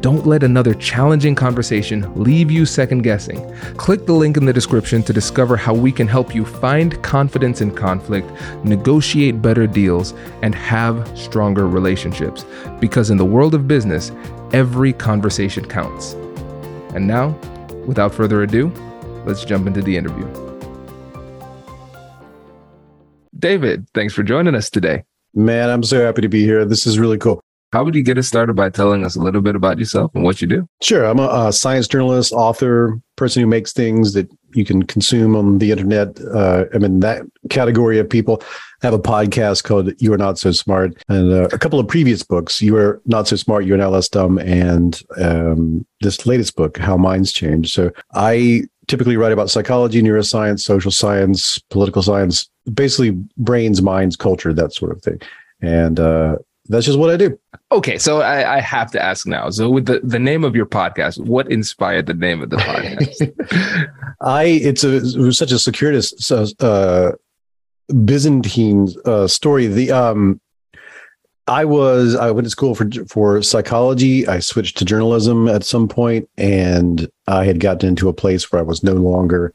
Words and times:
Don't 0.00 0.26
let 0.26 0.44
another 0.44 0.74
challenging 0.74 1.34
conversation 1.34 2.12
leave 2.14 2.52
you 2.52 2.64
second 2.64 3.02
guessing. 3.02 3.52
Click 3.76 4.06
the 4.06 4.12
link 4.12 4.36
in 4.36 4.44
the 4.44 4.52
description 4.52 5.02
to 5.02 5.12
discover 5.12 5.56
how 5.56 5.74
we 5.74 5.90
can 5.90 6.06
help 6.06 6.36
you 6.36 6.44
find 6.44 7.02
confidence 7.02 7.60
in 7.60 7.74
conflict, 7.74 8.30
negotiate 8.64 9.42
better 9.42 9.66
deals, 9.66 10.14
and 10.42 10.54
have 10.54 11.10
stronger 11.18 11.66
relationships. 11.66 12.44
Because 12.78 13.10
in 13.10 13.16
the 13.16 13.24
world 13.24 13.56
of 13.56 13.66
business, 13.66 14.12
every 14.52 14.92
conversation 14.92 15.64
counts. 15.64 16.12
And 16.94 17.08
now, 17.08 17.30
without 17.84 18.14
further 18.14 18.42
ado, 18.42 18.68
let's 19.26 19.44
jump 19.44 19.66
into 19.66 19.82
the 19.82 19.96
interview. 19.96 20.26
David, 23.36 23.88
thanks 23.94 24.14
for 24.14 24.22
joining 24.22 24.54
us 24.54 24.70
today. 24.70 25.02
Man, 25.34 25.70
I'm 25.70 25.82
so 25.82 26.04
happy 26.04 26.22
to 26.22 26.28
be 26.28 26.44
here. 26.44 26.64
This 26.64 26.86
is 26.86 27.00
really 27.00 27.18
cool. 27.18 27.42
How 27.72 27.84
would 27.84 27.94
you 27.94 28.02
get 28.02 28.16
us 28.16 28.26
started 28.26 28.56
by 28.56 28.70
telling 28.70 29.04
us 29.04 29.14
a 29.14 29.20
little 29.20 29.42
bit 29.42 29.54
about 29.54 29.78
yourself 29.78 30.10
and 30.14 30.24
what 30.24 30.40
you 30.40 30.48
do? 30.48 30.66
Sure. 30.82 31.04
I'm 31.04 31.18
a, 31.18 31.48
a 31.48 31.52
science 31.52 31.86
journalist, 31.86 32.32
author, 32.32 32.98
person 33.16 33.42
who 33.42 33.46
makes 33.46 33.72
things 33.72 34.14
that 34.14 34.30
you 34.54 34.64
can 34.64 34.84
consume 34.84 35.36
on 35.36 35.58
the 35.58 35.70
internet. 35.70 36.18
Uh, 36.20 36.64
I'm 36.72 36.84
in 36.84 37.00
that 37.00 37.22
category 37.50 37.98
of 37.98 38.08
people. 38.08 38.42
I 38.82 38.86
have 38.86 38.94
a 38.94 38.98
podcast 38.98 39.64
called 39.64 39.92
You 40.00 40.14
Are 40.14 40.18
Not 40.18 40.38
So 40.38 40.52
Smart 40.52 40.96
and 41.08 41.32
uh, 41.32 41.48
a 41.52 41.58
couple 41.58 41.78
of 41.78 41.86
previous 41.88 42.22
books, 42.22 42.62
You 42.62 42.76
Are 42.76 43.02
Not 43.04 43.28
So 43.28 43.36
Smart, 43.36 43.66
You 43.66 43.74
Are 43.74 43.78
Now 43.78 43.90
Less 43.90 44.08
Dumb, 44.08 44.38
and 44.38 45.02
um, 45.20 45.84
this 46.00 46.24
latest 46.24 46.56
book, 46.56 46.78
How 46.78 46.96
Minds 46.96 47.32
Change. 47.32 47.74
So 47.74 47.90
I 48.14 48.62
typically 48.86 49.18
write 49.18 49.32
about 49.32 49.50
psychology, 49.50 50.00
neuroscience, 50.00 50.60
social 50.60 50.90
science, 50.90 51.58
political 51.70 52.02
science, 52.02 52.48
basically 52.72 53.10
brains, 53.36 53.82
minds, 53.82 54.16
culture, 54.16 54.54
that 54.54 54.72
sort 54.72 54.92
of 54.92 55.02
thing. 55.02 55.20
And 55.60 56.00
uh, 56.00 56.36
that's 56.68 56.86
just 56.86 56.98
what 56.98 57.10
I 57.10 57.16
do. 57.16 57.38
Okay, 57.72 57.98
so 57.98 58.20
I, 58.20 58.56
I, 58.56 58.60
have 58.60 58.90
to 58.92 59.02
ask 59.02 59.26
now. 59.26 59.50
So, 59.50 59.70
with 59.70 59.86
the, 59.86 60.00
the 60.00 60.18
name 60.18 60.44
of 60.44 60.54
your 60.54 60.66
podcast, 60.66 61.18
what 61.18 61.50
inspired 61.50 62.06
the 62.06 62.14
name 62.14 62.42
of 62.42 62.50
the 62.50 62.56
podcast? 62.56 64.16
I 64.20 64.44
it's 64.44 64.84
a 64.84 64.96
it 64.96 65.32
such 65.32 65.52
a 65.52 65.58
circuitous 65.58 66.30
uh, 66.60 67.12
Byzantine 68.04 68.88
uh, 69.04 69.26
story. 69.26 69.66
The 69.66 69.92
um, 69.92 70.40
I 71.46 71.64
was 71.64 72.14
I 72.14 72.30
went 72.30 72.44
to 72.44 72.50
school 72.50 72.74
for 72.74 72.88
for 73.08 73.42
psychology. 73.42 74.28
I 74.28 74.38
switched 74.40 74.78
to 74.78 74.84
journalism 74.84 75.48
at 75.48 75.64
some 75.64 75.88
point, 75.88 76.28
and 76.36 77.08
I 77.26 77.44
had 77.44 77.60
gotten 77.60 77.88
into 77.88 78.08
a 78.08 78.14
place 78.14 78.52
where 78.52 78.60
I 78.60 78.64
was 78.64 78.82
no 78.82 78.94
longer 78.94 79.52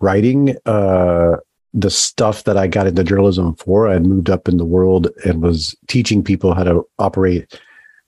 writing. 0.00 0.56
Uh, 0.66 1.36
the 1.76 1.90
stuff 1.90 2.44
that 2.44 2.56
I 2.56 2.66
got 2.66 2.86
into 2.86 3.04
journalism 3.04 3.54
for. 3.56 3.86
I 3.86 3.94
had 3.94 4.06
moved 4.06 4.30
up 4.30 4.48
in 4.48 4.56
the 4.56 4.64
world 4.64 5.08
and 5.26 5.42
was 5.42 5.76
teaching 5.88 6.24
people 6.24 6.54
how 6.54 6.64
to 6.64 6.88
operate 6.98 7.60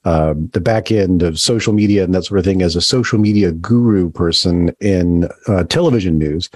um, 0.04 0.48
the 0.54 0.60
back 0.60 0.90
end 0.90 1.22
of 1.22 1.38
social 1.38 1.74
media 1.74 2.02
and 2.02 2.14
that 2.14 2.24
sort 2.24 2.38
of 2.38 2.44
thing 2.46 2.62
as 2.62 2.76
a 2.76 2.80
social 2.80 3.18
media 3.18 3.52
guru 3.52 4.10
person 4.10 4.74
in 4.80 5.28
uh, 5.48 5.64
television 5.64 6.16
news. 6.18 6.48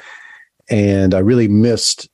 And 0.71 1.13
I 1.13 1.19
really 1.19 1.49
missed 1.49 2.09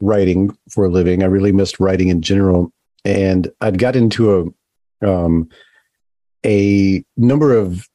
writing 0.00 0.56
for 0.70 0.84
a 0.84 0.88
living. 0.88 1.24
I 1.24 1.26
really 1.26 1.50
missed 1.50 1.80
writing 1.80 2.08
in 2.08 2.22
general. 2.22 2.72
And 3.04 3.50
I'd 3.60 3.78
got 3.78 3.96
into 3.96 4.54
a 5.02 5.06
um, 5.06 5.48
a 6.46 7.04
number 7.16 7.56
of 7.56 7.88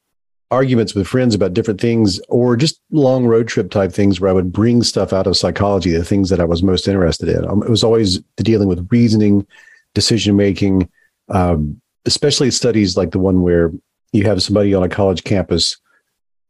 arguments 0.51 0.95
with 0.95 1.07
friends 1.07 1.35
about 1.35 1.53
different 1.53 1.79
things 1.79 2.19
or 2.29 2.55
just 2.55 2.81
long 2.91 3.25
road 3.25 3.47
trip 3.47 3.69
type 3.69 3.91
things 3.91 4.19
where 4.19 4.29
I 4.29 4.33
would 4.33 4.51
bring 4.51 4.81
stuff 4.83 5.13
out 5.13 5.27
of 5.27 5.37
psychology, 5.37 5.91
the 5.91 6.03
things 6.03 6.29
that 6.29 6.39
I 6.39 6.45
was 6.45 6.63
most 6.63 6.87
interested 6.87 7.29
in. 7.29 7.47
Um, 7.47 7.61
it 7.61 7.69
was 7.69 7.83
always 7.83 8.19
dealing 8.37 8.67
with 8.67 8.87
reasoning, 8.91 9.45
decision 9.93 10.35
making, 10.35 10.89
um, 11.29 11.79
especially 12.05 12.49
studies 12.49 12.97
like 12.97 13.11
the 13.11 13.19
one 13.19 13.41
where 13.41 13.71
you 14.11 14.23
have 14.25 14.41
somebody 14.41 14.73
on 14.73 14.83
a 14.83 14.89
college 14.89 15.23
campus 15.23 15.77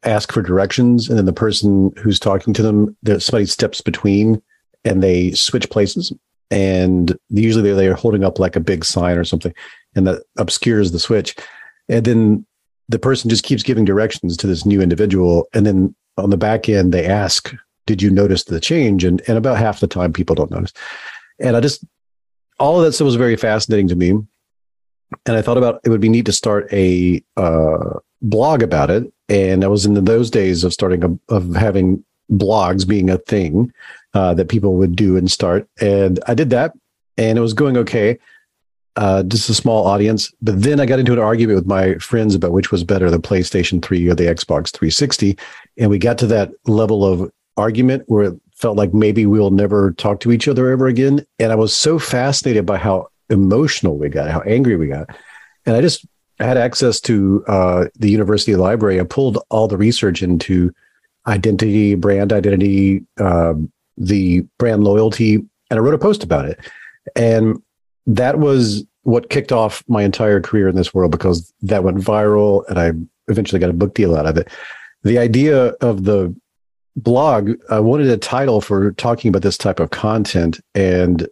ask 0.02 0.32
for 0.32 0.40
directions 0.40 1.10
and 1.10 1.18
then 1.18 1.26
the 1.26 1.32
person 1.32 1.92
who's 1.98 2.18
talking 2.18 2.54
to 2.54 2.62
them, 2.62 2.96
somebody 3.18 3.44
steps 3.44 3.82
between 3.82 4.40
and 4.84 5.02
they 5.02 5.32
switch 5.32 5.68
places. 5.68 6.10
And 6.50 7.16
usually 7.28 7.62
they're, 7.62 7.76
they're 7.76 7.94
holding 7.94 8.24
up 8.24 8.38
like 8.38 8.56
a 8.56 8.60
big 8.60 8.84
sign 8.84 9.18
or 9.18 9.24
something 9.24 9.54
and 9.94 10.06
that 10.06 10.22
obscures 10.38 10.90
the 10.90 10.98
switch. 10.98 11.36
And 11.88 12.04
then 12.04 12.46
the 12.90 12.98
person 12.98 13.30
just 13.30 13.44
keeps 13.44 13.62
giving 13.62 13.84
directions 13.84 14.36
to 14.36 14.46
this 14.46 14.66
new 14.66 14.80
individual 14.80 15.48
and 15.54 15.64
then 15.64 15.94
on 16.16 16.30
the 16.30 16.36
back 16.36 16.68
end 16.68 16.92
they 16.92 17.06
ask 17.06 17.54
did 17.90 18.00
you 18.00 18.10
notice 18.10 18.44
the 18.44 18.60
change? 18.60 19.04
And 19.04 19.20
and 19.26 19.36
about 19.36 19.58
half 19.58 19.80
the 19.80 19.88
time 19.88 20.12
people 20.12 20.36
don't 20.36 20.50
notice. 20.50 20.72
And 21.40 21.56
i 21.56 21.60
just 21.60 21.84
all 22.60 22.78
of 22.78 22.84
that 22.84 22.92
stuff 22.92 23.06
was 23.06 23.16
very 23.16 23.36
fascinating 23.36 23.88
to 23.88 23.96
me. 23.96 24.10
And 24.10 25.36
i 25.36 25.42
thought 25.42 25.58
about 25.58 25.80
it 25.84 25.90
would 25.90 26.00
be 26.00 26.08
neat 26.08 26.26
to 26.26 26.32
start 26.32 26.72
a 26.72 27.22
uh, 27.36 27.98
blog 28.22 28.62
about 28.62 28.90
it. 28.90 29.12
And 29.28 29.64
i 29.64 29.66
was 29.66 29.86
in 29.86 29.94
those 30.04 30.30
days 30.30 30.62
of 30.62 30.72
starting 30.72 31.02
a, 31.02 31.34
of 31.34 31.54
having 31.54 32.04
blogs 32.30 32.86
being 32.86 33.10
a 33.10 33.18
thing 33.18 33.72
uh, 34.14 34.34
that 34.34 34.48
people 34.48 34.74
would 34.76 34.94
do 34.94 35.16
and 35.16 35.28
start. 35.28 35.68
And 35.80 36.20
i 36.28 36.34
did 36.34 36.50
that 36.50 36.74
and 37.16 37.38
it 37.38 37.42
was 37.42 37.54
going 37.54 37.76
okay 37.76 38.18
uh, 38.96 39.22
just 39.24 39.48
a 39.48 39.54
small 39.54 39.86
audience. 39.86 40.32
But 40.42 40.62
then 40.62 40.80
I 40.80 40.86
got 40.86 40.98
into 40.98 41.12
an 41.12 41.18
argument 41.18 41.56
with 41.56 41.66
my 41.66 41.94
friends 41.94 42.34
about 42.34 42.52
which 42.52 42.72
was 42.72 42.84
better, 42.84 43.10
the 43.10 43.20
PlayStation 43.20 43.82
3 43.82 44.08
or 44.08 44.14
the 44.14 44.24
Xbox 44.24 44.70
360. 44.72 45.38
And 45.78 45.90
we 45.90 45.98
got 45.98 46.18
to 46.18 46.26
that 46.28 46.50
level 46.66 47.04
of 47.04 47.30
argument 47.56 48.04
where 48.06 48.24
it 48.24 48.40
felt 48.56 48.76
like 48.76 48.92
maybe 48.92 49.26
we'll 49.26 49.50
never 49.50 49.92
talk 49.92 50.20
to 50.20 50.32
each 50.32 50.48
other 50.48 50.70
ever 50.70 50.86
again. 50.86 51.24
And 51.38 51.52
I 51.52 51.54
was 51.54 51.74
so 51.74 51.98
fascinated 51.98 52.66
by 52.66 52.78
how 52.78 53.08
emotional 53.30 53.96
we 53.96 54.08
got, 54.08 54.30
how 54.30 54.40
angry 54.40 54.76
we 54.76 54.88
got. 54.88 55.08
And 55.66 55.76
I 55.76 55.80
just 55.80 56.04
had 56.38 56.56
access 56.56 57.00
to 57.02 57.44
uh, 57.46 57.84
the 57.96 58.10
university 58.10 58.56
library. 58.56 59.00
I 59.00 59.04
pulled 59.04 59.38
all 59.50 59.68
the 59.68 59.76
research 59.76 60.22
into 60.22 60.72
identity, 61.26 61.94
brand 61.94 62.32
identity, 62.32 63.04
um, 63.18 63.70
the 63.96 64.40
brand 64.58 64.84
loyalty, 64.84 65.34
and 65.34 65.48
I 65.70 65.78
wrote 65.78 65.94
a 65.94 65.98
post 65.98 66.24
about 66.24 66.46
it. 66.46 66.58
And 67.14 67.62
that 68.06 68.38
was 68.38 68.84
what 69.02 69.30
kicked 69.30 69.52
off 69.52 69.82
my 69.88 70.02
entire 70.02 70.40
career 70.40 70.68
in 70.68 70.76
this 70.76 70.92
world 70.92 71.10
because 71.10 71.52
that 71.62 71.84
went 71.84 71.98
viral 71.98 72.68
and 72.68 72.78
I 72.78 72.92
eventually 73.30 73.58
got 73.58 73.70
a 73.70 73.74
book 73.74 73.94
deal 73.94 74.16
out 74.16 74.26
of 74.26 74.36
it. 74.36 74.48
The 75.02 75.18
idea 75.18 75.68
of 75.80 76.04
the 76.04 76.34
blog, 76.96 77.52
I 77.70 77.80
wanted 77.80 78.08
a 78.08 78.16
title 78.16 78.60
for 78.60 78.92
talking 78.92 79.28
about 79.30 79.42
this 79.42 79.56
type 79.56 79.80
of 79.80 79.90
content. 79.90 80.60
And 80.74 81.26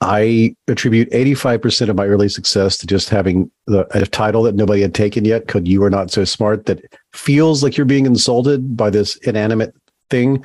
I 0.00 0.54
attribute 0.68 1.10
85% 1.10 1.88
of 1.88 1.96
my 1.96 2.06
early 2.06 2.28
success 2.28 2.78
to 2.78 2.86
just 2.86 3.10
having 3.10 3.50
the, 3.66 3.86
a 3.96 4.06
title 4.06 4.42
that 4.44 4.54
nobody 4.54 4.80
had 4.80 4.94
taken 4.94 5.24
yet 5.24 5.48
called 5.48 5.68
You 5.68 5.82
Are 5.84 5.90
Not 5.90 6.10
So 6.10 6.24
Smart 6.24 6.66
that 6.66 6.82
feels 7.12 7.62
like 7.62 7.76
you're 7.76 7.84
being 7.84 8.06
insulted 8.06 8.76
by 8.76 8.90
this 8.90 9.16
inanimate 9.16 9.74
thing. 10.08 10.44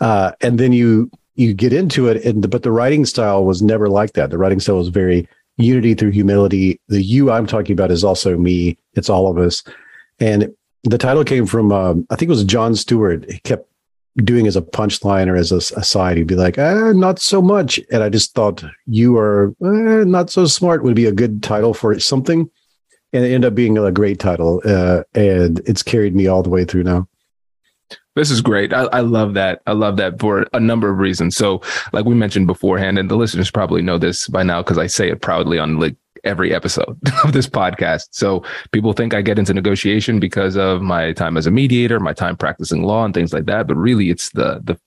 Uh, 0.00 0.32
and 0.40 0.58
then 0.58 0.72
you 0.72 1.10
you 1.36 1.54
get 1.54 1.72
into 1.72 2.08
it, 2.08 2.22
and 2.24 2.44
the, 2.44 2.48
but 2.48 2.64
the 2.64 2.72
writing 2.72 3.06
style 3.06 3.46
was 3.46 3.62
never 3.62 3.88
like 3.88 4.12
that. 4.12 4.28
The 4.28 4.36
writing 4.36 4.60
style 4.60 4.76
was 4.76 4.88
very 4.88 5.26
unity 5.60 5.94
through 5.94 6.10
humility. 6.10 6.80
The 6.88 7.02
you 7.02 7.30
I'm 7.30 7.46
talking 7.46 7.72
about 7.72 7.90
is 7.90 8.04
also 8.04 8.36
me. 8.36 8.78
It's 8.94 9.08
all 9.08 9.28
of 9.28 9.38
us. 9.38 9.62
And 10.18 10.54
the 10.84 10.98
title 10.98 11.24
came 11.24 11.46
from 11.46 11.72
um, 11.72 12.06
I 12.10 12.16
think 12.16 12.28
it 12.28 12.32
was 12.32 12.44
Jon 12.44 12.74
Stewart. 12.74 13.30
He 13.30 13.38
kept 13.40 13.70
doing 14.16 14.46
as 14.46 14.56
a 14.56 14.62
punchline 14.62 15.28
or 15.28 15.36
as 15.36 15.52
a, 15.52 15.56
a 15.78 15.84
side, 15.84 16.16
he'd 16.16 16.26
be 16.26 16.34
like, 16.34 16.58
eh, 16.58 16.92
not 16.92 17.18
so 17.18 17.40
much. 17.40 17.80
And 17.90 18.02
I 18.02 18.08
just 18.08 18.34
thought 18.34 18.64
you 18.86 19.16
are 19.16 19.54
eh, 19.62 20.04
not 20.04 20.30
so 20.30 20.46
smart 20.46 20.82
would 20.82 20.96
be 20.96 21.06
a 21.06 21.12
good 21.12 21.42
title 21.42 21.74
for 21.74 21.98
something. 22.00 22.50
And 23.12 23.24
it 23.24 23.32
ended 23.32 23.48
up 23.48 23.54
being 23.54 23.76
a 23.78 23.90
great 23.92 24.18
title. 24.18 24.62
Uh, 24.64 25.02
and 25.14 25.60
it's 25.66 25.82
carried 25.82 26.14
me 26.14 26.26
all 26.26 26.42
the 26.42 26.50
way 26.50 26.64
through 26.64 26.84
now. 26.84 27.08
This 28.16 28.30
is 28.30 28.40
great. 28.40 28.72
I, 28.72 28.84
I, 28.86 29.00
love 29.00 29.34
that. 29.34 29.62
I 29.66 29.72
love 29.72 29.96
that 29.98 30.18
for 30.18 30.46
a 30.52 30.58
number 30.58 30.90
of 30.90 30.98
reasons. 30.98 31.36
So, 31.36 31.62
like 31.92 32.04
we 32.04 32.14
mentioned 32.14 32.48
beforehand, 32.48 32.98
and 32.98 33.08
the 33.08 33.16
listeners 33.16 33.50
probably 33.50 33.82
know 33.82 33.98
this 33.98 34.26
by 34.26 34.42
now 34.42 34.62
because 34.62 34.78
I 34.78 34.88
say 34.88 35.10
it 35.10 35.22
proudly 35.22 35.58
on 35.58 35.78
like 35.78 35.96
every 36.24 36.54
episode 36.54 36.98
of 37.24 37.32
this 37.32 37.46
podcast. 37.46 38.08
So 38.10 38.44
people 38.72 38.92
think 38.92 39.14
I 39.14 39.22
get 39.22 39.38
into 39.38 39.54
negotiation 39.54 40.20
because 40.20 40.56
of 40.56 40.82
my 40.82 41.12
time 41.12 41.36
as 41.36 41.46
a 41.46 41.50
mediator, 41.50 42.00
my 42.00 42.12
time 42.12 42.36
practicing 42.36 42.82
law 42.82 43.04
and 43.04 43.14
things 43.14 43.32
like 43.32 43.46
that. 43.46 43.66
But 43.66 43.76
really 43.76 44.10
it's 44.10 44.30
the, 44.30 44.60
the, 44.64 44.78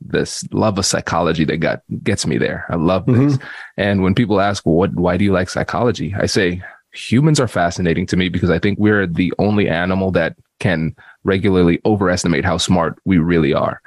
this 0.00 0.50
love 0.52 0.78
of 0.78 0.86
psychology 0.86 1.44
that 1.44 1.58
got 1.58 1.82
gets 2.02 2.26
me 2.26 2.38
there. 2.38 2.66
I 2.70 2.76
love 2.76 3.06
this. 3.06 3.36
Mm-hmm. 3.36 3.46
And 3.76 4.02
when 4.02 4.14
people 4.14 4.40
ask, 4.40 4.64
well, 4.64 4.76
what, 4.76 4.94
why 4.94 5.16
do 5.16 5.24
you 5.24 5.32
like 5.32 5.50
psychology? 5.50 6.14
I 6.18 6.26
say 6.26 6.62
humans 6.92 7.38
are 7.38 7.48
fascinating 7.48 8.06
to 8.06 8.16
me 8.16 8.28
because 8.28 8.50
I 8.50 8.58
think 8.58 8.78
we're 8.78 9.06
the 9.06 9.32
only 9.38 9.68
animal 9.68 10.10
that 10.12 10.36
can 10.58 10.94
regularly 11.24 11.80
overestimate 11.84 12.44
how 12.44 12.56
smart 12.56 12.98
we 13.04 13.18
really 13.18 13.52
are. 13.52 13.80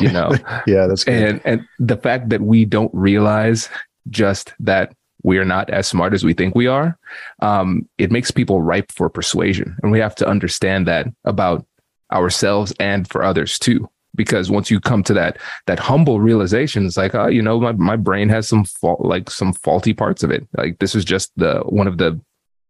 You 0.00 0.12
know? 0.12 0.32
yeah, 0.66 0.86
that's 0.86 1.04
good. 1.04 1.22
And 1.22 1.40
and 1.44 1.68
the 1.78 1.96
fact 1.96 2.28
that 2.30 2.40
we 2.40 2.64
don't 2.64 2.92
realize 2.94 3.68
just 4.10 4.52
that 4.60 4.94
we 5.22 5.38
are 5.38 5.44
not 5.44 5.70
as 5.70 5.86
smart 5.86 6.12
as 6.12 6.22
we 6.22 6.34
think 6.34 6.54
we 6.54 6.66
are, 6.66 6.98
um, 7.40 7.88
it 7.98 8.12
makes 8.12 8.30
people 8.30 8.60
ripe 8.60 8.92
for 8.92 9.08
persuasion. 9.08 9.76
And 9.82 9.90
we 9.90 9.98
have 9.98 10.14
to 10.16 10.28
understand 10.28 10.86
that 10.86 11.06
about 11.24 11.66
ourselves 12.12 12.72
and 12.78 13.08
for 13.08 13.24
others 13.24 13.58
too. 13.58 13.88
Because 14.16 14.48
once 14.48 14.70
you 14.70 14.78
come 14.78 15.02
to 15.04 15.14
that 15.14 15.38
that 15.66 15.80
humble 15.80 16.20
realization, 16.20 16.86
it's 16.86 16.96
like, 16.96 17.16
oh, 17.16 17.26
you 17.26 17.42
know, 17.42 17.58
my, 17.58 17.72
my 17.72 17.96
brain 17.96 18.28
has 18.28 18.46
some 18.46 18.64
fault, 18.64 19.00
like 19.00 19.28
some 19.28 19.52
faulty 19.52 19.92
parts 19.92 20.22
of 20.22 20.30
it. 20.30 20.46
Like 20.56 20.78
this 20.78 20.94
is 20.94 21.04
just 21.04 21.32
the 21.36 21.62
one 21.66 21.88
of 21.88 21.98
the 21.98 22.20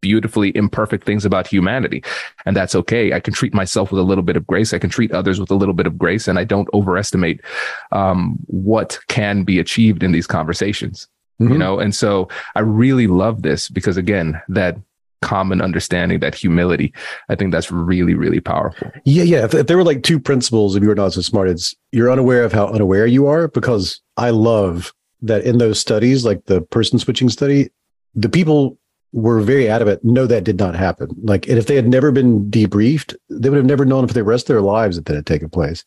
beautifully 0.04 0.54
imperfect 0.54 1.04
things 1.04 1.24
about 1.24 1.46
humanity. 1.46 2.04
And 2.44 2.54
that's 2.54 2.74
okay. 2.74 3.14
I 3.14 3.20
can 3.20 3.32
treat 3.32 3.54
myself 3.54 3.90
with 3.90 3.98
a 3.98 4.04
little 4.04 4.22
bit 4.22 4.36
of 4.36 4.46
grace. 4.46 4.74
I 4.74 4.78
can 4.78 4.90
treat 4.90 5.12
others 5.12 5.40
with 5.40 5.50
a 5.50 5.54
little 5.54 5.72
bit 5.72 5.86
of 5.86 5.96
grace. 5.96 6.28
And 6.28 6.38
I 6.38 6.44
don't 6.44 6.68
overestimate 6.74 7.40
um, 7.90 8.36
what 8.48 9.00
can 9.08 9.44
be 9.44 9.58
achieved 9.58 10.02
in 10.02 10.12
these 10.12 10.26
conversations 10.26 11.08
mm-hmm. 11.40 11.52
you 11.52 11.58
know 11.58 11.78
and 11.78 11.94
so 11.94 12.28
i 12.54 12.60
really 12.60 13.06
love 13.06 13.42
this 13.42 13.68
because 13.68 13.96
again 13.96 14.40
that 14.48 14.76
common 15.22 15.62
understanding 15.62 16.20
that 16.20 16.34
humility 16.34 16.92
i 17.28 17.34
think 17.34 17.50
that's 17.50 17.70
really 17.70 18.14
really 18.14 18.40
powerful 18.40 18.90
yeah 19.04 19.22
yeah 19.22 19.44
if, 19.44 19.54
if 19.54 19.66
there 19.66 19.76
were 19.76 19.84
like 19.84 20.02
two 20.02 20.20
principles 20.20 20.76
if 20.76 20.82
you 20.82 20.88
were 20.88 20.94
not 20.94 21.12
so 21.12 21.22
smart 21.22 21.48
it's 21.48 21.74
you're 21.92 22.12
unaware 22.12 22.44
of 22.44 22.52
how 22.52 22.66
unaware 22.66 23.06
you 23.06 23.26
are 23.26 23.48
because 23.48 24.02
i 24.16 24.30
love 24.30 24.92
that 25.22 25.42
in 25.44 25.58
those 25.58 25.80
studies 25.80 26.24
like 26.24 26.44
the 26.44 26.60
person 26.60 26.98
switching 26.98 27.30
study 27.30 27.70
the 28.14 28.28
people 28.28 28.78
were 29.14 29.40
very 29.40 29.68
adamant 29.68 30.04
no 30.04 30.26
that 30.26 30.44
did 30.44 30.58
not 30.58 30.74
happen 30.74 31.08
like 31.22 31.48
and 31.48 31.56
if 31.56 31.66
they 31.66 31.76
had 31.76 31.88
never 31.88 32.10
been 32.10 32.50
debriefed 32.50 33.14
they 33.30 33.48
would 33.48 33.56
have 33.56 33.64
never 33.64 33.84
known 33.84 34.06
for 34.06 34.14
the 34.14 34.24
rest 34.24 34.50
of 34.50 34.54
their 34.54 34.60
lives 34.60 34.96
that 34.96 35.06
that 35.06 35.14
had 35.14 35.26
taken 35.26 35.48
place 35.48 35.84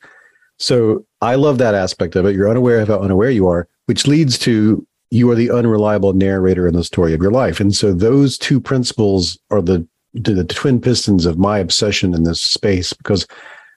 so 0.58 1.06
i 1.22 1.36
love 1.36 1.58
that 1.58 1.76
aspect 1.76 2.16
of 2.16 2.26
it 2.26 2.36
you're 2.36 2.50
unaware 2.50 2.80
of 2.80 2.88
how 2.88 3.00
unaware 3.00 3.30
you 3.30 3.48
are 3.48 3.68
which 3.86 4.08
leads 4.08 4.38
to 4.38 4.88
you 5.10 5.30
are 5.32 5.36
the 5.36 5.52
unreliable 5.52 6.14
narrator 6.14 6.68
in 6.68 6.74
the 6.74 6.84
story 6.84 7.14
of 7.14 7.22
your 7.22 7.32
life. 7.32 7.60
And 7.60 7.74
so 7.74 7.94
those 7.94 8.38
two 8.38 8.60
principles 8.60 9.38
are 9.52 9.62
the 9.62 9.88
the 10.14 10.44
twin 10.46 10.82
pistons 10.82 11.28
of 11.28 11.38
my 11.38 11.60
obsession 11.60 12.14
in 12.14 12.24
this 12.24 12.42
space 12.42 12.92
because 12.92 13.28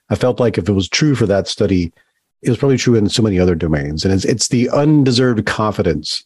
I 0.09 0.15
felt 0.15 0.39
like 0.39 0.57
if 0.57 0.67
it 0.67 0.73
was 0.73 0.89
true 0.89 1.13
for 1.13 1.27
that 1.27 1.47
study, 1.47 1.91
it 2.41 2.49
was 2.49 2.57
probably 2.57 2.77
true 2.77 2.95
in 2.95 3.09
so 3.09 3.21
many 3.21 3.39
other 3.39 3.53
domains. 3.53 4.03
And 4.03 4.13
it's 4.13 4.25
it's 4.25 4.47
the 4.47 4.69
undeserved 4.69 5.45
confidence 5.45 6.25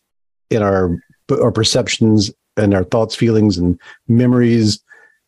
in 0.50 0.62
our 0.62 0.98
our 1.30 1.51
perceptions 1.51 2.31
and 2.57 2.74
our 2.74 2.84
thoughts, 2.84 3.16
feelings, 3.16 3.57
and 3.57 3.80
memories, 4.07 4.80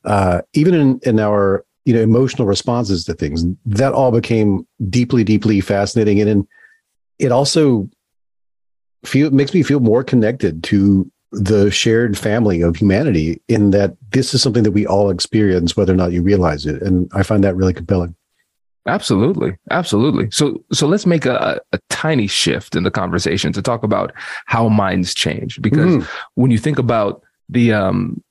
uh, 0.06 0.42
even 0.54 0.74
in 0.74 1.00
in 1.04 1.20
our 1.20 1.66
you 1.86 1.94
know 1.94 2.02
emotional 2.02 2.48
responses 2.48 3.04
to 3.06 3.14
things. 3.14 3.46
That 3.66 3.94
all 3.94 4.12
became 4.12 4.68
deeply, 4.90 5.24
deeply 5.24 5.62
fascinating, 5.62 6.22
and 6.22 6.30
in, 6.30 6.48
it 7.20 7.32
also 7.32 7.90
feel 9.06 9.32
makes 9.32 9.54
me 9.54 9.64
feel 9.64 9.80
more 9.80 10.04
connected 10.04 10.64
to 10.66 11.10
the 11.32 11.70
shared 11.70 12.18
family 12.18 12.62
of 12.62 12.76
humanity 12.76 13.42
in 13.48 13.72
that 13.72 13.96
this 14.12 14.34
is 14.34 14.42
something 14.42 14.64
that 14.64 14.72
we 14.72 14.88
all 14.88 15.10
experience 15.10 15.76
whether 15.76 15.94
or 15.94 15.98
not 15.98 16.14
you 16.14 16.22
realize 16.22 16.66
it 16.66 16.82
and 16.82 17.12
i 17.14 17.22
find 17.22 17.44
that 17.44 17.56
really 17.56 17.74
compelling 17.74 18.16
absolutely 18.88 19.56
absolutely 19.72 20.30
so 20.32 20.64
so 20.72 20.88
let's 20.88 21.06
make 21.06 21.26
a, 21.26 21.60
a 21.74 21.80
tiny 21.90 22.28
shift 22.28 22.76
in 22.76 22.84
the 22.84 22.92
conversation 22.92 23.52
to 23.52 23.62
talk 23.62 23.84
about 23.84 24.12
how 24.46 24.70
minds 24.70 25.14
change 25.14 25.62
because 25.62 25.96
mm-hmm. 25.96 26.32
when 26.36 26.52
you 26.52 26.58
think 26.58 26.80
about 26.80 27.22
the 27.50 27.74
um 27.74 28.22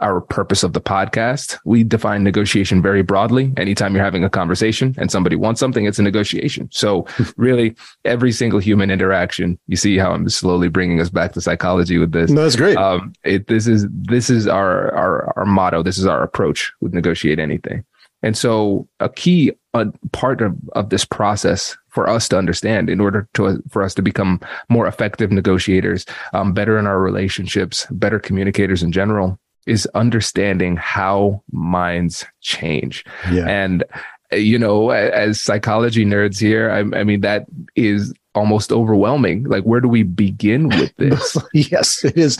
our 0.00 0.20
purpose 0.20 0.62
of 0.62 0.72
the 0.72 0.80
podcast. 0.80 1.58
We 1.64 1.82
define 1.82 2.22
negotiation 2.22 2.80
very 2.80 3.02
broadly. 3.02 3.52
Anytime 3.56 3.94
you're 3.94 4.04
having 4.04 4.24
a 4.24 4.30
conversation 4.30 4.94
and 4.98 5.10
somebody 5.10 5.36
wants 5.36 5.58
something, 5.58 5.86
it's 5.86 5.98
a 5.98 6.02
negotiation. 6.02 6.68
So 6.72 7.06
really 7.36 7.74
every 8.04 8.32
single 8.32 8.60
human 8.60 8.90
interaction, 8.90 9.58
you 9.66 9.76
see 9.76 9.98
how 9.98 10.12
I'm 10.12 10.28
slowly 10.28 10.68
bringing 10.68 11.00
us 11.00 11.10
back 11.10 11.32
to 11.32 11.40
psychology 11.40 11.98
with 11.98 12.12
this. 12.12 12.30
No, 12.30 12.42
that's 12.42 12.56
great. 12.56 12.76
Um, 12.76 13.12
it, 13.24 13.48
this 13.48 13.66
is, 13.66 13.86
this 13.90 14.30
is 14.30 14.46
our, 14.46 14.94
our, 14.94 15.32
our 15.36 15.46
motto. 15.46 15.82
This 15.82 15.98
is 15.98 16.06
our 16.06 16.22
approach 16.22 16.72
with 16.80 16.94
negotiate 16.94 17.38
anything. 17.38 17.84
And 18.22 18.36
so 18.36 18.88
a 19.00 19.08
key 19.08 19.52
uh, 19.74 19.86
part 20.12 20.40
of, 20.40 20.56
of 20.72 20.90
this 20.90 21.04
process 21.04 21.76
for 21.88 22.08
us 22.08 22.28
to 22.28 22.38
understand 22.38 22.90
in 22.90 23.00
order 23.00 23.28
to 23.34 23.62
for 23.68 23.82
us 23.82 23.94
to 23.94 24.02
become 24.02 24.40
more 24.68 24.86
effective 24.86 25.30
negotiators, 25.30 26.04
um, 26.32 26.52
better 26.52 26.78
in 26.78 26.86
our 26.86 27.00
relationships, 27.00 27.86
better 27.90 28.18
communicators 28.18 28.82
in 28.82 28.92
general, 28.92 29.38
is 29.66 29.86
understanding 29.94 30.76
how 30.76 31.42
minds 31.52 32.24
change. 32.40 33.04
Yeah. 33.30 33.46
And 33.46 33.84
you 34.32 34.58
know, 34.58 34.90
as 34.90 35.40
psychology 35.40 36.04
nerds 36.04 36.38
here, 36.38 36.70
I, 36.70 36.80
I, 36.98 37.04
mean, 37.04 37.22
that 37.22 37.46
is 37.76 38.12
almost 38.38 38.72
overwhelming. 38.72 39.44
Like, 39.44 39.64
where 39.64 39.80
do 39.80 39.88
we 39.88 40.02
begin 40.02 40.68
with 40.68 40.94
this? 40.96 41.36
yes, 41.52 42.04
it 42.04 42.16
is. 42.16 42.38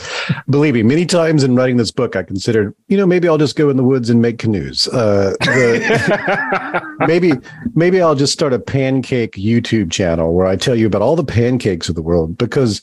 Believe 0.49 0.73
me, 0.73 0.83
many 0.83 1.05
times 1.05 1.43
in 1.43 1.55
writing 1.55 1.77
this 1.77 1.91
book, 1.91 2.15
I 2.15 2.23
considered, 2.23 2.73
you 2.87 2.97
know, 2.97 3.05
maybe 3.05 3.27
I'll 3.27 3.37
just 3.37 3.55
go 3.55 3.69
in 3.69 3.77
the 3.77 3.83
woods 3.83 4.09
and 4.09 4.21
make 4.21 4.39
canoes. 4.39 4.87
Uh, 4.87 5.35
the, 5.41 6.95
maybe, 7.07 7.33
maybe 7.75 8.01
I'll 8.01 8.15
just 8.15 8.33
start 8.33 8.53
a 8.53 8.59
pancake 8.59 9.33
YouTube 9.33 9.91
channel 9.91 10.33
where 10.33 10.47
I 10.47 10.55
tell 10.55 10.75
you 10.75 10.87
about 10.87 11.01
all 11.01 11.15
the 11.15 11.23
pancakes 11.23 11.89
of 11.89 11.95
the 11.95 12.01
world 12.01 12.37
because 12.37 12.81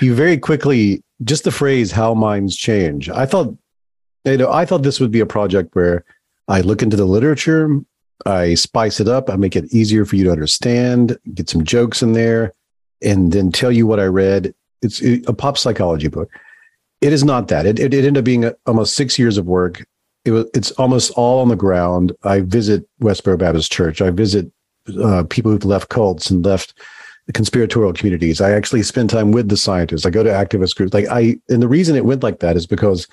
you 0.00 0.14
very 0.14 0.38
quickly, 0.38 1.02
just 1.22 1.44
the 1.44 1.52
phrase 1.52 1.92
"how 1.92 2.12
minds 2.14 2.56
change." 2.56 3.08
I 3.08 3.24
thought 3.26 3.56
you 4.24 4.38
know, 4.38 4.50
I 4.50 4.64
thought 4.64 4.82
this 4.82 5.00
would 5.00 5.10
be 5.10 5.20
a 5.20 5.26
project 5.26 5.74
where 5.74 6.04
I 6.48 6.60
look 6.60 6.82
into 6.82 6.96
the 6.96 7.04
literature, 7.04 7.80
I 8.26 8.54
spice 8.54 9.00
it 9.00 9.08
up, 9.08 9.28
I 9.28 9.36
make 9.36 9.56
it 9.56 9.72
easier 9.72 10.04
for 10.04 10.16
you 10.16 10.24
to 10.24 10.32
understand, 10.32 11.18
get 11.34 11.48
some 11.50 11.64
jokes 11.64 12.02
in 12.02 12.12
there, 12.12 12.54
and 13.02 13.32
then 13.32 13.52
tell 13.52 13.72
you 13.72 13.86
what 13.86 14.00
I 14.00 14.06
read. 14.06 14.54
It's 14.82 15.02
a 15.02 15.32
pop 15.32 15.58
psychology 15.58 16.08
book. 16.08 16.30
It 17.00 17.12
is 17.12 17.24
not 17.24 17.48
that. 17.48 17.66
It, 17.66 17.78
it, 17.78 17.92
it 17.92 18.04
ended 18.04 18.18
up 18.18 18.24
being 18.24 18.44
a, 18.44 18.54
almost 18.66 18.94
six 18.94 19.18
years 19.18 19.36
of 19.36 19.46
work. 19.46 19.84
It 20.24 20.30
was, 20.30 20.46
it's 20.54 20.70
almost 20.72 21.10
all 21.12 21.40
on 21.40 21.48
the 21.48 21.56
ground. 21.56 22.12
I 22.22 22.40
visit 22.40 22.88
Westboro 23.00 23.38
Baptist 23.38 23.72
Church. 23.72 24.00
I 24.00 24.10
visit 24.10 24.50
uh, 25.02 25.24
people 25.28 25.50
who've 25.50 25.64
left 25.64 25.88
cults 25.88 26.30
and 26.30 26.44
left 26.44 26.78
the 27.26 27.32
conspiratorial 27.32 27.92
communities. 27.92 28.40
I 28.40 28.52
actually 28.52 28.82
spend 28.82 29.10
time 29.10 29.32
with 29.32 29.48
the 29.48 29.56
scientists. 29.56 30.06
I 30.06 30.10
go 30.10 30.22
to 30.22 30.30
activist 30.30 30.76
groups. 30.76 30.94
Like 30.94 31.08
I, 31.08 31.38
and 31.48 31.62
the 31.62 31.68
reason 31.68 31.96
it 31.96 32.04
went 32.04 32.22
like 32.22 32.40
that 32.40 32.56
is 32.56 32.66
because 32.66 33.06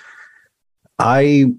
I 0.98 1.52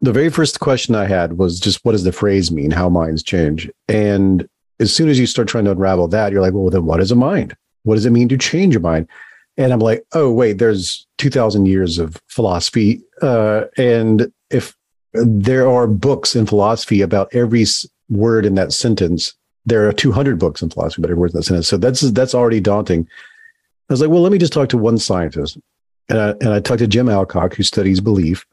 the 0.00 0.12
very 0.12 0.30
first 0.30 0.60
question 0.60 0.94
I 0.94 1.06
had 1.06 1.38
was 1.38 1.58
just 1.58 1.84
what 1.84 1.92
does 1.92 2.04
the 2.04 2.12
phrase 2.12 2.50
mean? 2.50 2.70
How 2.70 2.88
minds 2.88 3.22
change? 3.22 3.70
And 3.88 4.48
as 4.80 4.92
soon 4.92 5.08
as 5.08 5.18
you 5.18 5.26
start 5.26 5.48
trying 5.48 5.64
to 5.64 5.72
unravel 5.72 6.08
that, 6.08 6.32
you're 6.32 6.42
like, 6.42 6.54
well, 6.54 6.70
then 6.70 6.84
what 6.84 7.00
is 7.00 7.10
a 7.10 7.16
mind? 7.16 7.56
What 7.82 7.96
does 7.96 8.06
it 8.06 8.10
mean 8.10 8.28
to 8.28 8.38
change 8.38 8.76
a 8.76 8.80
mind? 8.80 9.08
And 9.56 9.72
I'm 9.72 9.80
like, 9.80 10.04
oh, 10.12 10.32
wait, 10.32 10.58
there's 10.58 11.06
2000 11.18 11.66
years 11.66 11.98
of 11.98 12.20
philosophy. 12.28 13.02
Uh, 13.20 13.64
and 13.76 14.32
if 14.50 14.76
there 15.12 15.68
are 15.68 15.88
books 15.88 16.36
in 16.36 16.46
philosophy 16.46 17.00
about 17.00 17.34
every 17.34 17.64
word 18.08 18.46
in 18.46 18.54
that 18.54 18.72
sentence, 18.72 19.34
there 19.66 19.88
are 19.88 19.92
200 19.92 20.38
books 20.38 20.62
in 20.62 20.70
philosophy 20.70 21.02
about 21.02 21.10
every 21.10 21.20
word 21.20 21.32
in 21.32 21.38
that 21.38 21.42
sentence. 21.42 21.66
So 21.66 21.76
that's, 21.76 22.00
that's 22.00 22.34
already 22.34 22.60
daunting. 22.60 23.08
I 23.90 23.92
was 23.92 24.00
like, 24.00 24.10
well, 24.10 24.22
let 24.22 24.30
me 24.30 24.38
just 24.38 24.52
talk 24.52 24.68
to 24.68 24.78
one 24.78 24.98
scientist. 24.98 25.58
And 26.08 26.20
I, 26.20 26.28
and 26.40 26.50
I 26.50 26.60
talked 26.60 26.78
to 26.78 26.86
Jim 26.86 27.08
Alcock, 27.08 27.54
who 27.54 27.64
studies 27.64 28.00
belief, 28.00 28.46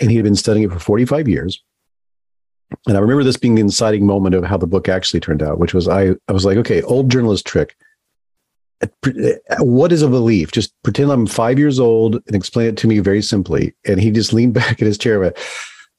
and 0.00 0.10
he 0.10 0.16
had 0.16 0.24
been 0.24 0.34
studying 0.34 0.64
it 0.64 0.72
for 0.72 0.78
45 0.78 1.28
years. 1.28 1.62
And 2.86 2.96
I 2.96 3.00
remember 3.00 3.24
this 3.24 3.36
being 3.36 3.54
the 3.54 3.60
inciting 3.60 4.06
moment 4.06 4.34
of 4.34 4.44
how 4.44 4.56
the 4.56 4.66
book 4.66 4.88
actually 4.88 5.20
turned 5.20 5.42
out, 5.42 5.58
which 5.58 5.74
was 5.74 5.88
I, 5.88 6.14
I 6.28 6.32
was 6.32 6.44
like, 6.44 6.56
okay, 6.58 6.82
old 6.82 7.10
journalist 7.10 7.46
trick. 7.46 7.76
Uh, 8.82 8.86
uh, 9.06 9.56
what 9.60 9.92
is 9.92 10.02
a 10.02 10.08
belief? 10.08 10.50
Just 10.50 10.74
pretend 10.82 11.10
I'm 11.10 11.26
five 11.26 11.58
years 11.58 11.78
old 11.78 12.16
and 12.26 12.34
explain 12.34 12.68
it 12.68 12.76
to 12.78 12.88
me 12.88 12.98
very 12.98 13.22
simply. 13.22 13.74
And 13.86 14.00
he 14.00 14.10
just 14.10 14.32
leaned 14.32 14.54
back 14.54 14.80
in 14.80 14.86
his 14.86 14.98
chair 14.98 15.14
and 15.14 15.22
went, 15.22 15.38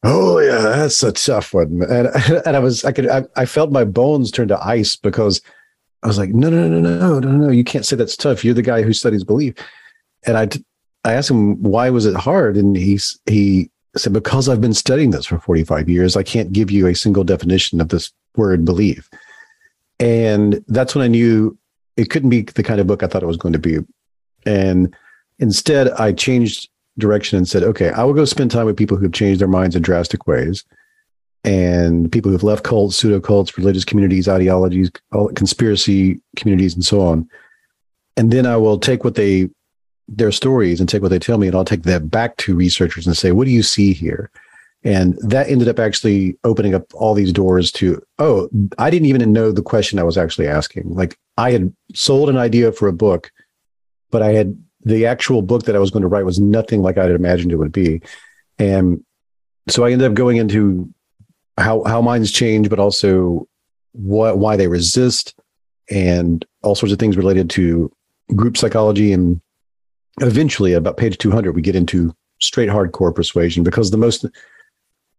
Oh 0.03 0.37
yeah, 0.37 0.61
that's 0.61 1.01
a 1.01 1.11
tough 1.11 1.53
one. 1.53 1.81
And 1.89 2.07
and 2.45 2.55
I 2.55 2.59
was 2.59 2.83
I 2.83 2.91
could 2.91 3.07
I, 3.07 3.23
I 3.35 3.45
felt 3.45 3.71
my 3.71 3.83
bones 3.83 4.29
turn 4.31 4.47
to 4.49 4.63
ice 4.63 4.95
because 4.95 5.41
I 6.03 6.07
was 6.07 6.19
like, 6.19 6.29
no, 6.29 6.51
no, 6.51 6.67
no, 6.67 6.79
no, 6.79 6.99
no, 6.99 7.19
no, 7.19 7.31
no, 7.31 7.49
you 7.49 7.63
can't 7.63 7.85
say 7.85 7.95
that's 7.95 8.15
tough. 8.15 8.45
You're 8.45 8.53
the 8.53 8.61
guy 8.61 8.83
who 8.83 8.93
studies 8.93 9.23
belief. 9.23 9.55
And 10.27 10.37
I 10.37 10.47
I 11.03 11.13
asked 11.13 11.31
him 11.31 11.61
why 11.63 11.89
was 11.89 12.05
it 12.05 12.15
hard, 12.15 12.57
and 12.57 12.77
he's 12.77 13.19
he 13.25 13.71
said 13.97 14.13
because 14.13 14.49
I've 14.49 14.61
been 14.61 14.73
studying 14.73 15.11
this 15.11 15.25
for 15.25 15.39
45 15.39 15.89
years, 15.89 16.15
I 16.15 16.23
can't 16.23 16.51
give 16.51 16.71
you 16.71 16.87
a 16.87 16.95
single 16.95 17.23
definition 17.23 17.79
of 17.81 17.89
this 17.89 18.11
word 18.35 18.65
belief. 18.65 19.09
And 19.99 20.63
that's 20.67 20.95
when 20.95 21.03
I 21.03 21.07
knew 21.07 21.57
it 21.97 22.09
couldn't 22.09 22.29
be 22.29 22.41
the 22.41 22.63
kind 22.63 22.81
of 22.81 22.87
book 22.87 23.03
I 23.03 23.07
thought 23.07 23.23
it 23.23 23.27
was 23.27 23.37
going 23.37 23.53
to 23.53 23.59
be. 23.59 23.77
And 24.45 24.95
instead, 25.39 25.89
I 25.91 26.11
changed 26.11 26.69
direction 26.97 27.37
and 27.37 27.47
said, 27.47 27.63
okay, 27.63 27.89
I 27.91 28.03
will 28.03 28.13
go 28.13 28.25
spend 28.25 28.51
time 28.51 28.65
with 28.65 28.77
people 28.77 28.97
who 28.97 29.03
have 29.03 29.13
changed 29.13 29.41
their 29.41 29.47
minds 29.47 29.75
in 29.75 29.81
drastic 29.81 30.27
ways 30.27 30.63
and 31.45 32.11
people 32.11 32.31
who've 32.31 32.43
left 32.43 32.63
cults, 32.63 32.97
pseudo 32.97 33.19
cults, 33.19 33.57
religious 33.57 33.85
communities, 33.85 34.27
ideologies, 34.27 34.89
conspiracy 35.35 36.19
communities, 36.35 36.73
and 36.73 36.83
so 36.83 37.01
on. 37.01 37.29
And 38.17 38.31
then 38.31 38.45
I 38.45 38.57
will 38.57 38.79
take 38.79 39.03
what 39.03 39.15
they, 39.15 39.49
their 40.07 40.31
stories 40.31 40.79
and 40.79 40.87
take 40.87 41.01
what 41.01 41.09
they 41.09 41.19
tell 41.19 41.37
me, 41.37 41.47
and 41.47 41.55
I'll 41.55 41.65
take 41.65 41.83
that 41.83 42.09
back 42.09 42.37
to 42.37 42.55
researchers 42.55 43.07
and 43.07 43.17
say, 43.17 43.31
what 43.31 43.45
do 43.45 43.51
you 43.51 43.63
see 43.63 43.93
here? 43.93 44.29
And 44.83 45.17
that 45.21 45.49
ended 45.49 45.67
up 45.67 45.79
actually 45.79 46.37
opening 46.43 46.75
up 46.75 46.83
all 46.93 47.15
these 47.15 47.33
doors 47.33 47.71
to, 47.73 48.01
oh, 48.19 48.49
I 48.77 48.91
didn't 48.91 49.07
even 49.07 49.33
know 49.33 49.51
the 49.51 49.63
question 49.63 49.97
I 49.97 50.03
was 50.03 50.17
actually 50.17 50.47
asking. 50.47 50.93
Like 50.93 51.17
I 51.37 51.51
had 51.51 51.73
sold 51.95 52.29
an 52.29 52.37
idea 52.37 52.71
for 52.71 52.87
a 52.87 52.93
book, 52.93 53.31
but 54.11 54.21
I 54.21 54.33
had 54.33 54.55
the 54.83 55.07
actual 55.07 55.41
book 55.41 55.63
that 55.63 55.75
I 55.75 55.79
was 55.79 55.89
going 55.89 56.03
to 56.03 56.07
write 56.07 56.25
was 56.25 56.39
nothing 56.39 56.83
like 56.83 56.99
I 56.99 57.03
had 57.03 57.11
imagined 57.11 57.51
it 57.51 57.55
would 57.55 57.71
be. 57.71 58.01
And 58.59 59.03
so 59.67 59.83
I 59.83 59.91
ended 59.91 60.09
up 60.09 60.13
going 60.13 60.37
into 60.37 60.93
how 61.57 61.83
how 61.85 62.01
minds 62.01 62.31
change, 62.31 62.69
but 62.69 62.79
also 62.79 63.47
what 63.93 64.37
why 64.37 64.55
they 64.55 64.67
resist, 64.67 65.33
and 65.89 66.45
all 66.61 66.75
sorts 66.75 66.93
of 66.93 66.99
things 66.99 67.17
related 67.17 67.49
to 67.51 67.91
group 68.35 68.55
psychology. 68.55 69.11
And 69.11 69.41
eventually, 70.21 70.73
about 70.73 70.97
page 70.97 71.17
two 71.17 71.31
hundred, 71.31 71.55
we 71.55 71.61
get 71.61 71.75
into 71.75 72.13
straight 72.39 72.69
hardcore 72.69 73.15
persuasion 73.15 73.63
because 73.63 73.91
the 73.91 73.97
most 73.97 74.25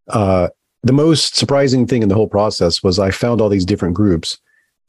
uh, 0.08 0.48
the 0.82 0.92
most 0.92 1.36
surprising 1.36 1.86
thing 1.86 2.02
in 2.02 2.08
the 2.08 2.14
whole 2.14 2.28
process 2.28 2.82
was 2.82 2.98
I 2.98 3.10
found 3.10 3.40
all 3.40 3.48
these 3.48 3.64
different 3.64 3.94
groups, 3.94 4.38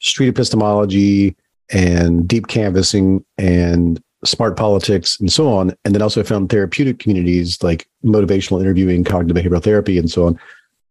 street 0.00 0.28
epistemology 0.28 1.36
and 1.70 2.26
deep 2.26 2.46
canvassing 2.46 3.24
and 3.36 4.00
smart 4.24 4.56
politics 4.56 5.18
and 5.20 5.30
so 5.32 5.52
on. 5.52 5.74
And 5.84 5.94
then 5.94 6.02
also 6.02 6.22
found 6.22 6.50
therapeutic 6.50 6.98
communities 6.98 7.62
like 7.62 7.88
motivational 8.04 8.60
interviewing, 8.60 9.04
cognitive 9.04 9.42
behavioral 9.42 9.62
therapy, 9.62 9.98
and 9.98 10.10
so 10.10 10.26
on. 10.26 10.38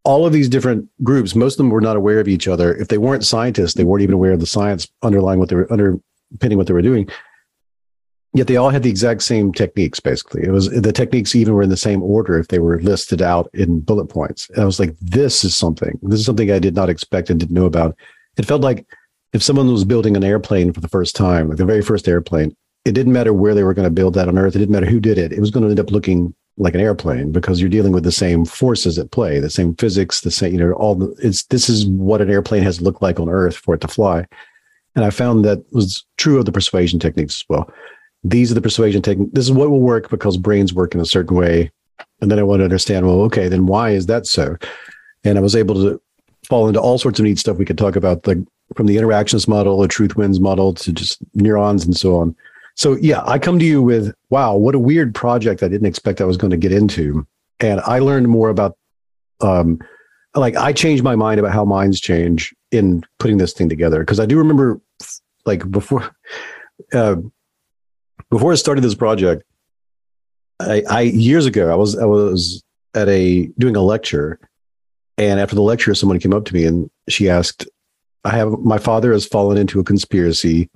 All 0.03 0.25
of 0.25 0.33
these 0.33 0.47
different 0.47 0.87
groups, 1.03 1.35
most 1.35 1.55
of 1.55 1.57
them 1.57 1.69
were 1.69 1.81
not 1.81 1.97
aware 1.97 2.19
of 2.19 2.27
each 2.27 2.47
other. 2.47 2.73
If 2.75 2.87
they 2.87 2.97
weren't 2.97 3.25
scientists, 3.25 3.73
they 3.73 3.83
weren't 3.83 4.03
even 4.03 4.15
aware 4.15 4.31
of 4.31 4.39
the 4.39 4.45
science 4.45 4.87
underlying 5.03 5.39
what 5.39 5.49
they 5.49 5.55
were 5.55 5.71
underpinning 5.71 6.57
what 6.57 6.67
they 6.67 6.73
were 6.73 6.81
doing. 6.81 7.09
Yet 8.33 8.47
they 8.47 8.57
all 8.57 8.69
had 8.69 8.83
the 8.83 8.89
exact 8.89 9.23
same 9.23 9.51
techniques, 9.53 9.99
basically. 9.99 10.43
It 10.43 10.51
was 10.51 10.69
the 10.69 10.91
techniques 10.91 11.35
even 11.35 11.53
were 11.53 11.63
in 11.63 11.69
the 11.69 11.77
same 11.77 12.03
order 12.03 12.37
if 12.37 12.49
they 12.49 12.59
were 12.59 12.79
listed 12.81 13.21
out 13.21 13.49
in 13.53 13.79
bullet 13.79 14.07
points. 14.07 14.49
And 14.49 14.61
I 14.61 14.65
was 14.65 14.79
like, 14.79 14.95
this 14.99 15.43
is 15.43 15.55
something. 15.55 15.97
This 16.03 16.19
is 16.19 16.25
something 16.25 16.51
I 16.51 16.59
did 16.59 16.75
not 16.75 16.89
expect 16.89 17.29
and 17.29 17.39
didn't 17.39 17.55
know 17.55 17.65
about. 17.65 17.95
It 18.37 18.45
felt 18.45 18.61
like 18.61 18.85
if 19.33 19.41
someone 19.41 19.71
was 19.71 19.85
building 19.85 20.15
an 20.15 20.23
airplane 20.23 20.73
for 20.73 20.81
the 20.81 20.87
first 20.87 21.15
time, 21.15 21.47
like 21.47 21.57
the 21.57 21.65
very 21.65 21.81
first 21.81 22.07
airplane, 22.07 22.55
it 22.85 22.93
didn't 22.93 23.13
matter 23.13 23.33
where 23.33 23.53
they 23.53 23.63
were 23.63 23.73
going 23.73 23.87
to 23.87 23.91
build 23.91 24.13
that 24.13 24.27
on 24.27 24.37
Earth. 24.37 24.55
It 24.55 24.59
didn't 24.59 24.73
matter 24.73 24.85
who 24.85 24.99
did 24.99 25.17
it. 25.17 25.33
It 25.33 25.39
was 25.39 25.51
going 25.51 25.63
to 25.63 25.69
end 25.69 25.79
up 25.79 25.91
looking 25.91 26.33
like 26.57 26.73
an 26.73 26.81
airplane 26.81 27.31
because 27.31 27.59
you're 27.59 27.69
dealing 27.69 27.91
with 27.91 28.03
the 28.03 28.11
same 28.11 28.45
forces 28.45 28.97
at 28.97 29.11
play, 29.11 29.39
the 29.39 29.49
same 29.49 29.75
physics, 29.75 30.21
the 30.21 30.31
same, 30.31 30.53
you 30.53 30.59
know, 30.59 30.71
all 30.73 30.95
the, 30.95 31.15
it's, 31.21 31.43
this 31.45 31.69
is 31.69 31.85
what 31.85 32.21
an 32.21 32.31
airplane 32.31 32.63
has 32.63 32.81
looked 32.81 33.01
like 33.01 33.19
on 33.19 33.29
Earth 33.29 33.55
for 33.57 33.75
it 33.75 33.81
to 33.81 33.87
fly. 33.87 34.25
And 34.95 35.05
I 35.05 35.11
found 35.11 35.45
that 35.45 35.63
was 35.71 36.05
true 36.17 36.39
of 36.39 36.45
the 36.45 36.51
persuasion 36.51 36.99
techniques 36.99 37.37
as 37.37 37.45
well. 37.47 37.71
These 38.29 38.51
are 38.51 38.55
the 38.55 38.61
persuasion 38.61 39.01
techniques. 39.01 39.31
This 39.33 39.45
is 39.45 39.51
what 39.51 39.69
will 39.69 39.79
work 39.79 40.09
because 40.09 40.37
brains 40.37 40.73
work 40.73 40.93
in 40.93 40.99
a 40.99 41.05
certain 41.05 41.35
way. 41.35 41.71
And 42.19 42.29
then 42.29 42.39
I 42.39 42.43
want 42.43 42.59
to 42.59 42.65
understand, 42.65 43.05
well, 43.05 43.21
okay, 43.21 43.47
then 43.47 43.67
why 43.67 43.91
is 43.91 44.07
that 44.07 44.25
so? 44.25 44.57
And 45.23 45.37
I 45.37 45.41
was 45.41 45.55
able 45.55 45.75
to 45.75 46.01
fall 46.47 46.67
into 46.67 46.81
all 46.81 46.97
sorts 46.97 47.19
of 47.19 47.25
neat 47.25 47.39
stuff 47.39 47.57
we 47.57 47.65
could 47.65 47.77
talk 47.77 47.95
about, 47.95 48.25
like 48.27 48.39
from 48.75 48.87
the 48.87 48.97
interactions 48.97 49.47
model, 49.47 49.79
the 49.79 49.87
truth 49.87 50.15
wins 50.15 50.39
model 50.39 50.73
to 50.73 50.91
just 50.91 51.19
neurons 51.35 51.85
and 51.85 51.95
so 51.95 52.17
on. 52.17 52.35
So 52.75 52.97
yeah, 52.97 53.23
I 53.25 53.39
come 53.39 53.59
to 53.59 53.65
you 53.65 53.81
with, 53.81 54.13
wow, 54.29 54.55
what 54.55 54.75
a 54.75 54.79
weird 54.79 55.15
project 55.15 55.63
I 55.63 55.67
didn't 55.67 55.87
expect 55.87 56.21
I 56.21 56.25
was 56.25 56.37
going 56.37 56.51
to 56.51 56.57
get 56.57 56.71
into. 56.71 57.25
And 57.59 57.79
I 57.81 57.99
learned 57.99 58.27
more 58.27 58.49
about 58.49 58.77
um 59.39 59.79
like 60.35 60.55
I 60.55 60.73
changed 60.73 61.03
my 61.03 61.15
mind 61.15 61.39
about 61.39 61.53
how 61.53 61.65
minds 61.65 61.99
change 61.99 62.53
in 62.71 63.03
putting 63.19 63.37
this 63.37 63.53
thing 63.53 63.69
together. 63.69 64.03
Cause 64.03 64.19
I 64.19 64.25
do 64.25 64.37
remember 64.37 64.81
like 65.45 65.69
before 65.71 66.11
uh 66.93 67.15
before 68.29 68.51
I 68.51 68.55
started 68.55 68.81
this 68.81 68.95
project, 68.95 69.43
I, 70.59 70.83
I 70.89 71.01
years 71.01 71.45
ago 71.45 71.71
I 71.71 71.75
was 71.75 71.97
I 71.97 72.05
was 72.05 72.63
at 72.93 73.07
a 73.09 73.47
doing 73.59 73.75
a 73.75 73.81
lecture 73.81 74.39
and 75.17 75.39
after 75.39 75.55
the 75.55 75.61
lecture 75.61 75.93
someone 75.93 76.19
came 76.19 76.33
up 76.33 76.45
to 76.45 76.53
me 76.53 76.65
and 76.65 76.89
she 77.09 77.29
asked, 77.29 77.67
I 78.23 78.31
have 78.31 78.51
my 78.59 78.77
father 78.77 79.11
has 79.13 79.25
fallen 79.25 79.57
into 79.57 79.79
a 79.79 79.83
conspiracy 79.83 80.69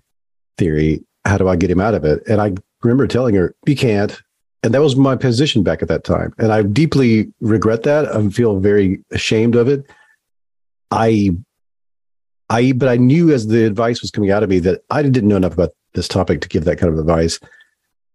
theory 0.57 1.03
how 1.25 1.37
do 1.37 1.47
I 1.47 1.55
get 1.55 1.71
him 1.71 1.79
out 1.79 1.93
of 1.93 2.03
it? 2.03 2.23
And 2.27 2.41
I 2.41 2.53
remember 2.83 3.07
telling 3.07 3.35
her, 3.35 3.55
you 3.65 3.75
can't. 3.75 4.21
And 4.63 4.73
that 4.73 4.81
was 4.81 4.95
my 4.95 5.15
position 5.15 5.63
back 5.63 5.81
at 5.81 5.87
that 5.87 6.03
time. 6.03 6.33
And 6.37 6.51
I 6.51 6.61
deeply 6.63 7.31
regret 7.39 7.83
that. 7.83 8.07
I 8.07 8.29
feel 8.29 8.59
very 8.59 9.03
ashamed 9.11 9.55
of 9.55 9.67
it. 9.67 9.89
I, 10.91 11.35
I, 12.49 12.73
but 12.73 12.89
I 12.89 12.97
knew 12.97 13.31
as 13.31 13.47
the 13.47 13.65
advice 13.65 14.01
was 14.01 14.11
coming 14.11 14.31
out 14.31 14.43
of 14.43 14.49
me 14.49 14.59
that 14.59 14.81
I 14.89 15.01
didn't 15.01 15.27
know 15.27 15.37
enough 15.37 15.53
about 15.53 15.73
this 15.93 16.07
topic 16.07 16.41
to 16.41 16.49
give 16.49 16.65
that 16.65 16.77
kind 16.77 16.91
of 16.91 16.99
advice. 16.99 17.39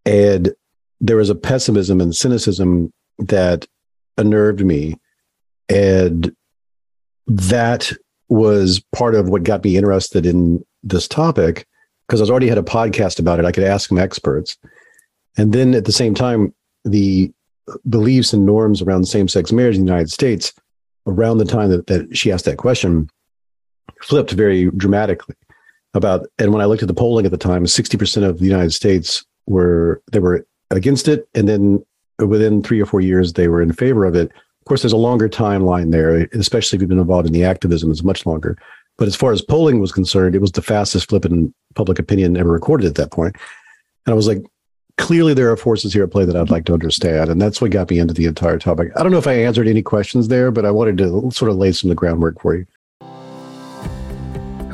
And 0.05 0.53
there 1.01 1.17
was 1.17 1.31
a 1.31 1.35
pessimism 1.35 2.01
and 2.01 2.15
cynicism 2.15 2.93
that 3.19 3.67
unnerved 4.17 4.65
me. 4.65 4.97
And 5.69 6.35
that 7.27 7.93
was 8.29 8.81
part 8.95 9.15
of 9.15 9.29
what 9.29 9.43
got 9.43 9.65
me 9.65 9.77
interested 9.77 10.27
in 10.27 10.65
this 10.83 11.07
topic 11.09 11.67
because 12.07 12.21
I 12.21 12.31
already 12.31 12.49
had 12.49 12.59
a 12.59 12.63
podcast 12.63 13.19
about 13.19 13.39
it. 13.39 13.45
I 13.45 13.53
could 13.53 13.65
ask 13.65 13.89
some 13.89 13.99
experts. 13.99 14.57
And 15.37 15.53
then 15.53 15.75
at 15.75 15.85
the 15.85 15.93
same 15.93 16.15
time, 16.15 16.55
the 16.85 17.33
beliefs 17.89 18.33
and 18.33 18.47
norms 18.47 18.81
around 18.81 19.05
same 19.07 19.29
sex 19.29 19.51
marriage 19.51 19.77
in 19.77 19.85
the 19.85 19.91
United 19.91 20.11
States 20.11 20.53
around 21.07 21.39
the 21.39 21.45
time 21.45 21.71
that, 21.71 21.89
that 21.89 22.17
she 22.17 22.31
asked 22.31 22.45
that 22.45 22.59
question 22.59 23.11
flipped 24.03 24.33
very 24.33 24.71
dramatically 24.71 25.35
about 25.97 26.27
and 26.39 26.53
when 26.53 26.63
I 26.63 26.67
looked 26.67 26.83
at 26.83 26.89
the 26.89 26.95
polling 26.95 27.27
at 27.27 27.33
the 27.33 27.39
time, 27.39 27.65
60% 27.65 28.29
of 28.29 28.39
the 28.39 28.45
United 28.45 28.73
States 28.73 29.25
were 29.47 30.03
they 30.13 30.19
were 30.19 30.47
against 30.71 31.09
it. 31.09 31.29
And 31.35 31.49
then 31.49 31.85
within 32.19 32.63
three 32.63 32.81
or 32.81 32.87
four 32.87 33.01
years 33.01 33.35
they 33.35 33.49
were 33.49 33.63
in 33.63 33.73
favor 33.73 34.05
of 34.05 34.15
it. 34.15 34.31
Of 34.31 34.69
course, 34.69 34.83
there's 34.83 34.93
a 34.93 34.97
longer 34.97 35.29
timeline 35.29 35.93
there, 35.93 36.29
especially 36.33 36.77
if 36.77 36.83
you've 36.83 36.89
been 36.89 36.99
involved 36.99 37.27
in 37.27 37.33
the 37.33 37.45
activism, 37.45 37.91
it's 37.91 38.03
much 38.03 38.27
longer. 38.27 38.59
But 38.99 39.07
as 39.07 39.15
far 39.15 39.33
as 39.33 39.43
polling 39.43 39.79
was 39.81 39.93
concerned, 39.93 40.35
it 40.35 40.41
was 40.41 40.53
the 40.53 40.63
fastest 40.63 41.09
flip 41.09 41.25
in 41.25 41.55
public 41.75 41.99
opinion 41.99 42.37
ever 42.37 42.51
recorded 42.51 42.87
at 42.87 42.95
that 42.97 43.13
point. 43.13 43.37
And 44.07 44.13
I 44.13 44.17
was 44.17 44.27
like, 44.27 44.43
clearly 44.99 45.35
there 45.35 45.51
are 45.53 45.57
forces 45.57 45.93
here 45.93 46.05
at 46.05 46.11
play 46.11 46.25
that 46.25 46.37
I'd 46.37 46.51
like 46.51 46.65
to 46.67 46.73
understand. 46.73 47.31
And 47.31 47.41
that's 47.41 47.61
what 47.61 47.71
got 47.71 47.91
me 47.91 47.99
into 47.99 48.15
the 48.15 48.25
entire 48.25 48.59
topic. 48.59 48.91
I 48.97 49.03
don't 49.03 49.13
know 49.13 49.19
if 49.19 49.27
I 49.27 49.35
answered 49.35 49.69
any 49.69 49.83
questions 49.83 50.29
there, 50.29 50.51
but 50.51 50.65
I 50.65 50.71
wanted 50.71 50.99
to 50.99 51.31
sort 51.31 51.51
of 51.51 51.59
lay 51.59 51.73
some 51.73 51.91
of 51.91 51.97
the 51.97 52.01
groundwork 52.01 52.41
for 52.41 52.57
you. 52.57 52.67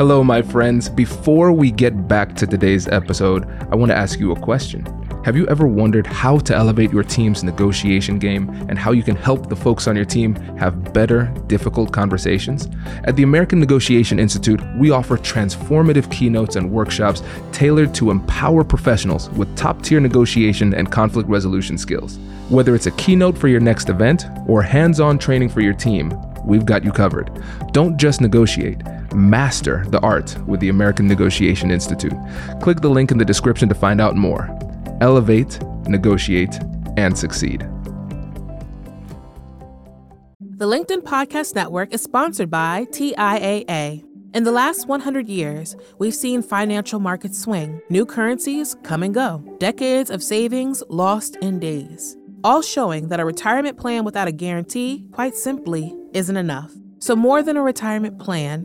Hello, 0.03 0.25
my 0.25 0.43
friends. 0.43 0.89
Before 0.89 1.53
we 1.53 1.71
get 1.71 2.09
back 2.09 2.35
to 2.35 2.45
today's 2.45 2.89
episode, 2.89 3.49
I 3.71 3.77
want 3.77 3.93
to 3.93 3.97
ask 3.97 4.19
you 4.19 4.33
a 4.33 4.41
question. 4.41 4.85
Have 5.25 5.37
you 5.37 5.47
ever 5.47 5.65
wondered 5.65 6.09
how 6.09 6.39
to 6.39 6.57
elevate 6.57 6.91
your 6.91 7.05
team's 7.05 7.45
negotiation 7.45 8.19
game 8.19 8.49
and 8.69 8.77
how 8.77 8.91
you 8.91 9.05
can 9.05 9.15
help 9.15 9.49
the 9.49 9.55
folks 9.55 9.87
on 9.87 9.95
your 9.95 10.05
team 10.05 10.35
have 10.59 10.93
better, 10.93 11.33
difficult 11.47 11.93
conversations? 11.93 12.69
At 13.05 13.15
the 13.15 13.23
American 13.23 13.61
Negotiation 13.61 14.19
Institute, 14.19 14.61
we 14.77 14.91
offer 14.91 15.17
transformative 15.17 16.11
keynotes 16.11 16.57
and 16.57 16.69
workshops 16.69 17.23
tailored 17.53 17.95
to 17.95 18.11
empower 18.11 18.65
professionals 18.65 19.31
with 19.31 19.57
top 19.57 19.83
tier 19.83 20.01
negotiation 20.01 20.75
and 20.75 20.91
conflict 20.91 21.29
resolution 21.29 21.79
skills. 21.79 22.19
Whether 22.49 22.75
it's 22.75 22.87
a 22.87 22.97
keynote 23.03 23.39
for 23.39 23.47
your 23.47 23.61
next 23.61 23.89
event 23.89 24.25
or 24.49 24.63
hands 24.63 24.99
on 24.99 25.17
training 25.17 25.51
for 25.51 25.61
your 25.61 25.75
team, 25.75 26.13
we've 26.45 26.67
got 26.67 26.83
you 26.83 26.91
covered. 26.91 27.31
Don't 27.71 27.97
just 27.97 28.21
negotiate 28.21 28.83
master 29.15 29.85
the 29.89 30.01
art 30.01 30.37
with 30.47 30.61
the 30.61 30.69
American 30.69 31.07
Negotiation 31.07 31.71
Institute. 31.71 32.15
Click 32.61 32.81
the 32.81 32.91
link 32.91 33.11
in 33.11 33.19
the 33.19 33.25
description 33.25 33.69
to 33.69 33.75
find 33.75 34.01
out 34.01 34.17
more. 34.17 34.49
Elevate, 35.01 35.61
negotiate, 35.87 36.59
and 36.97 37.17
succeed. 37.17 37.67
The 40.41 40.69
LinkedIn 40.69 41.03
Podcast 41.03 41.55
Network 41.55 41.93
is 41.93 42.03
sponsored 42.03 42.51
by 42.51 42.87
TIAA. 42.91 44.05
In 44.35 44.45
the 44.45 44.53
last 44.53 44.87
100 44.87 45.29
years, 45.29 45.77
we've 45.99 46.15
seen 46.15 46.41
financial 46.41 47.01
markets 47.01 47.39
swing, 47.39 47.83
new 47.91 48.07
currencies 48.07 48.77
come 48.83 49.03
and 49.03 49.13
go, 49.13 49.45
decades 49.59 50.09
of 50.09 50.23
savings 50.23 50.83
lost 50.89 51.37
in 51.43 51.59
days, 51.59 52.17
all 52.43 52.63
showing 52.63 53.09
that 53.09 53.21
a 53.21 53.25
retirement 53.25 53.77
plan 53.77 54.05
without 54.05 54.29
a 54.29 54.33
guarantee, 54.33 55.05
quite 55.13 55.35
simply, 55.35 55.95
isn't 56.15 56.37
enough. 56.37 56.73
So, 56.99 57.17
more 57.17 57.43
than 57.43 57.57
a 57.57 57.63
retirement 57.63 58.19
plan, 58.19 58.65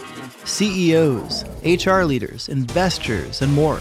CEOs, 0.45 1.45
HR 1.63 2.03
leaders, 2.03 2.49
investors, 2.49 3.41
and 3.41 3.53
more. 3.53 3.79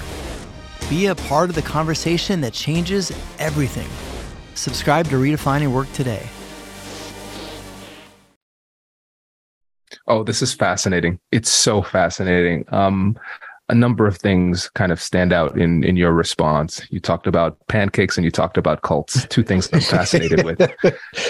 Be 0.88 1.06
a 1.06 1.14
part 1.14 1.48
of 1.48 1.54
the 1.54 1.62
conversation 1.62 2.40
that 2.40 2.52
changes 2.52 3.12
everything. 3.38 3.88
Subscribe 4.54 5.06
to 5.08 5.16
Redefining 5.16 5.72
Work 5.72 5.90
today. 5.92 6.26
Oh, 10.06 10.24
this 10.24 10.42
is 10.42 10.52
fascinating. 10.52 11.20
It's 11.30 11.50
so 11.50 11.82
fascinating. 11.82 12.64
Um, 12.68 13.16
a 13.70 13.74
number 13.74 14.06
of 14.06 14.16
things 14.16 14.68
kind 14.70 14.90
of 14.90 15.00
stand 15.00 15.32
out 15.32 15.56
in 15.56 15.84
in 15.84 15.96
your 15.96 16.12
response. 16.12 16.82
You 16.90 17.00
talked 17.00 17.26
about 17.26 17.56
pancakes 17.68 18.18
and 18.18 18.24
you 18.24 18.30
talked 18.30 18.58
about 18.58 18.82
cults. 18.82 19.26
Two 19.26 19.42
things 19.42 19.68
I'm 19.72 19.80
fascinated 19.80 20.44
with. 20.44 20.60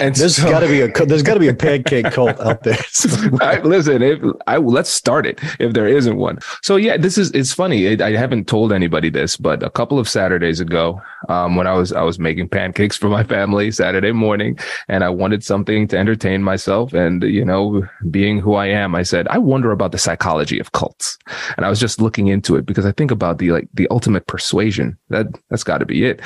And 0.00 0.14
there's 0.14 0.37
so, 0.37 0.50
got 0.50 0.61
to 0.61 0.68
be 0.68 0.80
a 0.80 0.88
there's 1.04 1.23
got 1.23 1.35
to 1.35 1.40
be 1.40 1.49
a 1.49 1.54
pancake 1.54 2.11
cult 2.12 2.40
out 2.40 2.62
there. 2.62 2.78
I, 3.40 3.61
listen, 3.61 4.02
if 4.02 4.20
I 4.47 4.56
let's 4.56 4.90
start 4.90 5.26
it 5.26 5.40
if 5.59 5.75
there 5.75 5.87
isn't 5.87 6.16
one. 6.16 6.38
So 6.62 6.76
yeah, 6.76 6.97
this 6.97 7.18
is 7.18 7.30
it's 7.32 7.52
funny. 7.52 8.00
I 8.00 8.16
haven't 8.16 8.47
told 8.49 8.73
anybody 8.73 9.11
this, 9.11 9.37
but 9.37 9.62
a 9.62 9.70
couple 9.70 9.99
of 9.99 10.09
Saturdays 10.09 10.61
ago, 10.61 11.00
um, 11.28 11.56
when 11.56 11.66
I 11.66 11.75
was 11.75 11.92
I 11.92 12.02
was 12.02 12.18
making 12.18 12.49
pancakes 12.49 12.97
for 12.97 13.09
my 13.09 13.25
family 13.25 13.70
Saturday 13.70 14.12
morning, 14.12 14.59
and 14.88 15.04
I 15.04 15.11
wanted 15.11 15.44
something 15.44 15.88
to 15.88 15.99
entertain 15.99 16.42
myself, 16.42 16.94
and 16.94 17.23
you 17.23 17.44
know, 17.44 17.87
being 18.11 18.38
who 18.38 18.54
I 18.54 18.66
am, 18.66 18.94
I 18.94 19.02
said 19.02 19.28
I 19.28 19.38
wonder 19.38 19.70
about 19.73 19.92
the 19.92 19.99
psychology 19.99 20.59
of 20.59 20.73
cults, 20.73 21.18
and 21.56 21.66
I 21.66 21.68
was 21.68 21.80
just 21.80 22.00
looking 22.00 22.29
into 22.30 22.56
it 22.56 22.66
because 22.66 22.87
I 22.87 22.92
think 22.92 23.10
about 23.10 23.38
the 23.38 23.52
like 23.52 23.68
the 23.75 23.88
ultimate 23.90 24.26
persuasion. 24.26 24.96
That 25.08 25.26
that's 25.49 25.64
got 25.64 25.78
to 25.78 25.87
be 25.87 26.04
it. 26.04 26.20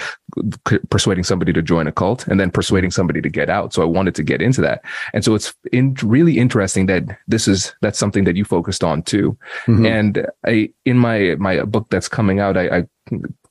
Persuading 0.91 1.25
somebody 1.25 1.53
to 1.53 1.63
join 1.63 1.87
a 1.87 1.93
cult 1.93 2.27
and 2.29 2.39
then 2.39 2.51
persuading 2.51 2.91
somebody 2.91 3.21
to 3.21 3.29
get 3.29 3.51
out. 3.51 3.73
So 3.73 3.83
I 3.83 3.87
wanted 3.87 4.15
to 4.17 4.23
get 4.23 4.43
into 4.43 4.61
that. 4.61 4.83
And 5.13 5.25
so 5.25 5.35
it's 5.35 5.55
in, 5.73 5.97
really 6.03 6.39
interesting 6.39 6.87
that 6.87 7.05
this 7.27 7.49
is 7.49 7.75
that's 7.83 7.99
something 7.99 8.25
that 8.25 8.37
you 8.37 8.45
focused 8.45 8.85
on 8.85 9.03
too. 9.03 9.37
Mm-hmm. 9.67 9.87
And 9.87 10.27
I 10.47 10.71
in 10.85 10.99
my 10.99 11.37
my 11.39 11.63
book 11.65 11.89
that's 11.91 12.09
coming 12.09 12.41
out, 12.41 12.57
I, 12.57 12.79
I 12.79 12.85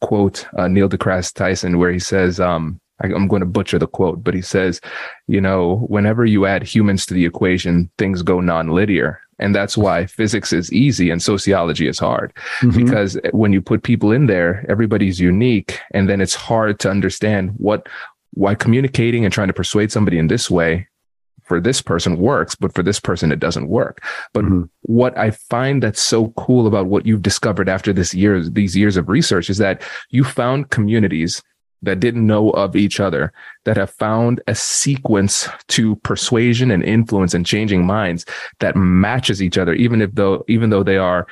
quote 0.01 0.48
uh, 0.57 0.67
Neil 0.67 0.89
deGrasse 0.89 1.33
Tyson 1.33 1.77
where 1.77 1.91
he 1.91 2.00
says, 2.00 2.39
um, 2.39 2.79
I, 3.01 3.07
I'm 3.07 3.27
going 3.27 3.41
to 3.41 3.45
butcher 3.45 3.79
the 3.79 3.88
quote, 3.88 4.24
but 4.24 4.33
he 4.33 4.41
says, 4.41 4.79
you 5.27 5.41
know, 5.41 5.86
whenever 5.88 6.25
you 6.25 6.45
add 6.45 6.63
humans 6.63 7.05
to 7.07 7.13
the 7.13 7.25
equation, 7.25 7.89
things 7.98 8.22
go 8.22 8.39
non-linear. 8.39 9.19
And 9.40 9.56
that's 9.56 9.78
why 9.78 10.06
physics 10.06 10.54
is 10.54 10.72
easy 10.72 11.10
and 11.10 11.22
sociology 11.22 11.88
is 11.88 12.00
hard. 12.00 12.34
Mm-hmm. 12.62 12.84
Because 12.84 13.18
when 13.32 13.54
you 13.54 13.62
put 13.62 13.84
people 13.84 14.12
in 14.12 14.28
there, 14.28 14.66
everybody's 14.70 15.19
unique. 15.19 15.80
And 15.91 16.10
then 16.10 16.22
it's 16.22 16.36
hard 16.36 16.80
to 16.82 16.89
understand 16.89 17.52
what, 17.58 17.88
why 18.34 18.56
communicating 18.56 19.26
and 19.26 19.34
trying 19.34 19.48
to 19.48 19.54
persuade 19.54 19.91
somebody 19.91 20.17
in 20.17 20.28
this 20.28 20.50
way 20.50 20.88
for 21.43 21.60
this 21.60 21.82
person 21.82 22.17
works, 22.17 22.56
but 22.56 22.74
for 22.74 22.84
this 22.84 23.00
person, 23.00 23.32
it 23.32 23.39
doesn't 23.39 23.67
work. 23.67 24.04
But 24.34 24.46
mm-hmm. 24.46 24.63
what 24.84 25.17
I 25.17 25.32
find 25.32 25.84
that's 25.84 26.02
so 26.02 26.30
cool 26.38 26.67
about 26.67 26.88
what 26.88 27.06
you've 27.06 27.22
discovered 27.22 27.67
after 27.67 27.91
this 27.91 28.13
years, 28.13 28.50
these 28.52 28.78
years 28.78 28.98
of 28.98 29.10
research 29.10 29.50
is 29.50 29.58
that 29.58 29.82
you 30.10 30.24
found 30.24 30.69
communities 30.69 31.43
that 31.84 32.00
didn't 32.00 32.26
know 32.26 32.50
of 32.52 32.76
each 32.76 33.00
other 33.00 33.32
that 33.65 33.78
have 33.78 33.91
found 33.91 34.41
a 34.48 34.56
sequence 34.56 35.48
to 35.67 35.96
persuasion 35.98 36.72
and 36.72 36.84
influence 36.84 37.34
and 37.34 37.46
changing 37.46 37.86
minds 37.86 38.26
that 38.60 38.76
matches 38.76 39.41
each 39.41 39.58
other 39.58 39.74
even 39.74 40.02
if 40.02 40.13
though 40.15 40.43
even 40.48 40.69
though 40.69 40.84
they 40.84 40.98
are 40.98 41.28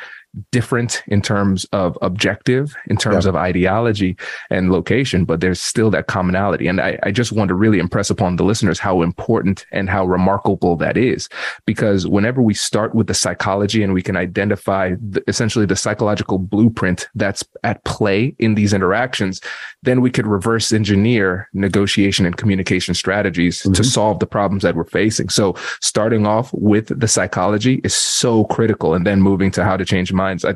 different 0.51 1.03
in 1.07 1.21
terms 1.21 1.65
of 1.73 1.97
objective, 2.01 2.75
in 2.87 2.95
terms 2.95 3.25
of 3.25 3.35
ideology 3.35 4.15
and 4.49 4.71
location, 4.71 5.25
but 5.25 5.41
there's 5.41 5.61
still 5.61 5.89
that 5.89 6.07
commonality. 6.07 6.67
And 6.67 6.79
I, 6.79 6.97
I, 7.03 7.11
just 7.11 7.33
want 7.33 7.49
to 7.49 7.55
really 7.55 7.79
impress 7.79 8.09
upon 8.09 8.37
the 8.37 8.45
listeners 8.45 8.79
how 8.79 9.01
important 9.01 9.65
and 9.71 9.89
how 9.89 10.05
remarkable 10.05 10.77
that 10.77 10.95
is. 10.95 11.27
Because 11.65 12.07
whenever 12.07 12.41
we 12.41 12.53
start 12.53 12.95
with 12.95 13.07
the 13.07 13.13
psychology 13.13 13.83
and 13.83 13.93
we 13.93 14.01
can 14.01 14.15
identify 14.15 14.95
the, 15.01 15.21
essentially 15.27 15.65
the 15.65 15.75
psychological 15.75 16.37
blueprint 16.37 17.09
that's 17.15 17.43
at 17.63 17.83
play 17.83 18.33
in 18.39 18.55
these 18.55 18.73
interactions, 18.73 19.41
then 19.83 19.99
we 19.99 20.09
could 20.09 20.27
reverse 20.27 20.71
engineer 20.71 21.49
negotiation 21.53 22.25
and 22.25 22.37
communication 22.37 22.93
strategies 22.93 23.61
mm-hmm. 23.61 23.73
to 23.73 23.83
solve 23.83 24.19
the 24.19 24.27
problems 24.27 24.63
that 24.63 24.75
we're 24.75 24.85
facing. 24.85 25.27
So 25.27 25.55
starting 25.81 26.25
off 26.25 26.53
with 26.53 26.97
the 26.97 27.07
psychology 27.07 27.81
is 27.83 27.93
so 27.93 28.45
critical 28.45 28.93
and 28.93 29.05
then 29.05 29.21
moving 29.21 29.51
to 29.51 29.65
how 29.65 29.75
to 29.75 29.83
change 29.83 30.13
minds. 30.21 30.43
I, 30.45 30.53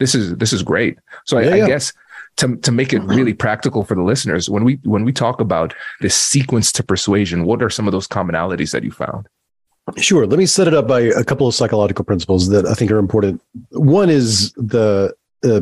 this 0.00 0.14
is 0.14 0.36
this 0.36 0.52
is 0.52 0.62
great. 0.62 0.98
So 1.24 1.38
yeah, 1.38 1.54
I, 1.54 1.64
I 1.64 1.66
guess 1.66 1.92
to 2.38 2.56
to 2.66 2.72
make 2.72 2.92
it 2.92 3.02
really 3.02 3.34
practical 3.46 3.84
for 3.84 3.94
the 3.94 4.02
listeners, 4.12 4.48
when 4.48 4.64
we 4.64 4.74
when 4.84 5.04
we 5.04 5.12
talk 5.12 5.40
about 5.40 5.74
this 6.00 6.16
sequence 6.16 6.72
to 6.72 6.82
persuasion, 6.82 7.44
what 7.44 7.62
are 7.62 7.70
some 7.70 7.88
of 7.88 7.92
those 7.92 8.08
commonalities 8.08 8.72
that 8.72 8.84
you 8.84 8.90
found? 8.90 9.26
Sure. 9.96 10.26
Let 10.26 10.38
me 10.38 10.46
set 10.46 10.66
it 10.66 10.74
up 10.74 10.88
by 10.88 11.00
a 11.00 11.24
couple 11.24 11.46
of 11.46 11.54
psychological 11.54 12.04
principles 12.04 12.48
that 12.48 12.66
I 12.66 12.74
think 12.74 12.90
are 12.90 12.98
important. 12.98 13.40
One 13.70 14.10
is 14.10 14.52
the 14.54 15.14
uh, 15.44 15.60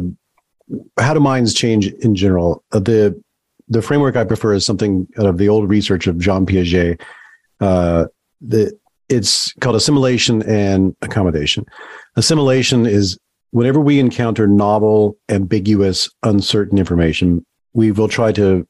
how 0.98 1.14
do 1.14 1.20
minds 1.20 1.52
change 1.52 1.88
in 2.06 2.14
general. 2.14 2.64
Uh, 2.72 2.80
the 2.80 3.22
the 3.68 3.82
framework 3.82 4.16
I 4.16 4.24
prefer 4.24 4.54
is 4.54 4.66
something 4.66 5.06
out 5.18 5.26
of 5.26 5.38
the 5.38 5.48
old 5.48 5.68
research 5.68 6.06
of 6.06 6.18
Jean 6.18 6.46
Piaget. 6.46 7.00
Uh, 7.60 8.06
the 8.40 8.72
it's 9.08 9.52
called 9.60 9.76
assimilation 9.76 10.42
and 10.42 10.96
accommodation. 11.02 11.66
Assimilation 12.16 12.86
is 12.86 13.18
whenever 13.54 13.78
we 13.78 14.00
encounter 14.00 14.48
novel, 14.48 15.16
ambiguous, 15.28 16.10
uncertain 16.24 16.76
information, 16.76 17.46
we 17.72 17.92
will 17.92 18.08
try 18.08 18.32
to 18.32 18.66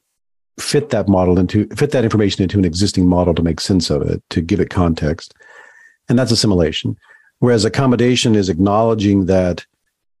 fit 0.59 0.91
that 0.91 1.09
model 1.09 1.39
into 1.39 1.67
fit 1.75 1.89
that 1.89 2.03
information 2.03 2.43
into 2.43 2.59
an 2.59 2.63
existing 2.63 3.07
model 3.09 3.33
to 3.33 3.41
make 3.41 3.59
sense 3.59 3.89
of 3.89 4.03
it, 4.03 4.21
to 4.29 4.41
give 4.41 4.59
it 4.59 4.69
context. 4.69 5.33
And 6.07 6.19
that's 6.19 6.31
assimilation. 6.31 6.95
Whereas 7.39 7.65
accommodation 7.65 8.35
is 8.35 8.47
acknowledging 8.47 9.25
that 9.25 9.65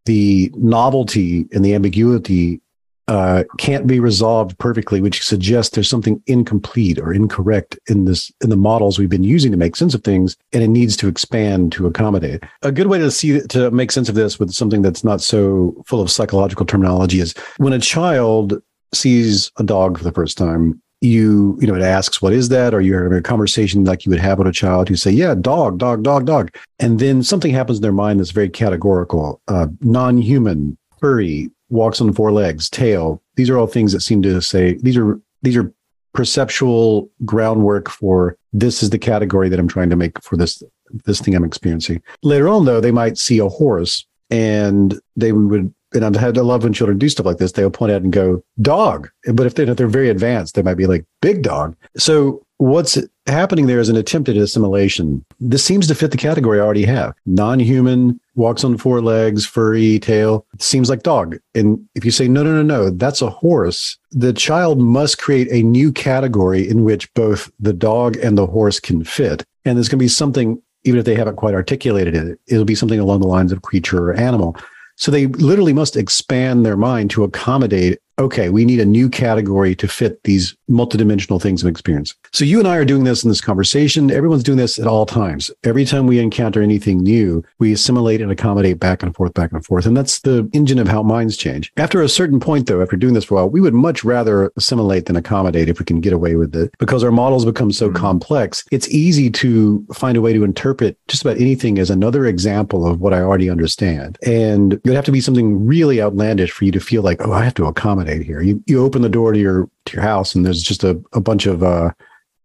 the 0.05 0.51
novelty 0.55 1.45
and 1.51 1.63
the 1.63 1.75
ambiguity 1.75 2.59
uh, 3.07 3.43
can't 3.57 3.85
be 3.85 3.99
resolved 3.99 4.57
perfectly, 4.57 4.99
which 4.99 5.23
suggests 5.23 5.75
there's 5.75 5.89
something 5.89 6.21
incomplete 6.25 6.97
or 6.97 7.13
incorrect 7.13 7.77
in 7.87 8.05
this 8.05 8.31
in 8.41 8.49
the 8.49 8.57
models 8.57 8.97
we've 8.97 9.09
been 9.09 9.23
using 9.23 9.51
to 9.51 9.57
make 9.57 9.75
sense 9.75 9.93
of 9.93 10.03
things, 10.03 10.35
and 10.53 10.63
it 10.63 10.69
needs 10.69 10.97
to 10.97 11.07
expand 11.07 11.71
to 11.73 11.85
accommodate. 11.85 12.43
A 12.63 12.71
good 12.71 12.87
way 12.87 12.97
to 12.97 13.11
see 13.11 13.41
to 13.47 13.69
make 13.71 13.91
sense 13.91 14.09
of 14.09 14.15
this 14.15 14.39
with 14.39 14.51
something 14.51 14.81
that's 14.81 15.03
not 15.03 15.21
so 15.21 15.75
full 15.85 16.01
of 16.01 16.09
psychological 16.09 16.65
terminology 16.65 17.19
is 17.19 17.35
when 17.57 17.73
a 17.73 17.79
child 17.79 18.61
sees 18.93 19.51
a 19.57 19.63
dog 19.63 19.97
for 19.97 20.03
the 20.03 20.11
first 20.11 20.37
time. 20.37 20.81
You, 21.01 21.57
you 21.61 21.67
know, 21.67 21.75
it 21.75 21.83
asks, 21.83 22.21
what 22.21 22.33
is 22.33 22.49
that? 22.49 22.73
Or 22.73 22.81
you're 22.81 23.03
having 23.03 23.17
a 23.17 23.21
conversation 23.21 23.83
like 23.83 24.05
you 24.05 24.09
would 24.09 24.19
have 24.19 24.39
with 24.39 24.47
a 24.47 24.51
child. 24.51 24.89
You 24.89 24.95
say, 24.95 25.11
yeah, 25.11 25.35
dog, 25.35 25.77
dog, 25.77 26.01
dog, 26.01 26.25
dog. 26.25 26.55
And 26.79 26.99
then 26.99 27.21
something 27.21 27.51
happens 27.51 27.77
in 27.77 27.81
their 27.83 27.91
mind 27.91 28.19
that's 28.19 28.31
very 28.31 28.49
categorical, 28.49 29.39
uh, 29.47 29.67
non 29.81 30.17
human, 30.17 30.77
furry, 30.99 31.51
walks 31.69 32.01
on 32.01 32.13
four 32.13 32.31
legs, 32.31 32.69
tail. 32.69 33.21
These 33.35 33.49
are 33.49 33.57
all 33.57 33.67
things 33.67 33.91
that 33.93 34.01
seem 34.01 34.21
to 34.23 34.41
say 34.41 34.73
these 34.75 34.97
are 34.97 35.19
these 35.41 35.57
are 35.57 35.73
perceptual 36.13 37.09
groundwork 37.25 37.89
for 37.89 38.37
this 38.53 38.81
is 38.81 38.89
the 38.89 38.97
category 38.97 39.49
that 39.49 39.59
I'm 39.59 39.67
trying 39.67 39.89
to 39.89 39.95
make 39.95 40.21
for 40.23 40.37
this 40.37 40.63
this 41.05 41.19
thing 41.19 41.35
I'm 41.35 41.43
experiencing. 41.43 42.01
Later 42.23 42.47
on, 42.47 42.65
though, 42.65 42.79
they 42.79 42.91
might 42.91 43.17
see 43.17 43.39
a 43.39 43.49
horse 43.49 44.05
and 44.29 44.99
they 45.15 45.31
would. 45.31 45.73
And 45.93 46.03
I've 46.03 46.15
had 46.15 46.35
to 46.35 46.43
love 46.43 46.63
when 46.63 46.73
children 46.73 46.97
do 46.97 47.07
stuff 47.07 47.25
like 47.25 47.37
this. 47.37 47.53
They'll 47.53 47.71
point 47.71 47.93
out 47.93 48.01
and 48.01 48.11
go 48.11 48.43
dog. 48.61 49.09
But 49.31 49.45
if 49.45 49.55
they're, 49.55 49.69
if 49.69 49.77
they're 49.77 49.87
very 49.87 50.09
advanced, 50.09 50.55
they 50.55 50.61
might 50.61 50.75
be 50.75 50.87
like 50.87 51.05
big 51.21 51.41
dog. 51.41 51.77
So 51.95 52.45
what's 52.57 52.97
happening 53.27 53.65
there 53.65 53.79
is 53.79 53.89
an 53.89 53.95
attempt 53.95 54.29
at 54.29 54.37
assimilation. 54.37 55.25
This 55.39 55.63
seems 55.63 55.87
to 55.87 55.95
fit 55.95 56.11
the 56.11 56.17
category 56.17 56.59
I 56.59 56.63
already 56.63 56.85
have. 56.85 57.13
Non-human, 57.25 58.19
walks 58.35 58.63
on 58.63 58.77
four 58.77 59.01
legs, 59.01 59.45
furry 59.45 59.99
tail. 59.99 60.45
seems 60.59 60.89
like 60.89 61.03
dog. 61.03 61.37
And 61.53 61.83
if 61.95 62.05
you 62.05 62.11
say, 62.11 62.27
no, 62.27 62.43
no, 62.43 62.51
no, 62.51 62.63
no, 62.63 62.89
that's 62.89 63.21
a 63.21 63.29
horse, 63.29 63.97
the 64.11 64.33
child 64.33 64.79
must 64.79 65.17
create 65.17 65.47
a 65.51 65.63
new 65.63 65.91
category 65.91 66.67
in 66.67 66.83
which 66.83 67.11
both 67.13 67.51
the 67.59 67.73
dog 67.73 68.17
and 68.17 68.37
the 68.37 68.47
horse 68.47 68.79
can 68.79 69.03
fit. 69.03 69.43
And 69.63 69.77
there's 69.77 69.89
going 69.89 69.99
to 69.99 70.03
be 70.03 70.09
something, 70.09 70.61
even 70.83 70.99
if 70.99 71.05
they 71.05 71.15
haven't 71.15 71.37
quite 71.37 71.55
articulated 71.55 72.15
it, 72.15 72.39
it'll 72.47 72.65
be 72.65 72.75
something 72.75 72.99
along 72.99 73.21
the 73.21 73.27
lines 73.27 73.51
of 73.51 73.63
creature 73.63 74.11
or 74.11 74.13
animal. 74.13 74.55
So 74.97 75.11
they 75.11 75.27
literally 75.27 75.73
must 75.73 75.97
expand 75.97 76.65
their 76.65 76.77
mind 76.77 77.11
to 77.11 77.23
accommodate 77.23 77.99
okay, 78.19 78.49
we 78.49 78.65
need 78.65 78.79
a 78.79 78.85
new 78.85 79.09
category 79.09 79.75
to 79.75 79.87
fit 79.87 80.23
these 80.23 80.55
multidimensional 80.69 81.41
things 81.41 81.61
of 81.61 81.69
experience. 81.69 82.15
So 82.31 82.45
you 82.45 82.59
and 82.59 82.67
I 82.67 82.77
are 82.77 82.85
doing 82.85 83.03
this 83.03 83.23
in 83.23 83.29
this 83.29 83.41
conversation. 83.41 84.09
Everyone's 84.09 84.43
doing 84.43 84.57
this 84.57 84.79
at 84.79 84.87
all 84.87 85.05
times. 85.05 85.51
Every 85.63 85.85
time 85.85 86.07
we 86.07 86.19
encounter 86.19 86.61
anything 86.61 87.03
new, 87.03 87.43
we 87.59 87.73
assimilate 87.73 88.21
and 88.21 88.31
accommodate 88.31 88.79
back 88.79 89.03
and 89.03 89.15
forth, 89.15 89.33
back 89.33 89.51
and 89.51 89.65
forth. 89.65 89.85
And 89.85 89.95
that's 89.95 90.19
the 90.21 90.49
engine 90.53 90.79
of 90.79 90.87
how 90.87 91.03
minds 91.03 91.37
change. 91.37 91.71
After 91.77 92.01
a 92.01 92.09
certain 92.09 92.39
point, 92.39 92.67
though, 92.67 92.81
after 92.81 92.95
doing 92.95 93.13
this 93.13 93.25
for 93.25 93.35
a 93.35 93.37
while, 93.37 93.49
we 93.49 93.61
would 93.61 93.73
much 93.73 94.03
rather 94.03 94.51
assimilate 94.55 95.05
than 95.05 95.15
accommodate 95.15 95.69
if 95.69 95.79
we 95.79 95.85
can 95.85 96.01
get 96.01 96.13
away 96.13 96.35
with 96.35 96.55
it 96.55 96.73
because 96.79 97.03
our 97.03 97.11
models 97.11 97.45
become 97.45 97.71
so 97.71 97.87
mm-hmm. 97.87 97.97
complex. 97.97 98.63
It's 98.71 98.89
easy 98.89 99.29
to 99.31 99.85
find 99.93 100.17
a 100.17 100.21
way 100.21 100.33
to 100.33 100.43
interpret 100.43 100.97
just 101.07 101.21
about 101.21 101.37
anything 101.37 101.79
as 101.79 101.89
another 101.89 102.25
example 102.25 102.87
of 102.87 103.01
what 103.01 103.13
I 103.13 103.21
already 103.21 103.49
understand. 103.49 104.17
And 104.25 104.73
it 104.73 104.85
would 104.85 104.95
have 104.95 105.05
to 105.05 105.11
be 105.11 105.21
something 105.21 105.65
really 105.65 106.01
outlandish 106.01 106.51
for 106.51 106.65
you 106.65 106.71
to 106.71 106.79
feel 106.79 107.01
like, 107.01 107.21
oh, 107.21 107.33
I 107.33 107.43
have 107.43 107.53
to 107.55 107.65
accommodate 107.65 108.04
here. 108.07 108.41
You 108.41 108.63
you 108.65 108.83
open 108.83 109.01
the 109.01 109.09
door 109.09 109.33
to 109.33 109.39
your 109.39 109.69
to 109.85 109.93
your 109.93 110.03
house 110.03 110.35
and 110.35 110.45
there's 110.45 110.63
just 110.63 110.83
a, 110.83 111.01
a 111.13 111.21
bunch 111.21 111.45
of 111.45 111.63
uh, 111.63 111.91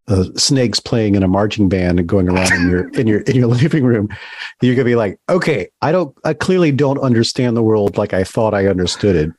uh, 0.08 0.24
snakes 0.36 0.80
playing 0.80 1.14
in 1.14 1.22
a 1.22 1.28
marching 1.28 1.68
band 1.68 1.98
and 1.98 2.08
going 2.08 2.28
around 2.28 2.52
in 2.52 2.68
your 2.68 2.88
in 2.90 3.06
your 3.06 3.20
in 3.20 3.36
your 3.36 3.46
living 3.62 3.84
room. 3.84 4.08
You're 4.60 4.74
gonna 4.74 4.84
be 4.84 4.96
like, 4.96 5.18
okay, 5.28 5.68
I 5.80 5.92
don't 5.92 6.16
I 6.24 6.34
clearly 6.34 6.72
don't 6.72 6.98
understand 6.98 7.56
the 7.56 7.62
world 7.62 7.96
like 7.96 8.12
I 8.12 8.24
thought 8.24 8.54
I 8.54 8.66
understood 8.66 9.16
it. 9.16 9.30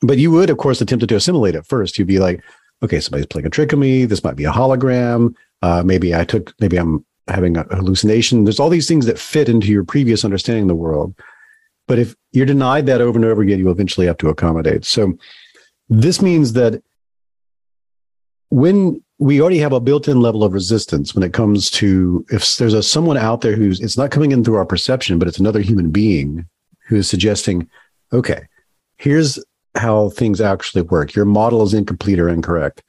But 0.00 0.18
you 0.18 0.30
would, 0.32 0.50
of 0.50 0.58
course, 0.58 0.80
attempt 0.80 1.06
to 1.06 1.14
assimilate 1.16 1.54
it 1.54 1.66
first. 1.66 1.98
You'd 1.98 2.08
be 2.08 2.18
like, 2.18 2.42
okay, 2.82 2.98
somebody's 2.98 3.26
playing 3.26 3.46
a 3.46 3.50
trick 3.50 3.72
on 3.72 3.80
me. 3.80 4.04
This 4.04 4.24
might 4.24 4.36
be 4.36 4.44
a 4.44 4.50
hologram. 4.50 5.34
Uh, 5.62 5.82
maybe 5.84 6.14
I 6.14 6.24
took 6.24 6.52
maybe 6.60 6.76
I'm 6.76 7.04
having 7.28 7.56
a 7.56 7.62
hallucination. 7.64 8.44
There's 8.44 8.58
all 8.58 8.70
these 8.70 8.88
things 8.88 9.06
that 9.06 9.18
fit 9.18 9.48
into 9.48 9.68
your 9.68 9.84
previous 9.84 10.24
understanding 10.24 10.64
of 10.64 10.68
the 10.68 10.74
world. 10.74 11.14
But 11.88 11.98
if 11.98 12.14
you're 12.32 12.46
denied 12.46 12.86
that 12.86 13.00
over 13.00 13.18
and 13.18 13.24
over 13.24 13.42
again, 13.42 13.58
you 13.58 13.70
eventually 13.70 14.06
have 14.06 14.18
to 14.18 14.28
accommodate. 14.28 14.84
So 14.84 15.14
this 15.88 16.22
means 16.22 16.52
that 16.54 16.82
when 18.50 19.02
we 19.18 19.40
already 19.40 19.58
have 19.58 19.72
a 19.72 19.80
built-in 19.80 20.20
level 20.20 20.42
of 20.44 20.52
resistance 20.52 21.14
when 21.14 21.22
it 21.22 21.32
comes 21.32 21.70
to 21.70 22.24
if 22.30 22.56
there's 22.56 22.74
a 22.74 22.82
someone 22.82 23.16
out 23.16 23.40
there 23.40 23.54
who's 23.54 23.80
it's 23.80 23.96
not 23.96 24.10
coming 24.10 24.32
in 24.32 24.42
through 24.42 24.56
our 24.56 24.66
perception, 24.66 25.18
but 25.18 25.28
it's 25.28 25.38
another 25.38 25.60
human 25.60 25.90
being 25.90 26.46
who 26.86 26.96
is 26.96 27.08
suggesting, 27.08 27.68
okay, 28.12 28.46
here's 28.96 29.42
how 29.74 30.10
things 30.10 30.40
actually 30.40 30.82
work. 30.82 31.14
Your 31.14 31.24
model 31.24 31.62
is 31.62 31.72
incomplete 31.72 32.18
or 32.18 32.28
incorrect. 32.28 32.82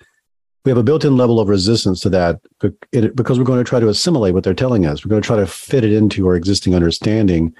We 0.66 0.70
have 0.70 0.78
a 0.78 0.84
built-in 0.84 1.18
level 1.18 1.40
of 1.40 1.50
resistance 1.50 2.00
to 2.02 2.10
that 2.10 2.40
because 2.60 3.38
we're 3.38 3.46
going 3.46 3.64
to 3.64 3.70
try 3.70 3.80
to 3.80 3.90
assimilate 3.90 4.34
what 4.34 4.44
they're 4.44 4.54
telling 4.54 4.86
us. 4.86 5.06
We're 5.06 5.10
going 5.10 5.22
to 5.22 5.28
try 5.28 5.38
to 5.38 5.48
fit 5.48 5.84
it 5.84 5.94
into 5.94 6.26
our 6.28 6.36
existing 6.36 6.74
understanding. 6.74 7.54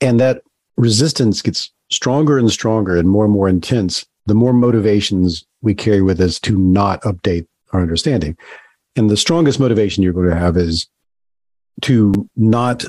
And 0.00 0.18
that 0.20 0.42
resistance 0.76 1.42
gets 1.42 1.70
stronger 1.90 2.38
and 2.38 2.50
stronger 2.50 2.96
and 2.96 3.08
more 3.08 3.24
and 3.24 3.32
more 3.32 3.48
intense, 3.48 4.04
the 4.26 4.34
more 4.34 4.52
motivations 4.52 5.44
we 5.60 5.74
carry 5.74 6.02
with 6.02 6.20
us 6.20 6.38
to 6.40 6.56
not 6.56 7.02
update 7.02 7.46
our 7.72 7.80
understanding. 7.80 8.36
And 8.96 9.10
the 9.10 9.16
strongest 9.16 9.60
motivation 9.60 10.02
you're 10.02 10.12
going 10.12 10.28
to 10.28 10.36
have 10.36 10.56
is 10.56 10.86
to 11.82 12.12
not 12.36 12.84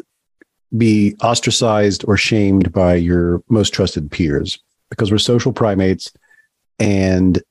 be 0.78 1.16
ostracized 1.22 2.04
or 2.08 2.18
shamed 2.18 2.72
by 2.72 2.96
your 2.96 3.44
most 3.50 3.74
trusted 3.74 4.12
peers 4.12 4.60
because 4.90 5.12
we're 5.12 5.18
social 5.18 5.54
primates. 5.54 6.12
And 6.80 7.42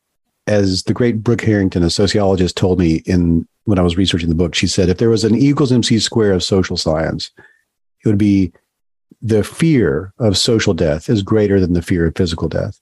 as 0.47 0.83
the 0.85 0.93
great 0.93 1.23
Brooke 1.23 1.43
Harrington, 1.43 1.83
a 1.83 1.91
sociologist, 1.91 2.57
told 2.57 2.79
me 2.79 2.97
in 3.07 3.47
when 3.65 3.79
I 3.79 3.83
was 3.83 3.97
researching 3.97 4.29
the 4.29 4.35
book, 4.35 4.55
she 4.55 4.67
said, 4.67 4.89
if 4.89 4.99
there 4.99 5.11
was 5.11 5.25
an 5.25 5.37
equals 5.37 5.71
MC 5.71 5.99
square 6.01 6.33
of 6.33 6.43
social 6.43 6.77
science, 6.77 7.31
it 8.05 8.09
would 8.09 8.19
be 8.19 8.53
the 9.21 9.45
fear 9.45 10.13
of 10.19 10.37
social 10.37 10.75
death 10.75 11.09
is 11.09 11.23
greater 11.23 11.61
than 11.61 11.73
the 11.73 11.83
fear 11.83 12.07
of 12.07 12.17
physical 12.17 12.49
death. 12.49 12.81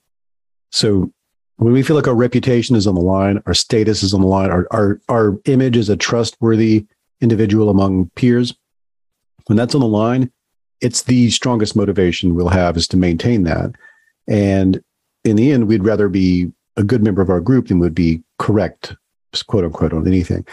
So 0.71 1.12
when 1.57 1.73
we 1.73 1.83
feel 1.83 1.97
like 1.97 2.09
our 2.09 2.14
reputation 2.14 2.77
is 2.77 2.87
on 2.87 2.95
the 2.95 3.01
line, 3.01 3.43
our 3.47 3.55
status 3.55 4.03
is 4.03 4.14
on 4.14 4.21
the 4.21 4.27
line, 4.27 4.51
our, 4.51 4.66
our, 4.71 5.01
our 5.09 5.38
image 5.45 5.77
as 5.77 5.88
a 5.88 5.97
trustworthy 5.97 6.87
individual 7.21 7.69
among 7.69 8.11
peers, 8.14 8.55
when 9.47 9.57
that's 9.57 9.75
on 9.75 9.81
the 9.81 9.87
line, 9.87 10.31
it's 10.81 11.03
the 11.03 11.31
strongest 11.31 11.77
motivation 11.77 12.35
we'll 12.35 12.49
have 12.49 12.77
is 12.77 12.88
to 12.88 12.97
maintain 12.97 13.45
that. 13.45 13.73
And 14.29 14.83
in 15.25 15.37
the 15.37 15.51
end, 15.53 15.69
we'd 15.69 15.85
rather 15.85 16.09
be 16.09 16.51
a 16.77 16.85
good 16.85 17.03
member 17.03 17.21
of 17.21 17.31
our 17.31 17.40
group 17.40 17.69
than 17.69 17.79
would 17.81 17.95
be 17.95 18.23
correct, 18.38 18.95
quote 19.47 19.64
unquote, 19.64 19.93
on 19.93 20.07
anything. 20.07 20.47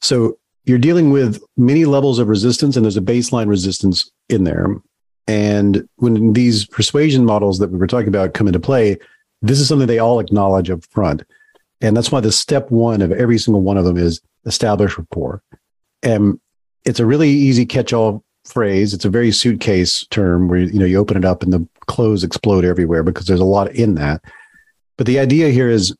So 0.00 0.38
you're 0.64 0.78
dealing 0.78 1.10
with 1.10 1.42
many 1.56 1.84
levels 1.84 2.18
of 2.18 2.28
resistance, 2.28 2.76
and 2.76 2.84
there's 2.84 2.96
a 2.96 3.02
baseline 3.02 3.48
resistance 3.48 4.10
in 4.28 4.44
there. 4.44 4.66
And 5.26 5.88
when 5.96 6.32
these 6.34 6.66
persuasion 6.66 7.24
models 7.24 7.58
that 7.58 7.70
we 7.70 7.78
were 7.78 7.86
talking 7.86 8.08
about 8.08 8.34
come 8.34 8.46
into 8.46 8.60
play, 8.60 8.98
this 9.42 9.60
is 9.60 9.68
something 9.68 9.86
they 9.86 9.98
all 9.98 10.20
acknowledge 10.20 10.70
up 10.70 10.84
front. 10.84 11.22
And 11.80 11.96
that's 11.96 12.12
why 12.12 12.20
the 12.20 12.32
step 12.32 12.70
one 12.70 13.02
of 13.02 13.12
every 13.12 13.38
single 13.38 13.62
one 13.62 13.76
of 13.76 13.84
them 13.84 13.96
is 13.96 14.20
establish 14.46 14.98
rapport. 14.98 15.42
And 16.02 16.40
it's 16.84 17.00
a 17.00 17.06
really 17.06 17.30
easy 17.30 17.64
catch-all 17.64 18.22
phrase. 18.44 18.92
It's 18.92 19.04
a 19.04 19.10
very 19.10 19.32
suitcase 19.32 20.06
term 20.08 20.48
where 20.48 20.60
you 20.60 20.78
know 20.78 20.84
you 20.84 20.98
open 20.98 21.16
it 21.16 21.24
up 21.24 21.42
and 21.42 21.52
the 21.52 21.66
clothes 21.86 22.24
explode 22.24 22.64
everywhere 22.64 23.02
because 23.02 23.26
there's 23.26 23.40
a 23.40 23.44
lot 23.44 23.74
in 23.74 23.94
that. 23.94 24.22
But 24.96 25.06
the 25.06 25.18
idea 25.18 25.48
here 25.48 25.68
is 25.68 25.94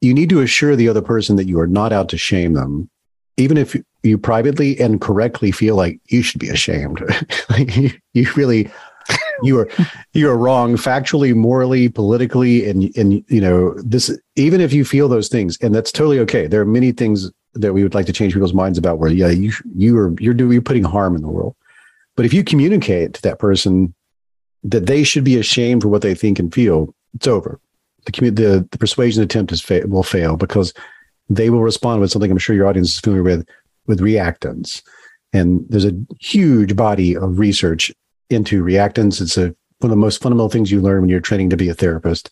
you 0.00 0.14
need 0.14 0.30
to 0.30 0.40
assure 0.40 0.76
the 0.76 0.88
other 0.88 1.02
person 1.02 1.36
that 1.36 1.46
you 1.46 1.60
are 1.60 1.66
not 1.66 1.92
out 1.92 2.08
to 2.10 2.18
shame 2.18 2.54
them, 2.54 2.88
even 3.36 3.56
if 3.56 3.76
you 4.02 4.18
privately 4.18 4.78
and 4.78 5.00
correctly 5.00 5.50
feel 5.50 5.76
like 5.76 6.00
you 6.06 6.22
should 6.22 6.40
be 6.40 6.48
ashamed. 6.48 7.02
like 7.50 7.76
you, 7.76 7.90
you 8.14 8.30
really 8.34 8.70
you 9.42 9.58
are 9.58 9.68
you 10.12 10.28
are 10.28 10.36
wrong 10.36 10.76
factually, 10.76 11.34
morally, 11.34 11.88
politically, 11.88 12.68
and 12.68 12.96
and 12.96 13.24
you 13.28 13.40
know 13.40 13.74
this. 13.82 14.16
Even 14.36 14.60
if 14.60 14.72
you 14.72 14.84
feel 14.84 15.08
those 15.08 15.28
things, 15.28 15.58
and 15.60 15.74
that's 15.74 15.92
totally 15.92 16.18
okay. 16.20 16.46
There 16.46 16.60
are 16.60 16.66
many 16.66 16.92
things 16.92 17.30
that 17.54 17.72
we 17.72 17.82
would 17.82 17.94
like 17.94 18.06
to 18.06 18.12
change 18.12 18.34
people's 18.34 18.54
minds 18.54 18.78
about. 18.78 18.98
Where 18.98 19.10
yeah, 19.10 19.28
you 19.28 19.52
you 19.74 19.96
are 19.98 20.14
you're 20.18 20.34
doing 20.34 20.52
you're 20.52 20.62
putting 20.62 20.84
harm 20.84 21.14
in 21.16 21.22
the 21.22 21.28
world. 21.28 21.56
But 22.16 22.26
if 22.26 22.32
you 22.32 22.42
communicate 22.42 23.14
to 23.14 23.22
that 23.22 23.38
person 23.38 23.94
that 24.64 24.86
they 24.86 25.04
should 25.04 25.24
be 25.24 25.38
ashamed 25.38 25.82
for 25.82 25.88
what 25.88 26.02
they 26.02 26.14
think 26.14 26.38
and 26.38 26.52
feel, 26.52 26.94
it's 27.14 27.28
over. 27.28 27.60
The 28.06 28.30
the, 28.30 28.68
the 28.70 28.78
persuasion 28.78 29.22
attempt 29.22 29.52
is 29.52 29.60
fa- 29.60 29.86
will 29.86 30.02
fail 30.02 30.36
because 30.36 30.74
they 31.30 31.50
will 31.50 31.62
respond 31.62 32.00
with 32.00 32.10
something 32.10 32.30
I'm 32.30 32.38
sure 32.38 32.56
your 32.56 32.66
audience 32.66 32.94
is 32.94 33.00
familiar 33.00 33.22
with 33.22 33.48
with 33.88 34.00
reactance. 34.00 34.82
And 35.32 35.66
there's 35.68 35.84
a 35.84 35.98
huge 36.20 36.76
body 36.76 37.16
of 37.16 37.38
research 37.38 37.92
into 38.30 38.62
reactance. 38.62 39.20
It's 39.20 39.36
a, 39.36 39.54
one 39.78 39.84
of 39.84 39.90
the 39.90 39.96
most 39.96 40.22
fundamental 40.22 40.48
things 40.48 40.70
you 40.70 40.80
learn 40.80 41.00
when 41.00 41.10
you're 41.10 41.20
training 41.20 41.50
to 41.50 41.56
be 41.56 41.68
a 41.68 41.74
therapist. 41.74 42.30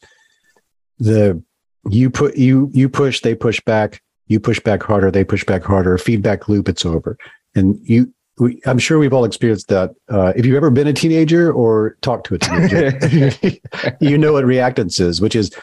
The 0.99 1.43
you 1.89 2.11
put 2.11 2.37
you 2.37 2.71
you 2.73 2.89
push, 2.89 3.21
they 3.21 3.35
push 3.35 3.61
back. 3.61 4.01
You 4.29 4.41
push 4.41 4.59
back 4.59 4.83
harder, 4.83 5.11
they 5.11 5.25
push 5.25 5.45
back 5.45 5.63
harder. 5.63 5.99
Feedback 5.99 6.49
loop. 6.49 6.69
It's 6.69 6.85
over. 6.85 7.17
And 7.55 7.79
you, 7.83 8.13
we, 8.39 8.61
I'm 8.67 8.79
sure 8.79 8.99
we've 8.99 9.13
all 9.13 9.25
experienced 9.25 9.69
that. 9.69 9.95
Uh, 10.09 10.33
if 10.35 10.45
you've 10.45 10.57
ever 10.57 10.71
been 10.71 10.89
a 10.89 10.93
teenager 10.93 11.53
or 11.53 11.97
talked 12.01 12.27
to 12.27 12.35
a 12.35 12.39
teenager, 12.39 13.59
you 14.01 14.19
know 14.19 14.33
what 14.33 14.45
reactance 14.45 15.01
is, 15.01 15.21
which 15.21 15.37
is, 15.37 15.55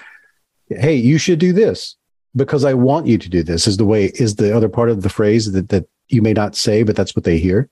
hey, 0.70 0.96
you 0.96 1.18
should 1.18 1.40
do 1.40 1.52
this 1.52 1.98
because 2.36 2.66
I 2.66 2.74
want 2.74 3.08
you 3.08 3.18
to 3.18 3.30
do 3.30 3.44
this 3.44 3.68
is 3.68 3.78
the 3.78 3.86
way 3.86 4.06
is 4.16 4.36
the 4.36 4.56
other 4.56 4.70
part 4.70 4.90
of 4.90 5.02
the 5.02 5.10
phrase 5.10 5.52
that 5.52 5.70
that 5.70 5.88
you 6.10 6.22
may 6.22 6.34
not 6.34 6.56
say, 6.56 6.84
but 6.84 6.96
that's 6.96 7.16
what 7.16 7.26
they 7.26 7.38
hear. 7.38 7.70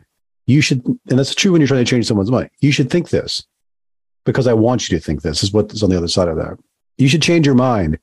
You 0.47 0.61
should, 0.61 0.85
and 0.85 1.19
that's 1.19 1.35
true 1.35 1.51
when 1.51 1.61
you're 1.61 1.67
trying 1.67 1.85
to 1.85 1.89
change 1.89 2.07
someone's 2.07 2.31
mind. 2.31 2.49
You 2.59 2.71
should 2.71 2.89
think 2.89 3.09
this 3.09 3.45
because 4.25 4.47
I 4.47 4.53
want 4.53 4.89
you 4.89 4.97
to 4.97 5.03
think 5.03 5.21
this 5.21 5.43
is 5.43 5.53
what 5.53 5.71
is 5.71 5.83
on 5.83 5.89
the 5.89 5.97
other 5.97 6.07
side 6.07 6.27
of 6.27 6.37
that. 6.37 6.57
You 6.97 7.07
should 7.07 7.21
change 7.21 7.45
your 7.45 7.55
mind 7.55 7.99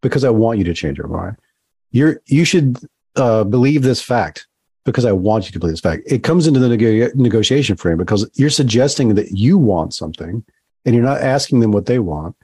because 0.00 0.24
I 0.24 0.30
want 0.30 0.58
you 0.58 0.64
to 0.64 0.74
change 0.74 0.98
your 0.98 1.08
mind. 1.08 1.36
You're 1.90 2.20
you 2.26 2.44
should 2.44 2.78
uh, 3.16 3.44
believe 3.44 3.82
this 3.82 4.02
fact 4.02 4.46
because 4.84 5.04
I 5.04 5.12
want 5.12 5.46
you 5.46 5.52
to 5.52 5.58
believe 5.58 5.74
this 5.74 5.80
fact. 5.80 6.02
It 6.06 6.22
comes 6.22 6.46
into 6.46 6.60
the 6.60 6.68
neg- 6.68 7.16
negotiation 7.16 7.76
frame 7.76 7.98
because 7.98 8.28
you're 8.34 8.50
suggesting 8.50 9.14
that 9.14 9.32
you 9.32 9.58
want 9.58 9.94
something 9.94 10.44
and 10.84 10.94
you're 10.94 11.04
not 11.04 11.20
asking 11.20 11.60
them 11.60 11.72
what 11.72 11.86
they 11.86 11.98
want. 11.98 12.36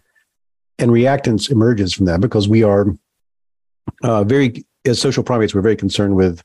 And 0.79 0.91
reactance 0.91 1.51
emerges 1.51 1.95
from 1.95 2.05
that 2.07 2.21
because 2.21 2.49
we 2.49 2.63
are 2.63 2.95
uh, 4.03 4.25
very 4.25 4.65
as 4.85 5.01
social 5.01 5.23
primates, 5.23 5.55
we're 5.55 5.63
very 5.63 5.77
concerned 5.77 6.17
with 6.17 6.43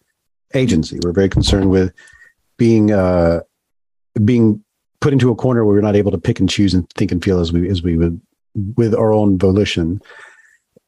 agency. 0.54 1.00
We're 1.04 1.12
very 1.12 1.30
concerned 1.30 1.70
with 1.70 1.94
being 2.58 2.92
uh, 2.92 3.42
being 4.26 4.64
put 5.00 5.14
into 5.14 5.32
a 5.32 5.36
corner 5.36 5.66
where 5.66 5.76
we're 5.76 5.82
not 5.82 5.96
able 5.96 6.12
to 6.12 6.18
pick 6.18 6.40
and 6.40 6.50
choose 6.50 6.74
and 6.74 6.90
think 6.92 7.12
and 7.12 7.24
feel 7.24 7.40
as 7.40 7.52
we 7.52 7.70
as 7.70 7.84
we 7.84 7.98
would 7.98 8.22
with 8.76 8.94
our 8.94 9.12
own 9.12 9.38
volition. 9.38 10.02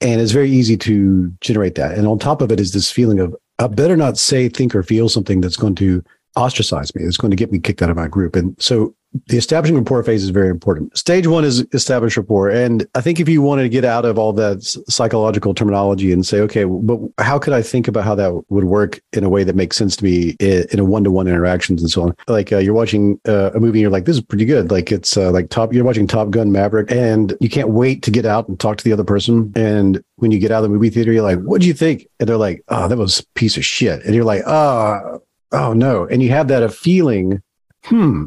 And 0.01 0.19
it's 0.19 0.31
very 0.31 0.51
easy 0.51 0.75
to 0.77 1.29
generate 1.39 1.75
that. 1.75 1.97
And 1.97 2.07
on 2.07 2.19
top 2.19 2.41
of 2.41 2.51
it 2.51 2.59
is 2.59 2.73
this 2.73 2.91
feeling 2.91 3.19
of 3.19 3.35
I 3.59 3.67
better 3.67 3.95
not 3.95 4.17
say, 4.17 4.49
think, 4.49 4.75
or 4.75 4.83
feel 4.83 5.07
something 5.09 5.39
that's 5.39 5.55
going 5.55 5.75
to 5.75 6.03
ostracize 6.35 6.93
me. 6.95 7.03
It's 7.03 7.17
going 7.17 7.31
to 7.31 7.37
get 7.37 7.51
me 7.51 7.59
kicked 7.59 7.81
out 7.81 7.89
of 7.89 7.95
my 7.95 8.07
group. 8.07 8.35
And 8.35 8.55
so 8.59 8.95
the 9.27 9.37
establishing 9.37 9.77
rapport 9.77 10.03
phase 10.03 10.23
is 10.23 10.29
very 10.29 10.49
important. 10.49 10.97
Stage 10.97 11.27
one 11.27 11.45
is 11.45 11.65
establish 11.73 12.17
rapport. 12.17 12.49
And 12.49 12.85
I 12.95 13.01
think 13.01 13.19
if 13.19 13.29
you 13.29 13.41
wanted 13.41 13.63
to 13.63 13.69
get 13.69 13.85
out 13.85 14.05
of 14.05 14.17
all 14.17 14.33
that 14.33 14.63
psychological 14.89 15.53
terminology 15.53 16.11
and 16.11 16.25
say, 16.25 16.39
okay, 16.41 16.63
but 16.63 16.99
how 17.19 17.37
could 17.37 17.53
I 17.53 17.61
think 17.61 17.87
about 17.87 18.05
how 18.05 18.15
that 18.15 18.43
would 18.49 18.63
work 18.63 18.99
in 19.13 19.23
a 19.23 19.29
way 19.29 19.43
that 19.43 19.55
makes 19.55 19.77
sense 19.77 19.95
to 19.97 20.03
me 20.03 20.35
in 20.39 20.79
a 20.79 20.83
one 20.83 21.03
to 21.03 21.11
one 21.11 21.27
interactions 21.27 21.81
and 21.81 21.91
so 21.91 22.03
on? 22.03 22.15
Like 22.27 22.51
uh, 22.51 22.57
you're 22.57 22.73
watching 22.73 23.19
uh, 23.27 23.51
a 23.51 23.59
movie 23.59 23.79
and 23.79 23.81
you're 23.81 23.91
like, 23.91 24.05
this 24.05 24.17
is 24.17 24.23
pretty 24.23 24.45
good. 24.45 24.71
Like 24.71 24.91
it's 24.91 25.15
uh, 25.15 25.31
like 25.31 25.49
top, 25.49 25.73
you're 25.73 25.85
watching 25.85 26.07
Top 26.07 26.31
Gun 26.31 26.51
Maverick 26.51 26.91
and 26.91 27.37
you 27.39 27.49
can't 27.49 27.69
wait 27.69 28.01
to 28.03 28.11
get 28.11 28.25
out 28.25 28.47
and 28.47 28.59
talk 28.59 28.77
to 28.77 28.83
the 28.83 28.93
other 28.93 29.03
person. 29.03 29.51
And 29.55 30.03
when 30.15 30.31
you 30.31 30.39
get 30.39 30.51
out 30.51 30.63
of 30.63 30.63
the 30.63 30.69
movie 30.69 30.89
theater, 30.89 31.11
you're 31.11 31.23
like, 31.23 31.39
what 31.39 31.61
do 31.61 31.67
you 31.67 31.73
think? 31.73 32.07
And 32.19 32.27
they're 32.27 32.37
like, 32.37 32.63
oh, 32.69 32.87
that 32.87 32.97
was 32.97 33.19
a 33.19 33.25
piece 33.35 33.57
of 33.57 33.65
shit. 33.65 34.03
And 34.05 34.15
you're 34.15 34.23
like, 34.23 34.41
oh, 34.47 35.21
oh 35.51 35.73
no. 35.73 36.05
And 36.05 36.23
you 36.23 36.29
have 36.29 36.47
that 36.47 36.63
a 36.63 36.69
feeling, 36.69 37.41
hmm, 37.85 38.25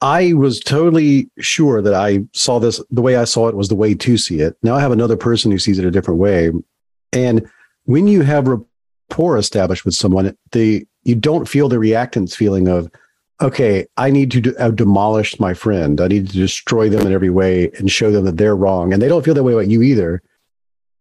I 0.00 0.32
was 0.34 0.60
totally 0.60 1.28
sure 1.38 1.82
that 1.82 1.94
I 1.94 2.20
saw 2.32 2.60
this 2.60 2.80
the 2.90 3.02
way 3.02 3.16
I 3.16 3.24
saw 3.24 3.48
it 3.48 3.56
was 3.56 3.68
the 3.68 3.74
way 3.74 3.94
to 3.94 4.16
see 4.16 4.40
it. 4.40 4.56
Now 4.62 4.76
I 4.76 4.80
have 4.80 4.92
another 4.92 5.16
person 5.16 5.50
who 5.50 5.58
sees 5.58 5.78
it 5.78 5.84
a 5.84 5.90
different 5.90 6.20
way. 6.20 6.52
And 7.12 7.50
when 7.84 8.06
you 8.06 8.22
have 8.22 8.46
rapport 8.46 9.38
established 9.38 9.84
with 9.84 9.94
someone, 9.94 10.36
the 10.52 10.86
you 11.02 11.14
don't 11.14 11.48
feel 11.48 11.68
the 11.68 11.76
reactance 11.76 12.34
feeling 12.34 12.68
of, 12.68 12.90
okay, 13.40 13.86
I 13.96 14.10
need 14.10 14.30
to 14.32 14.54
have 14.58 14.76
demolished 14.76 15.40
my 15.40 15.54
friend. 15.54 16.00
I 16.00 16.08
need 16.08 16.28
to 16.28 16.36
destroy 16.36 16.88
them 16.88 17.06
in 17.06 17.12
every 17.12 17.30
way 17.30 17.70
and 17.78 17.90
show 17.90 18.10
them 18.10 18.24
that 18.26 18.36
they're 18.36 18.56
wrong. 18.56 18.92
And 18.92 19.00
they 19.00 19.08
don't 19.08 19.24
feel 19.24 19.34
that 19.34 19.44
way 19.44 19.54
about 19.54 19.68
you 19.68 19.82
either. 19.82 20.22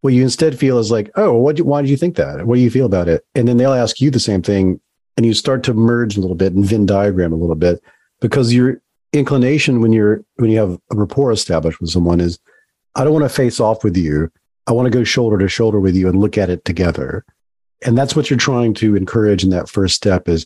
What 0.02 0.14
you 0.14 0.24
instead 0.24 0.58
feel 0.58 0.80
is 0.80 0.92
like, 0.92 1.12
oh, 1.16 1.34
what? 1.34 1.60
Why 1.62 1.82
did 1.82 1.90
you 1.90 1.98
think 1.98 2.16
that? 2.16 2.46
What 2.46 2.56
do 2.56 2.62
you 2.62 2.72
feel 2.72 2.86
about 2.86 3.10
it? 3.10 3.26
And 3.36 3.48
then 3.48 3.58
they'll 3.58 3.74
ask 3.74 4.00
you 4.00 4.10
the 4.10 4.20
same 4.20 4.42
thing, 4.42 4.80
and 5.18 5.26
you 5.26 5.34
start 5.34 5.64
to 5.64 5.74
merge 5.74 6.18
a 6.18 6.22
little 6.22 6.36
bit 6.36 6.54
and 6.54 6.64
Venn 6.64 6.86
diagram 6.86 7.34
a 7.34 7.36
little 7.36 7.56
bit 7.56 7.82
because 8.22 8.54
you're 8.54 8.82
inclination 9.14 9.82
when 9.82 9.94
you're 9.94 10.24
when 10.36 10.50
you 10.50 10.60
have 10.60 10.80
a 10.92 10.96
rapport 10.96 11.32
established 11.32 11.80
with 11.80 11.90
someone 11.90 12.20
is 12.20 12.40
I 12.96 13.04
don't 13.04 13.14
want 13.14 13.26
to 13.26 13.30
face 13.30 13.60
off 13.60 13.84
with 13.84 13.96
you. 13.96 14.32
I 14.66 14.72
want 14.72 14.88
to 14.88 14.98
go 14.98 15.04
shoulder 15.04 15.38
to 15.38 15.48
shoulder 15.48 15.80
with 15.80 15.96
you 15.96 16.10
and 16.10 16.20
look 16.20 16.38
at 16.38 16.50
it 16.50 16.66
together. 16.66 17.24
And 17.86 17.98
that's 17.98 18.16
what 18.16 18.30
you're 18.30 18.40
trying 18.40 18.74
to 18.76 18.96
encourage 18.96 19.44
in 19.44 19.52
that 19.52 19.70
first 19.70 19.96
step 19.96 20.28
is, 20.28 20.46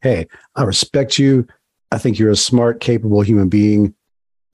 hey, 0.00 0.26
I 0.56 0.64
respect 0.64 1.18
you. 1.18 1.46
I 1.92 1.98
think 1.98 2.18
you're 2.18 2.30
a 2.30 2.36
smart, 2.36 2.80
capable 2.80 3.20
human 3.20 3.48
being. 3.48 3.94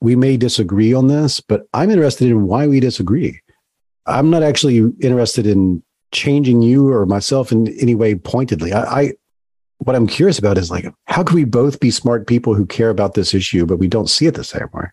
We 0.01 0.15
may 0.15 0.37
disagree 0.37 0.93
on 0.93 1.07
this, 1.07 1.39
but 1.39 1.67
I'm 1.73 1.89
interested 1.89 2.27
in 2.27 2.45
why 2.45 2.67
we 2.67 2.79
disagree. 2.79 3.39
I'm 4.05 4.29
not 4.29 4.43
actually 4.43 4.77
interested 4.99 5.47
in 5.47 5.81
changing 6.11 6.61
you 6.61 6.89
or 6.89 7.05
myself 7.05 7.51
in 7.51 7.67
any 7.79 7.95
way 7.95 8.15
pointedly. 8.15 8.73
I, 8.73 9.01
I 9.01 9.13
what 9.79 9.95
I'm 9.95 10.07
curious 10.07 10.39
about 10.39 10.57
is 10.57 10.69
like, 10.69 10.85
how 11.05 11.23
can 11.23 11.35
we 11.35 11.45
both 11.45 11.79
be 11.79 11.89
smart 11.89 12.27
people 12.27 12.53
who 12.53 12.65
care 12.65 12.89
about 12.89 13.13
this 13.13 13.33
issue, 13.33 13.65
but 13.65 13.77
we 13.77 13.87
don't 13.87 14.09
see 14.09 14.27
it 14.27 14.35
the 14.35 14.43
same 14.43 14.67
way? 14.73 14.85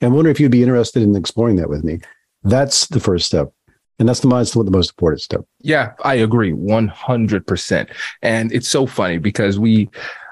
And 0.00 0.12
I 0.12 0.14
wonder 0.14 0.30
if 0.30 0.40
you'd 0.40 0.50
be 0.50 0.62
interested 0.62 1.02
in 1.02 1.14
exploring 1.14 1.56
that 1.56 1.68
with 1.68 1.84
me. 1.84 2.00
That's 2.42 2.86
the 2.88 3.00
first 3.00 3.26
step. 3.26 3.52
And 3.98 4.08
that's 4.08 4.20
the 4.20 4.28
the 4.28 4.70
most 4.70 4.90
important 4.90 5.20
step. 5.20 5.44
Yeah, 5.60 5.92
I 6.02 6.14
agree 6.14 6.52
100%. 6.52 7.88
And 8.22 8.52
it's 8.52 8.68
so 8.68 8.86
funny 8.86 9.18
because 9.18 9.58
we, 9.58 9.88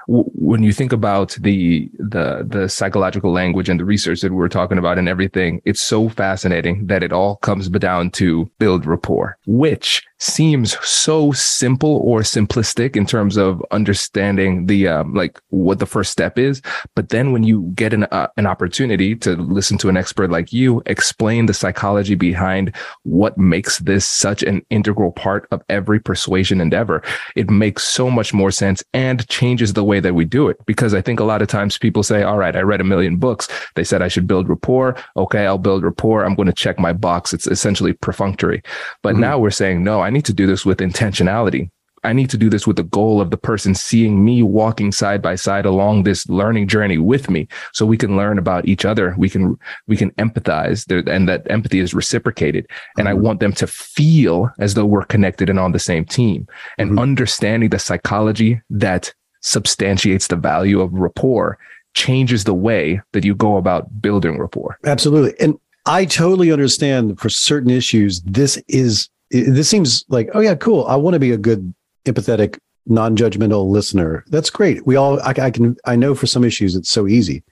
when 0.07 0.63
you 0.63 0.73
think 0.73 0.91
about 0.91 1.37
the 1.39 1.89
the 1.97 2.45
the 2.47 2.67
psychological 2.67 3.31
language 3.31 3.69
and 3.69 3.79
the 3.79 3.85
research 3.85 4.21
that 4.21 4.33
we're 4.33 4.49
talking 4.49 4.77
about 4.77 4.97
and 4.97 5.07
everything, 5.07 5.61
it's 5.65 5.81
so 5.81 6.09
fascinating 6.09 6.87
that 6.87 7.03
it 7.03 7.13
all 7.13 7.37
comes 7.37 7.69
down 7.69 8.11
to 8.11 8.49
build 8.59 8.85
rapport, 8.85 9.37
which 9.45 10.03
seems 10.19 10.77
so 10.85 11.31
simple 11.33 11.97
or 11.97 12.21
simplistic 12.21 12.95
in 12.95 13.05
terms 13.05 13.35
of 13.37 13.61
understanding 13.71 14.67
the 14.67 14.87
um, 14.87 15.13
like 15.13 15.39
what 15.49 15.79
the 15.79 15.85
first 15.85 16.11
step 16.11 16.37
is. 16.37 16.61
But 16.95 17.09
then 17.09 17.31
when 17.31 17.43
you 17.43 17.71
get 17.75 17.93
an 17.93 18.03
uh, 18.05 18.27
an 18.37 18.45
opportunity 18.45 19.15
to 19.15 19.35
listen 19.35 19.77
to 19.79 19.89
an 19.89 19.97
expert 19.97 20.29
like 20.29 20.53
you 20.53 20.81
explain 20.85 21.45
the 21.45 21.53
psychology 21.53 22.15
behind 22.15 22.75
what 23.03 23.37
makes 23.37 23.79
this 23.79 24.07
such 24.07 24.43
an 24.43 24.61
integral 24.69 25.11
part 25.11 25.47
of 25.51 25.61
every 25.69 25.99
persuasion 25.99 26.61
endeavor 26.61 27.03
it 27.35 27.49
makes 27.49 27.83
so 27.83 28.09
much 28.09 28.33
more 28.33 28.51
sense 28.51 28.83
and 28.93 29.27
changes 29.27 29.73
the 29.73 29.83
way 29.83 29.92
that 29.99 30.15
we 30.15 30.25
do 30.25 30.47
it 30.47 30.57
because 30.65 30.93
i 30.93 31.01
think 31.01 31.19
a 31.19 31.23
lot 31.23 31.41
of 31.41 31.47
times 31.47 31.77
people 31.77 32.03
say 32.03 32.23
all 32.23 32.37
right 32.37 32.55
i 32.55 32.61
read 32.61 32.81
a 32.81 32.83
million 32.83 33.17
books 33.17 33.47
they 33.75 33.83
said 33.83 34.01
i 34.01 34.07
should 34.07 34.27
build 34.27 34.47
rapport 34.49 34.95
okay 35.17 35.45
i'll 35.45 35.57
build 35.57 35.83
rapport 35.83 36.23
i'm 36.23 36.35
going 36.35 36.47
to 36.47 36.53
check 36.53 36.79
my 36.79 36.93
box 36.93 37.33
it's 37.33 37.47
essentially 37.47 37.93
perfunctory 37.93 38.61
but 39.01 39.13
mm-hmm. 39.13 39.21
now 39.21 39.39
we're 39.39 39.49
saying 39.49 39.83
no 39.83 40.01
i 40.01 40.09
need 40.09 40.25
to 40.25 40.33
do 40.33 40.47
this 40.47 40.65
with 40.65 40.79
intentionality. 40.79 41.69
I 42.05 42.11
need 42.11 42.29
to 42.31 42.37
do 42.37 42.49
this 42.49 42.67
with 42.67 42.75
the 42.75 42.83
goal 42.83 43.21
of 43.21 43.31
the 43.31 43.37
person 43.37 43.73
seeing 43.73 44.25
me 44.25 44.43
walking 44.43 44.91
side 44.91 45.21
by 45.21 45.35
side 45.35 45.65
along 45.65 46.03
this 46.03 46.27
learning 46.27 46.67
journey 46.67 46.97
with 46.97 47.29
me 47.29 47.47
so 47.71 47.85
we 47.85 47.95
can 47.95 48.17
learn 48.17 48.37
about 48.37 48.67
each 48.67 48.83
other. 48.83 49.15
We 49.17 49.29
can, 49.29 49.57
we 49.87 49.95
can 49.95 50.11
empathize 50.11 50.85
there 50.87 51.01
and 51.07 51.29
that 51.29 51.49
empathy 51.49 51.79
is 51.79 51.93
reciprocated. 51.93 52.67
And 52.97 53.07
mm-hmm. 53.07 53.17
I 53.17 53.21
want 53.21 53.39
them 53.39 53.53
to 53.53 53.67
feel 53.67 54.49
as 54.59 54.73
though 54.73 54.85
we're 54.85 55.05
connected 55.05 55.49
and 55.49 55.59
on 55.59 55.71
the 55.71 55.79
same 55.79 56.03
team 56.03 56.45
and 56.77 56.89
mm-hmm. 56.89 56.99
understanding 56.99 57.69
the 57.69 57.79
psychology 57.79 58.61
that 58.69 59.13
substantiates 59.43 60.27
the 60.27 60.35
value 60.35 60.81
of 60.81 60.91
rapport 60.93 61.57
changes 61.93 62.43
the 62.43 62.53
way 62.53 62.99
that 63.11 63.23
you 63.23 63.35
go 63.35 63.57
about 63.57 64.01
building 64.01 64.39
rapport. 64.39 64.79
Absolutely. 64.85 65.39
And 65.39 65.59
I 65.85 66.05
totally 66.05 66.51
understand 66.51 67.19
for 67.19 67.29
certain 67.29 67.69
issues, 67.69 68.21
this 68.21 68.57
is 68.67 69.09
this 69.29 69.69
seems 69.69 70.05
like, 70.09 70.29
oh 70.33 70.39
yeah, 70.39 70.55
cool. 70.55 70.85
I 70.85 70.95
want 70.95 71.15
to 71.15 71.19
be 71.19 71.31
a 71.31 71.37
good, 71.37 71.73
empathetic, 72.05 72.59
non-judgmental 72.85 73.67
listener. 73.67 74.23
That's 74.27 74.49
great. 74.49 74.85
We 74.85 74.95
all, 74.95 75.19
I, 75.21 75.33
I 75.39 75.51
can, 75.51 75.75
I 75.85 75.95
know 75.95 76.13
for 76.13 76.27
some 76.27 76.43
issues 76.43 76.75
it's 76.75 76.89
so 76.89 77.07
easy, 77.07 77.43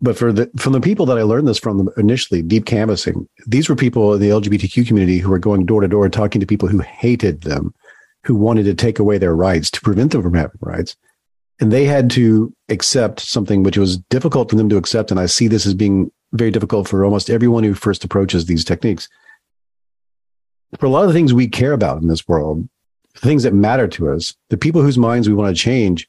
but 0.00 0.16
for 0.16 0.32
the 0.32 0.50
from 0.56 0.72
the 0.72 0.80
people 0.80 1.06
that 1.06 1.18
I 1.18 1.22
learned 1.22 1.48
this 1.48 1.58
from 1.58 1.88
initially, 1.96 2.42
deep 2.42 2.66
canvassing, 2.66 3.28
these 3.46 3.68
were 3.68 3.76
people 3.76 4.14
in 4.14 4.20
the 4.20 4.28
LGBTQ 4.28 4.86
community 4.86 5.18
who 5.18 5.30
were 5.30 5.38
going 5.38 5.66
door 5.66 5.80
to 5.80 5.88
door 5.88 6.08
talking 6.08 6.40
to 6.40 6.46
people 6.46 6.68
who 6.68 6.78
hated 6.78 7.42
them, 7.42 7.74
who 8.24 8.34
wanted 8.34 8.64
to 8.64 8.74
take 8.74 8.98
away 8.98 9.18
their 9.18 9.34
rights 9.34 9.70
to 9.72 9.80
prevent 9.80 10.12
them 10.12 10.22
from 10.22 10.34
having 10.34 10.58
rights. 10.60 10.96
And 11.60 11.72
they 11.72 11.84
had 11.84 12.10
to 12.12 12.52
accept 12.68 13.20
something 13.20 13.62
which 13.62 13.78
was 13.78 13.98
difficult 13.98 14.50
for 14.50 14.56
them 14.56 14.68
to 14.70 14.76
accept. 14.76 15.10
And 15.10 15.20
I 15.20 15.26
see 15.26 15.46
this 15.46 15.66
as 15.66 15.74
being 15.74 16.10
very 16.32 16.50
difficult 16.50 16.88
for 16.88 17.04
almost 17.04 17.30
everyone 17.30 17.62
who 17.64 17.74
first 17.74 18.02
approaches 18.04 18.46
these 18.46 18.64
techniques 18.64 19.08
for 20.78 20.86
a 20.86 20.90
lot 20.90 21.02
of 21.02 21.08
the 21.08 21.14
things 21.14 21.32
we 21.32 21.48
care 21.48 21.72
about 21.72 22.02
in 22.02 22.08
this 22.08 22.26
world, 22.26 22.68
things 23.16 23.44
that 23.44 23.54
matter 23.54 23.86
to 23.88 24.10
us, 24.10 24.34
the 24.50 24.56
people 24.56 24.82
whose 24.82 24.98
minds 24.98 25.28
we 25.28 25.34
want 25.34 25.54
to 25.54 25.62
change 25.62 26.08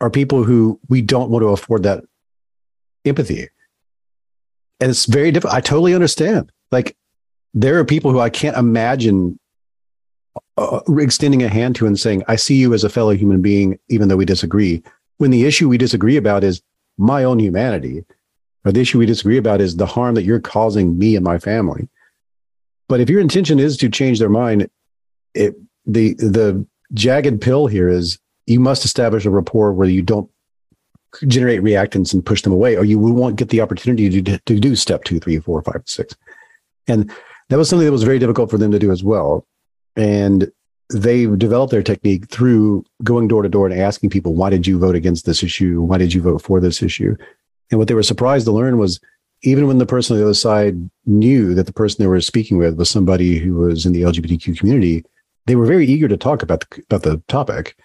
are 0.00 0.10
people 0.10 0.44
who 0.44 0.80
we 0.88 1.02
don't 1.02 1.30
want 1.30 1.42
to 1.42 1.48
afford 1.48 1.82
that 1.82 2.04
empathy. 3.04 3.48
And 4.80 4.90
it's 4.90 5.06
very 5.06 5.30
difficult. 5.30 5.54
I 5.54 5.60
totally 5.60 5.94
understand. 5.94 6.52
Like, 6.70 6.96
there 7.54 7.78
are 7.78 7.84
people 7.84 8.10
who 8.10 8.20
I 8.20 8.28
can't 8.28 8.56
imagine 8.56 9.38
uh, 10.56 10.80
extending 10.98 11.42
a 11.42 11.48
hand 11.48 11.76
to 11.76 11.86
and 11.86 11.98
saying, 11.98 12.22
I 12.28 12.36
see 12.36 12.56
you 12.56 12.74
as 12.74 12.84
a 12.84 12.88
fellow 12.88 13.12
human 13.12 13.42
being, 13.42 13.78
even 13.88 14.08
though 14.08 14.16
we 14.16 14.24
disagree. 14.24 14.82
When 15.18 15.30
the 15.30 15.44
issue 15.44 15.68
we 15.68 15.78
disagree 15.78 16.16
about 16.16 16.44
is 16.44 16.62
my 16.98 17.24
own 17.24 17.38
humanity, 17.38 18.04
or 18.64 18.72
the 18.72 18.80
issue 18.80 18.98
we 18.98 19.06
disagree 19.06 19.38
about 19.38 19.60
is 19.60 19.76
the 19.76 19.86
harm 19.86 20.14
that 20.14 20.24
you're 20.24 20.40
causing 20.40 20.98
me 20.98 21.16
and 21.16 21.24
my 21.24 21.38
family. 21.38 21.88
But 22.88 23.00
if 23.00 23.10
your 23.10 23.20
intention 23.20 23.58
is 23.58 23.76
to 23.78 23.88
change 23.88 24.18
their 24.18 24.28
mind, 24.28 24.68
it, 25.34 25.54
the 25.86 26.14
the 26.14 26.66
jagged 26.92 27.40
pill 27.40 27.66
here 27.66 27.88
is 27.88 28.18
you 28.46 28.60
must 28.60 28.84
establish 28.84 29.24
a 29.24 29.30
rapport 29.30 29.72
where 29.72 29.88
you 29.88 30.02
don't 30.02 30.30
generate 31.26 31.62
reactance 31.62 32.12
and 32.12 32.24
push 32.24 32.42
them 32.42 32.52
away, 32.52 32.76
or 32.76 32.84
you 32.84 32.98
won't 32.98 33.36
get 33.36 33.48
the 33.48 33.60
opportunity 33.60 34.22
to, 34.22 34.38
to 34.38 34.60
do 34.60 34.76
step 34.76 35.04
two, 35.04 35.18
three, 35.18 35.38
four, 35.38 35.62
five, 35.62 35.82
six. 35.86 36.14
And 36.88 37.10
that 37.48 37.56
was 37.56 37.68
something 37.68 37.86
that 37.86 37.92
was 37.92 38.02
very 38.02 38.18
difficult 38.18 38.50
for 38.50 38.58
them 38.58 38.70
to 38.70 38.78
do 38.78 38.90
as 38.90 39.02
well. 39.02 39.46
And 39.96 40.50
they 40.92 41.26
developed 41.26 41.72
their 41.72 41.82
technique 41.82 42.28
through 42.28 42.84
going 43.02 43.28
door 43.28 43.42
to 43.42 43.48
door 43.48 43.66
and 43.66 43.80
asking 43.80 44.10
people, 44.10 44.34
why 44.34 44.50
did 44.50 44.66
you 44.66 44.78
vote 44.78 44.94
against 44.94 45.26
this 45.26 45.42
issue? 45.42 45.80
Why 45.80 45.98
did 45.98 46.14
you 46.14 46.22
vote 46.22 46.42
for 46.42 46.60
this 46.60 46.82
issue? 46.82 47.16
And 47.70 47.78
what 47.78 47.88
they 47.88 47.94
were 47.94 48.02
surprised 48.02 48.46
to 48.46 48.52
learn 48.52 48.78
was 48.78 49.00
even 49.42 49.66
when 49.66 49.78
the 49.78 49.86
person 49.86 50.14
on 50.14 50.20
the 50.20 50.26
other 50.26 50.34
side 50.34 50.90
knew 51.04 51.54
that 51.54 51.66
the 51.66 51.72
person 51.72 52.02
they 52.02 52.08
were 52.08 52.20
speaking 52.20 52.56
with 52.58 52.78
was 52.78 52.88
somebody 52.88 53.38
who 53.38 53.54
was 53.54 53.84
in 53.84 53.92
the 53.92 54.02
LGBTQ 54.02 54.58
community, 54.58 55.04
they 55.46 55.56
were 55.56 55.66
very 55.66 55.86
eager 55.86 56.08
to 56.08 56.16
talk 56.16 56.42
about 56.42 56.60
the, 56.60 56.82
about 56.84 57.02
the 57.02 57.22
topic. 57.28 57.76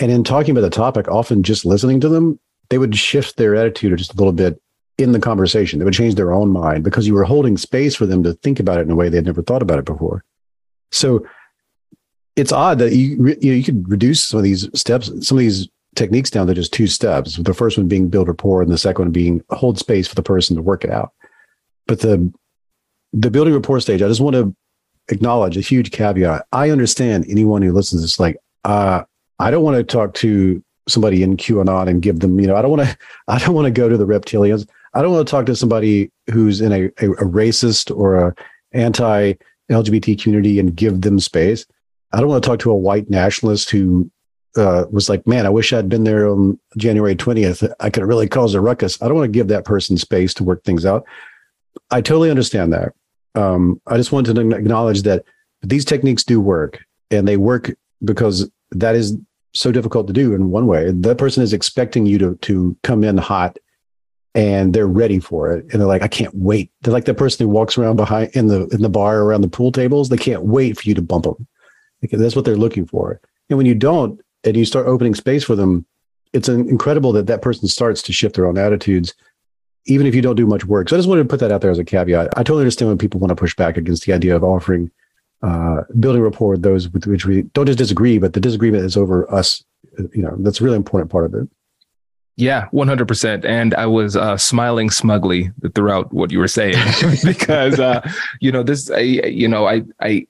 And 0.00 0.10
in 0.10 0.24
talking 0.24 0.52
about 0.52 0.62
the 0.62 0.70
topic, 0.70 1.08
often 1.08 1.42
just 1.42 1.64
listening 1.64 2.00
to 2.00 2.08
them, 2.08 2.38
they 2.68 2.78
would 2.78 2.96
shift 2.96 3.36
their 3.36 3.54
attitude 3.54 3.96
just 3.98 4.14
a 4.14 4.16
little 4.16 4.32
bit 4.32 4.60
in 4.98 5.12
the 5.12 5.20
conversation. 5.20 5.78
They 5.78 5.84
would 5.84 5.94
change 5.94 6.14
their 6.14 6.32
own 6.32 6.50
mind 6.50 6.84
because 6.84 7.06
you 7.06 7.14
were 7.14 7.24
holding 7.24 7.56
space 7.56 7.94
for 7.94 8.06
them 8.06 8.22
to 8.22 8.32
think 8.34 8.60
about 8.60 8.78
it 8.78 8.82
in 8.82 8.90
a 8.90 8.96
way 8.96 9.08
they 9.08 9.18
had 9.18 9.26
never 9.26 9.42
thought 9.42 9.62
about 9.62 9.78
it 9.78 9.84
before. 9.84 10.24
So 10.90 11.26
it's 12.36 12.52
odd 12.52 12.78
that 12.78 12.92
you 12.94 13.36
you, 13.40 13.50
know, 13.50 13.56
you 13.56 13.64
could 13.64 13.88
reduce 13.88 14.24
some 14.24 14.38
of 14.38 14.44
these 14.44 14.68
steps, 14.78 15.06
some 15.26 15.38
of 15.38 15.40
these 15.40 15.68
techniques 15.94 16.30
down 16.30 16.46
to 16.46 16.54
just 16.54 16.72
two 16.72 16.86
steps. 16.86 17.36
The 17.36 17.54
first 17.54 17.76
one 17.78 17.88
being 17.88 18.08
build 18.08 18.28
rapport, 18.28 18.62
and 18.62 18.70
the 18.70 18.78
second 18.78 19.06
one 19.06 19.12
being 19.12 19.42
hold 19.50 19.78
space 19.78 20.06
for 20.06 20.14
the 20.14 20.22
person 20.22 20.54
to 20.56 20.62
work 20.62 20.84
it 20.84 20.90
out. 20.90 21.12
But 21.86 22.00
the 22.00 22.32
the 23.12 23.30
building 23.30 23.54
rapport 23.54 23.80
stage, 23.80 24.02
I 24.02 24.08
just 24.08 24.20
want 24.20 24.34
to 24.34 24.54
acknowledge 25.08 25.56
a 25.56 25.60
huge 25.60 25.90
caveat. 25.90 26.46
I 26.52 26.70
understand 26.70 27.26
anyone 27.28 27.62
who 27.62 27.72
listens 27.72 28.02
is 28.02 28.20
like, 28.20 28.36
uh, 28.64 29.04
I 29.38 29.50
don't 29.50 29.64
want 29.64 29.76
to 29.76 29.84
talk 29.84 30.14
to 30.14 30.62
somebody 30.88 31.22
in 31.22 31.36
QAnon 31.36 31.88
and 31.88 32.02
give 32.02 32.20
them, 32.20 32.38
you 32.38 32.46
know, 32.46 32.56
I 32.56 32.62
don't 32.62 32.70
want 32.70 32.88
to, 32.88 32.98
I 33.28 33.38
don't 33.38 33.54
want 33.54 33.66
to 33.66 33.70
go 33.70 33.88
to 33.88 33.96
the 33.96 34.06
reptilians. 34.06 34.68
I 34.94 35.02
don't 35.02 35.12
want 35.12 35.26
to 35.26 35.30
talk 35.30 35.46
to 35.46 35.56
somebody 35.56 36.10
who's 36.30 36.60
in 36.60 36.72
a, 36.72 36.84
a, 36.84 37.10
a 37.12 37.24
racist 37.24 37.94
or 37.96 38.16
a 38.16 38.34
anti 38.72 39.34
LGBT 39.70 40.20
community 40.20 40.58
and 40.58 40.74
give 40.74 41.02
them 41.02 41.18
space. 41.18 41.66
I 42.12 42.20
don't 42.20 42.28
want 42.28 42.42
to 42.42 42.48
talk 42.48 42.60
to 42.60 42.70
a 42.70 42.76
white 42.76 43.10
nationalist 43.10 43.70
who 43.70 44.10
uh, 44.56 44.84
was 44.90 45.08
like, 45.08 45.26
man, 45.26 45.46
I 45.46 45.50
wish 45.50 45.72
I'd 45.72 45.88
been 45.88 46.04
there 46.04 46.28
on 46.28 46.58
January 46.76 47.14
20th. 47.14 47.72
I 47.80 47.90
could 47.90 48.00
have 48.02 48.08
really 48.08 48.28
cause 48.28 48.54
a 48.54 48.60
ruckus. 48.60 49.00
I 49.02 49.06
don't 49.06 49.16
want 49.16 49.26
to 49.26 49.36
give 49.36 49.48
that 49.48 49.64
person 49.64 49.96
space 49.96 50.32
to 50.34 50.44
work 50.44 50.64
things 50.64 50.86
out. 50.86 51.04
I 51.90 52.00
totally 52.00 52.30
understand 52.30 52.72
that. 52.72 52.92
Um, 53.34 53.80
I 53.86 53.96
just 53.96 54.12
wanted 54.12 54.34
to 54.34 54.56
acknowledge 54.56 55.02
that 55.02 55.24
these 55.62 55.84
techniques 55.84 56.24
do 56.24 56.40
work 56.40 56.82
and 57.10 57.28
they 57.28 57.36
work 57.36 57.72
because 58.04 58.50
that 58.70 58.94
is 58.94 59.16
so 59.52 59.72
difficult 59.72 60.06
to 60.06 60.12
do 60.12 60.34
in 60.34 60.50
one 60.50 60.66
way. 60.66 60.90
That 60.90 61.18
person 61.18 61.42
is 61.42 61.52
expecting 61.52 62.06
you 62.06 62.18
to, 62.18 62.36
to 62.36 62.76
come 62.82 63.04
in 63.04 63.18
hot 63.18 63.58
and 64.34 64.74
they're 64.74 64.86
ready 64.86 65.18
for 65.18 65.52
it. 65.52 65.66
And 65.70 65.80
they're 65.80 65.88
like, 65.88 66.02
I 66.02 66.08
can't 66.08 66.34
wait. 66.34 66.70
They're 66.82 66.92
like 66.92 67.06
the 67.06 67.14
person 67.14 67.46
who 67.46 67.52
walks 67.52 67.78
around 67.78 67.96
behind 67.96 68.30
in 68.34 68.48
the, 68.48 68.66
in 68.68 68.82
the 68.82 68.88
bar 68.88 69.20
around 69.20 69.40
the 69.40 69.48
pool 69.48 69.72
tables. 69.72 70.08
They 70.08 70.18
can't 70.18 70.42
wait 70.42 70.78
for 70.78 70.88
you 70.88 70.94
to 70.94 71.02
bump 71.02 71.24
them. 71.24 71.46
Because 72.06 72.20
that's 72.20 72.36
what 72.36 72.44
they're 72.44 72.56
looking 72.56 72.86
for. 72.86 73.20
And 73.48 73.56
when 73.56 73.66
you 73.66 73.74
don't, 73.74 74.20
and 74.44 74.56
you 74.56 74.64
start 74.64 74.86
opening 74.86 75.14
space 75.14 75.44
for 75.44 75.56
them, 75.56 75.86
it's 76.32 76.48
incredible 76.48 77.12
that 77.12 77.26
that 77.26 77.42
person 77.42 77.68
starts 77.68 78.02
to 78.02 78.12
shift 78.12 78.36
their 78.36 78.46
own 78.46 78.58
attitudes, 78.58 79.14
even 79.86 80.06
if 80.06 80.14
you 80.14 80.22
don't 80.22 80.36
do 80.36 80.46
much 80.46 80.64
work. 80.64 80.88
So 80.88 80.96
I 80.96 80.98
just 80.98 81.08
wanted 81.08 81.22
to 81.22 81.28
put 81.28 81.40
that 81.40 81.52
out 81.52 81.60
there 81.60 81.70
as 81.70 81.78
a 81.78 81.84
caveat. 81.84 82.28
I 82.36 82.42
totally 82.42 82.62
understand 82.62 82.88
when 82.88 82.98
people 82.98 83.20
want 83.20 83.30
to 83.30 83.36
push 83.36 83.54
back 83.56 83.76
against 83.76 84.04
the 84.04 84.12
idea 84.12 84.36
of 84.36 84.44
offering 84.44 84.90
uh, 85.42 85.82
building 86.00 86.22
rapport 86.22 86.50
with 86.50 86.62
those 86.62 86.88
with 86.88 87.06
which 87.06 87.26
we 87.26 87.42
don't 87.42 87.66
just 87.66 87.78
disagree, 87.78 88.18
but 88.18 88.32
the 88.32 88.40
disagreement 88.40 88.84
is 88.84 88.96
over 88.96 89.32
us. 89.32 89.64
You 89.98 90.22
know, 90.22 90.34
that's 90.38 90.60
a 90.60 90.64
really 90.64 90.76
important 90.76 91.10
part 91.10 91.24
of 91.24 91.34
it. 91.34 91.48
Yeah, 92.36 92.68
100%. 92.72 93.46
And 93.46 93.74
I 93.74 93.86
was 93.86 94.14
uh, 94.14 94.36
smiling 94.36 94.90
smugly 94.90 95.50
throughout 95.74 96.12
what 96.12 96.30
you 96.30 96.38
were 96.38 96.48
saying 96.48 96.76
because, 97.24 97.80
uh, 97.80 98.06
you 98.40 98.52
know, 98.52 98.62
this, 98.62 98.90
I, 98.90 99.00
you 99.00 99.48
know, 99.48 99.66
I, 99.66 99.82
I, 100.02 100.26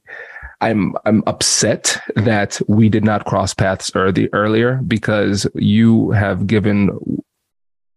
I'm 0.61 0.95
I'm 1.05 1.23
upset 1.27 1.99
that 2.15 2.61
we 2.67 2.89
did 2.89 3.05
not 3.05 3.27
cross 3.27 3.53
paths 3.53 3.91
early, 3.95 4.29
earlier 4.33 4.81
because 4.87 5.47
you 5.55 6.11
have 6.11 6.47
given 6.47 6.99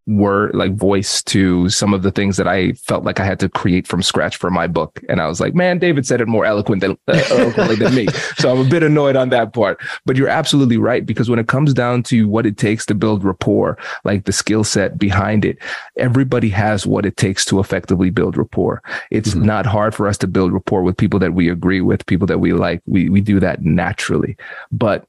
were 0.09 0.49
like 0.53 0.75
voice 0.75 1.21
to 1.21 1.69
some 1.69 1.93
of 1.93 2.01
the 2.01 2.11
things 2.11 2.35
that 2.37 2.47
I 2.47 2.71
felt 2.73 3.03
like 3.03 3.19
I 3.19 3.25
had 3.25 3.39
to 3.41 3.49
create 3.49 3.87
from 3.87 4.01
scratch 4.01 4.37
for 4.37 4.49
my 4.49 4.65
book. 4.65 4.99
And 5.07 5.21
I 5.21 5.27
was 5.27 5.39
like, 5.39 5.53
man, 5.53 5.77
David 5.77 6.05
said 6.05 6.19
it 6.19 6.27
more 6.27 6.45
eloquent 6.45 6.81
than, 6.81 6.97
uh, 7.07 7.21
eloquently 7.29 7.75
than 7.75 7.93
me. 7.93 8.07
So 8.37 8.51
I'm 8.51 8.65
a 8.65 8.69
bit 8.69 8.81
annoyed 8.81 9.15
on 9.15 9.29
that 9.29 9.53
part. 9.53 9.79
But 10.05 10.17
you're 10.17 10.27
absolutely 10.27 10.77
right 10.77 11.05
because 11.05 11.29
when 11.29 11.37
it 11.37 11.47
comes 11.47 11.75
down 11.75 12.01
to 12.03 12.27
what 12.27 12.47
it 12.47 12.57
takes 12.57 12.87
to 12.87 12.95
build 12.95 13.23
rapport, 13.23 13.77
like 14.03 14.25
the 14.25 14.31
skill 14.31 14.63
set 14.63 14.97
behind 14.97 15.45
it, 15.45 15.59
everybody 15.95 16.49
has 16.49 16.87
what 16.87 17.05
it 17.05 17.15
takes 17.15 17.45
to 17.45 17.59
effectively 17.59 18.09
build 18.09 18.35
rapport. 18.35 18.81
It's 19.11 19.29
mm-hmm. 19.29 19.45
not 19.45 19.67
hard 19.67 19.93
for 19.93 20.07
us 20.07 20.17
to 20.19 20.27
build 20.27 20.53
rapport 20.53 20.81
with 20.81 20.97
people 20.97 21.19
that 21.19 21.33
we 21.33 21.49
agree 21.49 21.81
with, 21.81 22.05
people 22.07 22.25
that 22.27 22.39
we 22.39 22.53
like. 22.53 22.81
We 22.87 23.09
we 23.09 23.21
do 23.21 23.39
that 23.39 23.61
naturally. 23.61 24.37
But 24.71 25.05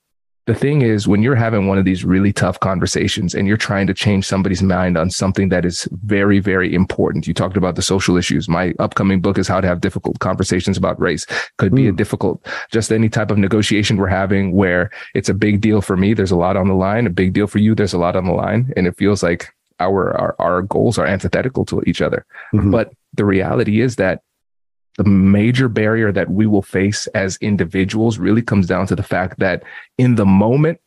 the 0.47 0.55
thing 0.55 0.83
is 0.83 1.07
when 1.07 1.23
you're 1.23 1.35
having 1.35 1.67
one 1.67 1.79
of 1.79 1.85
these 1.85 2.05
really 2.05 2.33
tough 2.33 2.59
conversations 2.61 3.35
and 3.35 3.47
you're 3.47 3.57
trying 3.57 3.87
to 3.87 3.95
change 3.95 4.27
somebody's 4.27 4.63
mind 4.63 4.97
on 4.97 5.11
something 5.11 5.49
that 5.51 5.65
is 5.65 5.89
very 6.05 6.41
very 6.41 6.75
important 6.75 7.27
you 7.27 7.35
talked 7.35 7.57
about 7.57 7.77
the 7.77 7.83
social 7.83 8.17
issues 8.17 8.49
my 8.49 8.75
upcoming 8.79 9.21
book 9.21 9.39
is 9.39 9.49
how 9.49 9.61
to 9.61 9.67
have 9.67 9.81
difficult 9.81 10.19
conversations 10.19 10.77
about 10.77 10.99
race 11.01 11.27
could 11.59 11.75
be 11.75 11.85
mm. 11.85 11.89
a 11.89 11.91
hmm. 11.91 11.97
difficult 11.97 12.45
just 12.73 12.93
any 12.93 13.09
type 13.09 13.31
of 13.31 13.39
negotiation 13.39 13.97
we're 13.97 14.07
having 14.07 14.53
where 14.53 14.91
it's 15.15 15.29
a 15.29 15.35
big 15.35 15.61
deal 15.61 15.81
for 15.81 15.97
me 15.97 16.15
there's 16.15 16.31
a 16.31 16.37
lot 16.37 16.57
on 16.57 16.69
the 16.69 16.75
line 16.75 17.07
a 17.07 17.11
big 17.11 17.33
deal 17.33 17.47
for 17.47 17.59
you 17.59 17.75
there's 17.75 17.95
a 17.95 17.99
lot 17.99 18.17
on 18.17 18.25
the 18.25 18.33
line 18.33 18.73
and 18.77 18.87
it 18.87 18.97
feels 18.97 19.23
like 19.23 19.53
our 19.79 20.17
our, 20.17 20.37
our 20.39 20.63
goals 20.63 20.99
are 20.99 21.07
antithetical 21.07 21.65
to 21.65 21.83
each 21.87 22.03
other 22.03 22.27
mm-hmm. 22.55 22.71
but 22.71 22.93
the 23.15 23.25
reality 23.25 23.81
is 23.81 23.97
that 23.97 24.23
the 25.01 25.09
major 25.09 25.67
barrier 25.67 26.13
that 26.13 26.29
we 26.29 26.47
will 26.47 26.61
face 26.61 27.07
as 27.15 27.39
individuals 27.41 28.19
really 28.19 28.43
comes 28.43 28.67
down 28.67 28.87
to 28.87 28.95
the 28.95 29.03
fact 29.03 29.39
that 29.39 29.63
in 29.97 30.17
the 30.17 30.27
moment, 30.27 30.79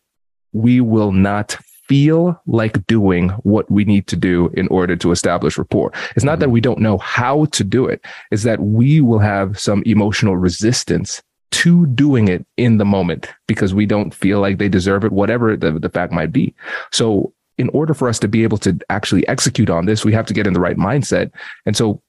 we 0.52 0.80
will 0.80 1.12
not 1.12 1.58
feel 1.88 2.40
like 2.46 2.86
doing 2.86 3.30
what 3.42 3.70
we 3.72 3.84
need 3.86 4.06
to 4.06 4.16
do 4.16 4.52
in 4.54 4.68
order 4.68 4.96
to 4.96 5.12
establish 5.12 5.58
rapport. 5.58 5.92
It's 6.16 6.24
not 6.24 6.38
that 6.42 6.52
we 6.52 6.62
don't 6.62 6.78
know 6.78 7.00
how 7.00 7.46
to 7.46 7.64
do 7.64 7.88
it, 7.88 8.06
it's 8.30 8.44
that 8.44 8.60
we 8.60 9.02
will 9.02 9.18
have 9.18 9.60
some 9.60 9.82
emotional 9.88 10.38
resistance 10.38 11.24
to 11.54 11.88
doing 11.88 12.28
it 12.28 12.46
in 12.58 12.78
the 12.78 12.86
moment 12.86 13.28
because 13.48 13.74
we 13.74 13.88
don't 13.88 14.14
feel 14.14 14.40
like 14.40 14.60
they 14.60 14.70
deserve 14.70 15.04
it, 15.04 15.12
whatever 15.12 15.58
the, 15.58 15.72
the 15.72 15.90
fact 15.90 16.14
might 16.14 16.32
be. 16.32 16.54
So 16.92 17.34
in 17.58 17.70
order 17.70 17.96
for 17.96 18.08
us 18.08 18.20
to 18.20 18.28
be 18.28 18.44
able 18.44 18.60
to 18.60 18.78
actually 18.92 19.28
execute 19.28 19.72
on 19.72 19.88
this, 19.88 20.06
we 20.06 20.14
have 20.14 20.28
to 20.28 20.36
get 20.36 20.46
in 20.46 20.54
the 20.54 20.60
right 20.60 20.78
mindset. 20.78 21.32
And 21.66 21.76
so 21.76 22.00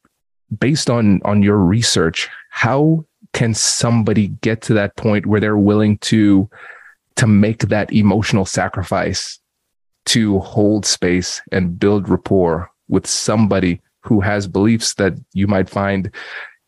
based 0.58 0.90
on 0.90 1.20
on 1.24 1.42
your 1.42 1.58
research, 1.58 2.28
how 2.50 3.04
can 3.32 3.54
somebody 3.54 4.28
get 4.28 4.62
to 4.62 4.74
that 4.74 4.96
point 4.96 5.26
where 5.26 5.40
they're 5.40 5.56
willing 5.56 5.98
to 5.98 6.48
to 7.16 7.26
make 7.26 7.60
that 7.68 7.92
emotional 7.92 8.44
sacrifice 8.44 9.38
to 10.06 10.38
hold 10.40 10.84
space 10.84 11.40
and 11.52 11.78
build 11.78 12.08
rapport 12.08 12.70
with 12.88 13.06
somebody 13.06 13.80
who 14.00 14.20
has 14.20 14.46
beliefs 14.46 14.94
that 14.94 15.14
you 15.32 15.46
might 15.46 15.70
find 15.70 16.10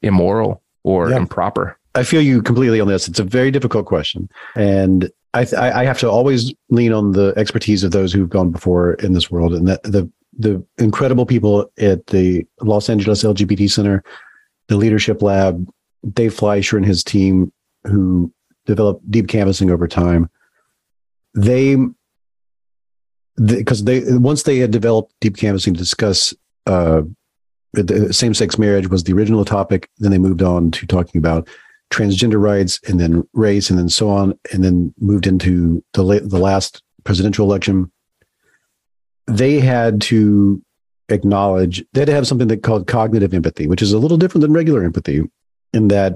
immoral 0.02 0.62
or 0.84 1.10
yeah. 1.10 1.16
improper? 1.16 1.78
I 1.94 2.02
feel 2.02 2.22
you 2.22 2.42
completely 2.42 2.80
on 2.80 2.88
this. 2.88 3.08
It's 3.08 3.18
a 3.18 3.24
very 3.24 3.50
difficult 3.50 3.86
question, 3.86 4.28
and 4.54 5.10
I, 5.34 5.46
I 5.54 5.84
have 5.84 5.98
to 6.00 6.10
always 6.10 6.52
lean 6.70 6.92
on 6.92 7.12
the 7.12 7.34
expertise 7.36 7.84
of 7.84 7.90
those 7.90 8.12
who've 8.12 8.28
gone 8.28 8.50
before 8.50 8.94
in 8.94 9.12
this 9.12 9.30
world, 9.30 9.54
and 9.54 9.68
that 9.68 9.82
the 9.82 10.10
the 10.38 10.64
incredible 10.78 11.26
people 11.26 11.70
at 11.78 12.06
the 12.08 12.46
Los 12.60 12.88
Angeles 12.88 13.22
LGBT 13.22 13.70
Center, 13.70 14.02
the 14.68 14.76
Leadership 14.76 15.22
Lab, 15.22 15.66
Dave 16.12 16.34
Fleischer 16.34 16.76
and 16.76 16.86
his 16.86 17.02
team, 17.02 17.52
who 17.84 18.32
developed 18.66 19.08
deep 19.10 19.28
canvassing 19.28 19.70
over 19.70 19.88
time, 19.88 20.28
they 21.34 21.76
because 23.44 23.84
they 23.84 24.02
once 24.16 24.44
they 24.44 24.58
had 24.58 24.70
developed 24.70 25.12
deep 25.20 25.36
canvassing 25.36 25.74
to 25.74 25.78
discuss 25.78 26.34
uh, 26.66 27.02
same-sex 28.10 28.58
marriage 28.58 28.88
was 28.88 29.04
the 29.04 29.12
original 29.12 29.44
topic. 29.44 29.90
Then 29.98 30.10
they 30.10 30.18
moved 30.18 30.42
on 30.42 30.70
to 30.72 30.86
talking 30.86 31.18
about 31.18 31.48
transgender 31.92 32.40
rights, 32.40 32.80
and 32.88 32.98
then 32.98 33.26
race, 33.32 33.70
and 33.70 33.78
then 33.78 33.88
so 33.88 34.08
on, 34.08 34.38
and 34.52 34.64
then 34.64 34.94
moved 34.98 35.26
into 35.26 35.84
the 35.92 36.02
la- 36.02 36.20
the 36.20 36.38
last 36.38 36.82
presidential 37.04 37.46
election 37.46 37.90
they 39.26 39.60
had 39.60 40.00
to 40.02 40.62
acknowledge 41.08 41.84
they 41.92 42.00
had 42.00 42.06
to 42.06 42.14
have 42.14 42.26
something 42.26 42.48
that 42.48 42.62
called 42.62 42.86
cognitive 42.86 43.32
empathy, 43.34 43.66
which 43.66 43.82
is 43.82 43.92
a 43.92 43.98
little 43.98 44.16
different 44.16 44.42
than 44.42 44.52
regular 44.52 44.84
empathy 44.84 45.22
in 45.72 45.88
that 45.88 46.14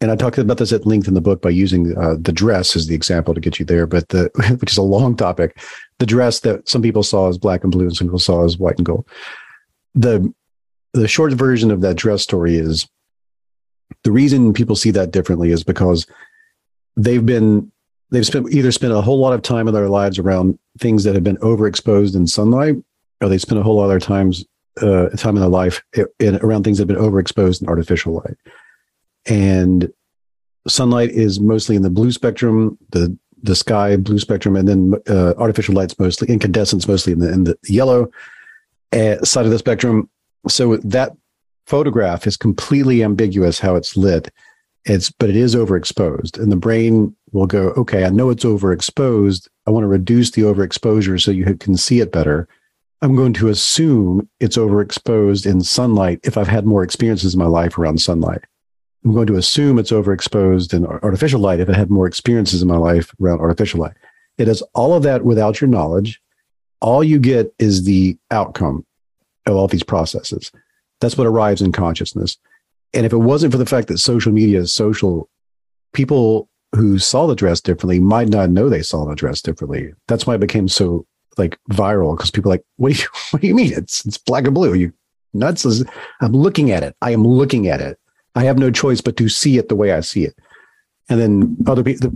and 0.00 0.10
I 0.10 0.16
talked 0.16 0.36
about 0.36 0.58
this 0.58 0.72
at 0.72 0.86
length 0.86 1.08
in 1.08 1.14
the 1.14 1.22
book 1.22 1.40
by 1.40 1.48
using 1.48 1.96
uh, 1.96 2.16
the 2.20 2.32
dress 2.32 2.76
as 2.76 2.86
the 2.86 2.94
example 2.94 3.32
to 3.32 3.40
get 3.40 3.58
you 3.58 3.64
there, 3.64 3.86
but 3.86 4.10
the 4.10 4.30
which 4.60 4.72
is 4.72 4.78
a 4.78 4.82
long 4.82 5.16
topic, 5.16 5.58
the 5.98 6.06
dress 6.06 6.40
that 6.40 6.68
some 6.68 6.82
people 6.82 7.02
saw 7.02 7.28
as 7.28 7.38
black 7.38 7.62
and 7.62 7.72
blue 7.72 7.86
and 7.86 7.96
some 7.96 8.08
people 8.08 8.18
saw 8.18 8.44
as 8.44 8.58
white 8.58 8.76
and 8.76 8.86
gold. 8.86 9.08
The 9.94 10.32
the 10.92 11.08
short 11.08 11.32
version 11.32 11.70
of 11.70 11.80
that 11.80 11.96
dress 11.96 12.22
story 12.22 12.56
is 12.56 12.86
the 14.02 14.12
reason 14.12 14.52
people 14.52 14.76
see 14.76 14.90
that 14.90 15.12
differently 15.12 15.50
is 15.50 15.64
because 15.64 16.06
they've 16.96 17.24
been 17.24 17.70
they've 18.10 18.26
spent 18.26 18.52
either 18.52 18.72
spent 18.72 18.92
a 18.92 19.00
whole 19.00 19.18
lot 19.18 19.32
of 19.32 19.42
time 19.42 19.68
in 19.68 19.74
their 19.74 19.88
lives 19.88 20.18
around 20.18 20.58
things 20.78 21.04
that 21.04 21.14
have 21.14 21.24
been 21.24 21.38
overexposed 21.38 22.14
in 22.14 22.26
sunlight, 22.26 22.76
or 23.20 23.28
they 23.28 23.38
spend 23.38 23.60
a 23.60 23.62
whole 23.62 23.76
lot 23.76 23.84
of 23.84 23.90
their 23.90 24.00
times 24.00 24.44
uh, 24.80 25.08
time 25.10 25.36
in 25.36 25.40
their 25.40 25.48
life 25.48 25.82
in, 26.18 26.36
around 26.36 26.62
things 26.62 26.78
that 26.78 26.88
have 26.88 26.96
been 26.96 27.04
overexposed 27.04 27.62
in 27.62 27.68
artificial 27.68 28.14
light. 28.14 28.36
And 29.26 29.92
sunlight 30.68 31.10
is 31.10 31.40
mostly 31.40 31.76
in 31.76 31.82
the 31.82 31.90
blue 31.90 32.12
spectrum, 32.12 32.78
the 32.90 33.16
the 33.42 33.56
sky 33.56 33.96
blue 33.96 34.18
spectrum, 34.18 34.56
and 34.56 34.68
then 34.68 34.94
uh, 35.08 35.34
artificial 35.36 35.74
light's 35.74 35.98
mostly 35.98 36.28
incandescence, 36.28 36.88
mostly 36.88 37.12
in 37.12 37.18
the 37.18 37.32
in 37.32 37.44
the 37.44 37.56
yellow 37.68 38.08
uh, 38.92 39.22
side 39.22 39.44
of 39.44 39.50
the 39.50 39.58
spectrum. 39.58 40.08
So 40.48 40.76
that 40.78 41.12
photograph 41.66 42.26
is 42.26 42.36
completely 42.36 43.02
ambiguous 43.02 43.58
how 43.58 43.74
it's 43.74 43.96
lit 43.96 44.30
it's 44.86 45.10
but 45.10 45.28
it 45.28 45.36
is 45.36 45.54
overexposed 45.54 46.38
and 46.38 46.50
the 46.50 46.56
brain 46.56 47.14
will 47.32 47.46
go 47.46 47.68
okay 47.70 48.04
i 48.04 48.08
know 48.08 48.30
it's 48.30 48.44
overexposed. 48.44 49.48
I 49.66 49.70
want 49.70 49.82
to 49.82 49.88
reduce 49.88 50.30
the 50.30 50.42
overexposure 50.42 51.20
so 51.20 51.32
you 51.32 51.56
can 51.56 51.76
see 51.76 51.98
it 51.98 52.12
better. 52.12 52.46
I'm 53.02 53.16
going 53.16 53.32
to 53.34 53.48
assume 53.48 54.28
it's 54.38 54.56
overexposed 54.56 55.44
in 55.44 55.60
sunlight 55.60 56.20
if 56.22 56.38
i've 56.38 56.48
had 56.48 56.66
more 56.66 56.82
experiences 56.82 57.34
in 57.34 57.40
my 57.40 57.46
life 57.46 57.78
around 57.78 58.00
sunlight. 58.00 58.44
I'm 59.04 59.12
going 59.12 59.26
to 59.26 59.36
assume 59.36 59.78
it's 59.78 59.92
overexposed 59.92 60.72
in 60.72 60.86
artificial 60.86 61.40
light 61.40 61.60
if 61.60 61.68
i 61.68 61.76
had 61.76 61.90
more 61.90 62.06
experiences 62.06 62.62
in 62.62 62.68
my 62.68 62.78
life 62.78 63.12
around 63.20 63.40
artificial 63.40 63.80
light. 63.80 63.94
It 64.38 64.48
is 64.48 64.62
all 64.74 64.94
of 64.94 65.02
that 65.02 65.24
without 65.24 65.60
your 65.60 65.68
knowledge. 65.68 66.20
All 66.80 67.02
you 67.02 67.18
get 67.18 67.52
is 67.58 67.84
the 67.84 68.18
outcome 68.30 68.84
of 69.46 69.56
all 69.56 69.66
these 69.66 69.82
processes. 69.82 70.52
That's 71.00 71.16
what 71.16 71.26
arrives 71.26 71.62
in 71.62 71.72
consciousness 71.72 72.38
And 72.94 73.04
if 73.04 73.12
it 73.12 73.18
wasn't 73.18 73.52
for 73.52 73.58
the 73.58 73.66
fact 73.66 73.88
that 73.88 73.98
social 73.98 74.32
media 74.32 74.60
is 74.60 74.72
social, 74.72 75.28
people 75.92 76.48
who 76.74 76.98
saw 76.98 77.26
the 77.26 77.34
dress 77.34 77.60
differently 77.60 78.00
might 78.00 78.28
not 78.28 78.50
know 78.50 78.68
they 78.68 78.82
saw 78.82 79.04
the 79.04 79.14
dress 79.14 79.40
differently. 79.40 79.92
That's 80.08 80.26
why 80.26 80.34
it 80.34 80.40
became 80.40 80.68
so 80.68 81.06
like 81.38 81.58
viral 81.70 82.16
because 82.16 82.30
people 82.30 82.50
are 82.50 82.54
like, 82.54 82.64
what 82.76 82.92
do 82.92 82.98
you 82.98 83.08
what 83.30 83.42
do 83.42 83.48
you 83.48 83.54
mean? 83.54 83.72
It's 83.72 84.04
it's 84.06 84.18
black 84.18 84.44
and 84.44 84.54
blue. 84.54 84.72
Are 84.72 84.76
you 84.76 84.92
nuts? 85.34 85.64
I'm 86.20 86.32
looking 86.32 86.70
at 86.70 86.82
it. 86.82 86.96
I 87.02 87.10
am 87.12 87.24
looking 87.24 87.68
at 87.68 87.80
it. 87.80 87.98
I 88.34 88.44
have 88.44 88.58
no 88.58 88.70
choice 88.70 89.00
but 89.00 89.16
to 89.16 89.28
see 89.28 89.58
it 89.58 89.68
the 89.68 89.76
way 89.76 89.92
I 89.92 90.00
see 90.00 90.24
it. 90.24 90.38
And 91.08 91.20
then 91.20 91.56
other 91.66 91.82
people 91.82 92.10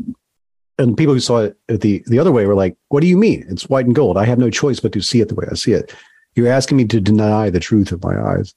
and 0.79 0.97
people 0.97 1.14
who 1.14 1.21
saw 1.21 1.41
it 1.41 1.57
the 1.68 2.03
the 2.07 2.18
other 2.18 2.33
way 2.33 2.47
were 2.47 2.55
like, 2.55 2.77
what 2.89 3.01
do 3.01 3.07
you 3.07 3.16
mean? 3.16 3.45
It's 3.49 3.68
white 3.68 3.87
and 3.87 3.95
gold. 3.95 4.16
I 4.16 4.25
have 4.25 4.39
no 4.39 4.51
choice 4.51 4.81
but 4.81 4.93
to 4.93 5.03
see 5.03 5.21
it 5.21 5.29
the 5.29 5.35
way 5.35 5.47
I 5.51 5.55
see 5.55 5.73
it. 5.73 5.95
You're 6.35 6.49
asking 6.49 6.77
me 6.77 6.85
to 6.87 7.01
deny 7.01 7.51
the 7.51 7.61
truth 7.61 7.93
of 7.93 8.03
my 8.03 8.21
eyes. 8.21 8.55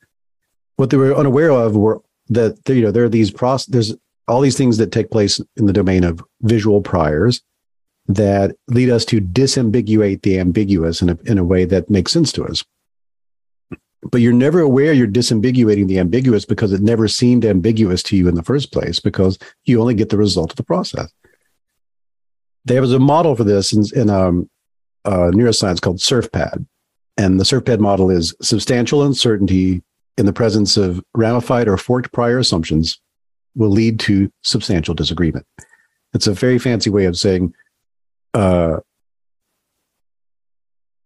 What 0.76 0.90
they 0.90 0.98
were 0.98 1.16
unaware 1.16 1.52
of 1.52 1.76
were 1.76 2.02
that 2.30 2.58
you 2.68 2.82
know 2.82 2.92
there 2.92 3.04
are 3.04 3.10
these 3.10 3.32
process 3.32 3.68
there's 3.68 3.96
all 4.28 4.42
these 4.42 4.58
things 4.58 4.78
that 4.78 4.92
take 4.92 5.12
place 5.12 5.40
in 5.58 5.66
the 5.66 5.74
domain 5.74 6.04
of 6.04 6.24
visual 6.42 6.82
priors 6.82 7.42
that 8.08 8.56
lead 8.68 8.90
us 8.90 9.06
to 9.06 9.22
disambiguate 9.22 10.22
the 10.22 10.40
ambiguous 10.40 11.02
in 11.02 11.10
a, 11.10 11.18
in 11.26 11.38
a 11.38 11.44
way 11.44 11.66
that 11.66 11.90
makes 11.90 12.12
sense 12.12 12.32
to 12.34 12.46
us. 12.46 12.64
But 14.02 14.20
you're 14.20 14.34
never 14.34 14.60
aware 14.60 14.92
you're 14.92 15.08
disambiguating 15.08 15.88
the 15.88 16.00
ambiguous 16.00 16.44
because 16.44 16.74
it 16.74 16.82
never 16.82 17.08
seemed 17.08 17.46
ambiguous 17.46 18.04
to 18.04 18.18
you 18.18 18.28
in 18.28 18.36
the 18.36 18.44
first 18.44 18.74
place 18.74 19.00
because 19.00 19.40
you 19.64 19.80
only 19.80 19.94
get 19.94 20.10
the 20.10 20.18
result 20.18 20.52
of 20.52 20.58
the 20.58 20.64
process. 20.64 21.12
There 22.66 22.82
was 22.82 22.92
a 22.94 23.00
model 23.00 23.36
for 23.36 23.46
this 23.46 23.72
in, 23.72 23.84
in 23.98 24.10
um, 24.10 24.50
uh, 25.06 25.32
neuroscience 25.34 25.82
called 25.82 25.98
SURFPAD. 25.98 26.66
And 27.18 27.40
the 27.40 27.46
SURFPAD 27.46 27.80
model 27.80 28.10
is 28.10 28.36
substantial 28.42 29.04
uncertainty 29.04 29.82
in 30.18 30.26
the 30.26 30.34
presence 30.34 30.78
of 30.78 31.04
ramified 31.16 31.68
or 31.68 31.78
forked 31.78 32.12
prior 32.12 32.40
assumptions 32.40 33.00
will 33.56 33.70
lead 33.70 34.00
to 34.02 34.32
substantial 34.42 34.94
disagreement. 34.94 35.46
It's 36.14 36.28
a 36.28 36.34
very 36.34 36.60
fancy 36.60 36.90
way 36.90 37.06
of 37.06 37.18
saying 37.18 37.54
uh, 38.34 38.78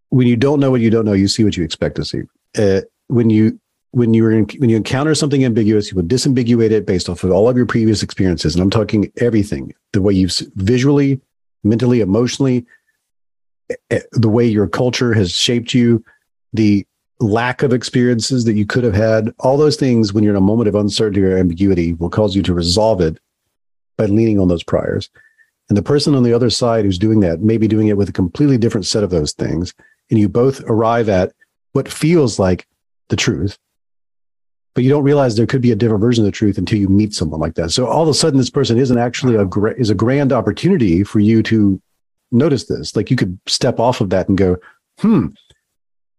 when 0.10 0.28
you 0.28 0.38
don't 0.38 0.60
know 0.60 0.72
what 0.72 0.82
you 0.82 0.90
don't 0.90 1.06
know, 1.06 1.14
you 1.14 1.28
see 1.28 1.44
what 1.44 1.58
you 1.58 1.64
expect 1.64 1.96
to 1.96 2.06
see. 2.06 2.22
Uh, 2.58 2.82
when 3.08 3.30
you 3.30 3.60
when 3.92 4.14
you 4.14 4.46
when 4.60 4.70
you 4.70 4.78
encounter 4.78 5.16
something 5.16 5.44
ambiguous, 5.44 5.90
you 5.90 5.96
will 5.96 6.04
disambiguate 6.04 6.72
it 6.72 6.86
based 6.86 7.10
off 7.10 7.24
of 7.24 7.32
all 7.32 7.50
of 7.50 7.58
your 7.58 7.66
previous 7.66 8.04
experiences, 8.04 8.56
and 8.56 8.62
I'm 8.62 8.70
talking 8.70 9.12
everything: 9.18 9.74
the 9.94 10.02
way 10.02 10.14
you've 10.14 10.34
visually, 10.56 11.22
mentally, 11.64 12.02
emotionally, 12.02 12.66
the 13.90 14.30
way 14.30 14.46
your 14.46 14.68
culture 14.68 15.14
has 15.14 15.32
shaped 15.32 15.74
you, 15.74 16.04
the 16.54 16.86
lack 17.20 17.64
of 17.64 17.74
experiences 17.74 18.46
that 18.46 18.54
you 18.54 18.66
could 18.66 18.84
have 18.84 18.94
had, 18.94 19.34
all 19.40 19.58
those 19.58 19.76
things 19.76 20.14
when 20.14 20.24
you're 20.24 20.34
in 20.34 20.38
a 20.38 20.42
moment 20.42 20.68
of 20.68 20.76
uncertainty 20.76 21.24
or 21.24 21.38
ambiguity 21.38 21.94
will 21.94 22.10
cause 22.10 22.36
you 22.36 22.44
to 22.44 22.54
resolve 22.54 23.02
it 23.02 23.20
by 23.98 24.06
leaning 24.06 24.40
on 24.40 24.48
those 24.48 24.64
priors. 24.64 25.10
And 25.70 25.78
the 25.78 25.84
person 25.84 26.16
on 26.16 26.24
the 26.24 26.34
other 26.34 26.50
side 26.50 26.86
who's 26.86 27.00
doing 27.00 27.20
that 27.22 27.42
may 27.42 27.58
be 27.58 27.68
doing 27.68 27.88
it 27.88 27.98
with 27.98 28.08
a 28.08 28.14
completely 28.14 28.58
different 28.58 28.86
set 28.86 29.04
of 29.04 29.10
those 29.10 29.34
things. 29.34 29.74
And 30.10 30.20
you 30.20 30.30
both 30.30 30.62
arrive 30.68 31.10
at 31.10 31.34
what 31.74 31.92
feels 31.92 32.40
like 32.40 32.68
the 33.10 33.16
truth. 33.16 33.58
But 34.74 34.84
you 34.84 34.90
don't 34.90 35.04
realize 35.04 35.36
there 35.36 35.48
could 35.48 35.62
be 35.62 35.72
a 35.72 35.76
different 35.76 36.02
version 36.02 36.24
of 36.24 36.28
the 36.28 36.32
truth 36.32 36.58
until 36.58 36.80
you 36.80 36.88
meet 36.88 37.14
someone 37.14 37.40
like 37.40 37.56
that. 37.56 37.72
So 37.72 37.88
all 37.88 38.04
of 38.04 38.10
a 38.10 38.14
sudden, 38.14 38.38
this 38.38 38.52
person 38.52 38.78
isn't 38.78 38.98
actually 38.98 39.36
a 39.36 39.44
gra- 39.44 39.74
is 39.76 39.90
a 39.90 39.96
grand 39.96 40.32
opportunity 40.32 41.04
for 41.04 41.20
you 41.20 41.42
to 41.44 41.82
notice 42.32 42.66
this. 42.66 42.96
Like 42.96 43.10
you 43.10 43.18
could 43.18 43.40
step 43.48 43.80
off 43.80 44.02
of 44.02 44.12
that 44.12 44.30
and 44.30 44.38
go, 44.38 44.58
"Hmm, 45.00 45.30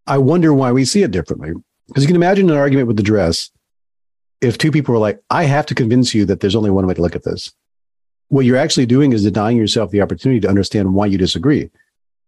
I 0.09 0.17
wonder 0.17 0.53
why 0.53 0.71
we 0.73 0.83
see 0.83 1.03
it 1.03 1.11
differently." 1.11 1.53
Because 1.87 2.03
you 2.03 2.07
can 2.07 2.15
imagine 2.15 2.49
an 2.49 2.57
argument 2.57 2.87
with 2.87 2.97
the 2.97 3.03
dress. 3.03 3.49
If 4.41 4.57
two 4.57 4.71
people 4.71 4.93
were 4.93 4.99
like, 4.99 5.21
"I 5.29 5.45
have 5.45 5.65
to 5.67 5.75
convince 5.75 6.13
you 6.13 6.25
that 6.25 6.39
there's 6.39 6.55
only 6.55 6.69
one 6.69 6.85
way 6.87 6.93
to 6.93 7.01
look 7.01 7.15
at 7.15 7.23
this," 7.23 7.53
what 8.27 8.45
you're 8.45 8.57
actually 8.57 8.85
doing 8.85 9.13
is 9.13 9.23
denying 9.23 9.57
yourself 9.57 9.91
the 9.91 10.01
opportunity 10.01 10.39
to 10.41 10.49
understand 10.49 10.93
why 10.93 11.05
you 11.05 11.17
disagree. 11.17 11.69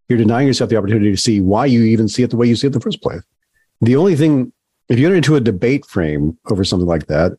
You're 0.09 0.17
denying 0.17 0.47
yourself 0.47 0.69
the 0.69 0.75
opportunity 0.77 1.11
to 1.11 1.17
see 1.17 1.39
why 1.41 1.65
you 1.65 1.84
even 1.84 2.07
see 2.07 2.23
it 2.23 2.32
the 2.32 2.38
way 2.38 2.47
you 2.47 2.55
see 2.55 2.67
it 2.67 2.69
in 2.69 2.73
the 2.73 2.79
first 2.79 3.01
place. 3.01 3.21
The 3.82 3.95
only 3.95 4.15
thing, 4.15 4.51
if 4.89 4.99
you 4.99 5.05
enter 5.05 5.15
into 5.15 5.36
a 5.36 5.39
debate 5.39 5.86
frame 5.86 6.38
over 6.49 6.63
something 6.63 6.88
like 6.88 7.07
that, 7.07 7.38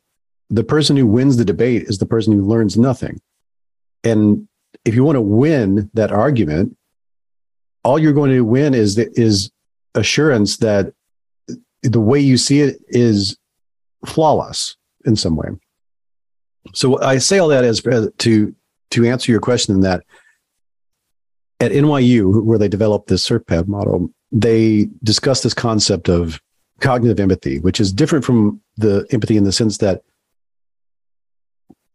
the 0.48 0.64
person 0.64 0.96
who 0.96 1.06
wins 1.06 1.36
the 1.36 1.44
debate 1.44 1.82
is 1.82 1.98
the 1.98 2.06
person 2.06 2.32
who 2.32 2.46
learns 2.46 2.76
nothing. 2.76 3.20
And 4.04 4.48
if 4.84 4.94
you 4.94 5.04
want 5.04 5.16
to 5.16 5.22
win 5.22 5.90
that 5.94 6.10
argument, 6.10 6.76
all 7.84 7.98
you're 7.98 8.12
going 8.12 8.30
to 8.30 8.42
win 8.42 8.74
is 8.74 8.96
is 8.98 9.50
assurance 9.94 10.58
that 10.58 10.92
the 11.82 12.00
way 12.00 12.20
you 12.20 12.36
see 12.36 12.60
it 12.60 12.80
is 12.88 13.36
flawless 14.06 14.76
in 15.04 15.16
some 15.16 15.36
way. 15.36 15.48
So 16.74 17.00
I 17.00 17.18
say 17.18 17.38
all 17.38 17.48
that 17.48 17.64
as 17.64 17.80
to 18.18 18.54
to 18.90 19.06
answer 19.06 19.32
your 19.32 19.40
question 19.40 19.80
that 19.80 20.04
at 21.60 21.72
NYU, 21.72 22.44
where 22.44 22.58
they 22.58 22.68
developed 22.68 23.08
this 23.08 23.26
SURFPAD 23.26 23.68
model, 23.68 24.10
they 24.30 24.88
discuss 25.02 25.42
this 25.42 25.54
concept 25.54 26.08
of 26.08 26.40
cognitive 26.80 27.20
empathy, 27.20 27.58
which 27.60 27.80
is 27.80 27.92
different 27.92 28.24
from 28.24 28.60
the 28.76 29.06
empathy 29.10 29.36
in 29.36 29.44
the 29.44 29.52
sense 29.52 29.78
that 29.78 30.02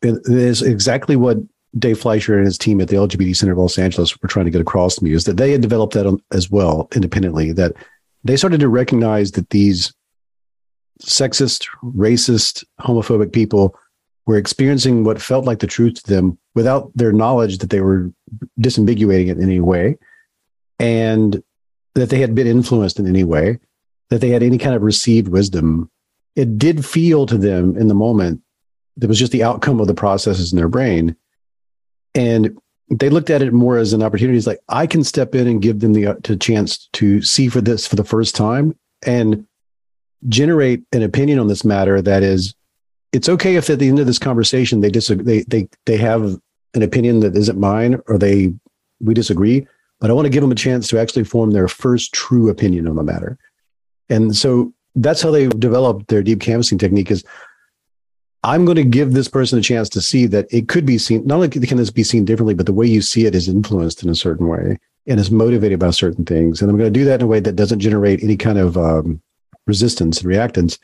it 0.01 0.19
is 0.27 0.61
exactly 0.61 1.15
what 1.15 1.37
Dave 1.77 1.99
Fleischer 1.99 2.37
and 2.37 2.45
his 2.45 2.57
team 2.57 2.81
at 2.81 2.87
the 2.87 2.95
LGBT 2.95 3.35
Center 3.35 3.53
of 3.53 3.57
Los 3.57 3.77
Angeles 3.77 4.19
were 4.21 4.29
trying 4.29 4.45
to 4.45 4.51
get 4.51 4.61
across 4.61 4.95
to 4.95 5.03
me 5.03 5.11
is 5.11 5.25
that 5.25 5.37
they 5.37 5.51
had 5.51 5.61
developed 5.61 5.93
that 5.93 6.19
as 6.31 6.49
well 6.49 6.87
independently, 6.95 7.51
that 7.51 7.73
they 8.23 8.35
started 8.37 8.59
to 8.59 8.69
recognize 8.69 9.31
that 9.33 9.49
these 9.49 9.93
sexist, 11.01 11.67
racist, 11.83 12.63
homophobic 12.81 13.31
people 13.31 13.75
were 14.25 14.37
experiencing 14.37 15.03
what 15.03 15.21
felt 15.21 15.45
like 15.45 15.59
the 15.59 15.67
truth 15.67 16.03
to 16.03 16.13
them 16.13 16.37
without 16.55 16.91
their 16.95 17.13
knowledge 17.13 17.59
that 17.59 17.69
they 17.69 17.81
were 17.81 18.11
disambiguating 18.59 19.29
it 19.29 19.37
in 19.37 19.43
any 19.43 19.59
way 19.59 19.97
and 20.79 21.41
that 21.95 22.09
they 22.09 22.19
had 22.19 22.35
been 22.35 22.47
influenced 22.47 22.99
in 22.99 23.07
any 23.07 23.23
way, 23.23 23.57
that 24.09 24.21
they 24.21 24.29
had 24.29 24.43
any 24.43 24.57
kind 24.57 24.75
of 24.75 24.81
received 24.81 25.27
wisdom. 25.29 25.89
It 26.35 26.57
did 26.57 26.85
feel 26.85 27.25
to 27.25 27.37
them 27.37 27.77
in 27.77 27.87
the 27.87 27.95
moment 27.95 28.41
that 28.97 29.07
was 29.07 29.19
just 29.19 29.31
the 29.31 29.43
outcome 29.43 29.79
of 29.79 29.87
the 29.87 29.93
processes 29.93 30.51
in 30.51 30.57
their 30.57 30.67
brain. 30.67 31.15
And 32.17 32.57
they 32.89 33.09
looked 33.09 33.29
at 33.29 33.41
it 33.41 33.53
more 33.53 33.77
as 33.77 33.93
an 33.93 34.03
opportunity. 34.03 34.37
It's 34.37 34.47
like, 34.47 34.59
I 34.67 34.87
can 34.87 35.03
step 35.03 35.35
in 35.35 35.47
and 35.47 35.61
give 35.61 35.79
them 35.79 35.93
the, 35.93 36.07
uh, 36.07 36.15
the 36.23 36.35
chance 36.35 36.89
to 36.93 37.21
see 37.21 37.47
for 37.47 37.61
this 37.61 37.87
for 37.87 37.95
the 37.95 38.03
first 38.03 38.35
time 38.35 38.75
and 39.05 39.45
generate 40.27 40.83
an 40.91 41.03
opinion 41.03 41.39
on 41.39 41.47
this 41.47 41.63
matter 41.63 42.01
that 42.01 42.23
is 42.23 42.55
it's 43.13 43.29
okay 43.29 43.55
if 43.55 43.69
at 43.69 43.79
the 43.79 43.87
end 43.87 43.99
of 43.99 44.07
this 44.07 44.19
conversation 44.19 44.81
they 44.81 44.89
disagree 44.89 45.23
they 45.23 45.43
they 45.43 45.69
they 45.85 45.97
have 45.97 46.39
an 46.73 46.81
opinion 46.81 47.19
that 47.19 47.35
isn't 47.35 47.59
mine 47.59 47.99
or 48.07 48.17
they 48.17 48.51
we 48.99 49.13
disagree 49.13 49.65
but 49.99 50.09
i 50.09 50.13
want 50.13 50.25
to 50.25 50.29
give 50.29 50.41
them 50.41 50.51
a 50.51 50.55
chance 50.55 50.87
to 50.87 50.99
actually 50.99 51.23
form 51.23 51.51
their 51.51 51.67
first 51.67 52.13
true 52.13 52.49
opinion 52.49 52.87
on 52.87 52.95
the 52.95 53.03
matter 53.03 53.37
and 54.09 54.35
so 54.35 54.73
that's 54.95 55.21
how 55.21 55.29
they 55.29 55.47
developed 55.47 56.07
their 56.07 56.23
deep 56.23 56.41
canvassing 56.41 56.79
technique 56.79 57.11
is 57.11 57.23
i'm 58.43 58.65
going 58.65 58.75
to 58.75 58.83
give 58.83 59.13
this 59.13 59.27
person 59.27 59.59
a 59.59 59.61
chance 59.61 59.89
to 59.89 60.01
see 60.01 60.25
that 60.25 60.45
it 60.51 60.67
could 60.67 60.85
be 60.85 60.97
seen 60.97 61.25
not 61.25 61.35
only 61.35 61.49
can 61.49 61.77
this 61.77 61.91
be 61.91 62.03
seen 62.03 62.25
differently 62.25 62.53
but 62.53 62.65
the 62.65 62.73
way 62.73 62.85
you 62.85 63.01
see 63.01 63.25
it 63.25 63.35
is 63.35 63.47
influenced 63.47 64.03
in 64.03 64.09
a 64.09 64.15
certain 64.15 64.47
way 64.47 64.77
and 65.07 65.19
is 65.19 65.31
motivated 65.31 65.79
by 65.79 65.89
certain 65.89 66.25
things 66.25 66.61
and 66.61 66.69
i'm 66.69 66.77
going 66.77 66.91
to 66.91 66.99
do 66.99 67.05
that 67.05 67.19
in 67.19 67.25
a 67.25 67.27
way 67.27 67.39
that 67.39 67.55
doesn't 67.55 67.79
generate 67.79 68.23
any 68.23 68.37
kind 68.37 68.57
of 68.57 68.77
um, 68.77 69.21
resistance 69.65 70.21
and 70.21 70.29
reactance 70.29 70.77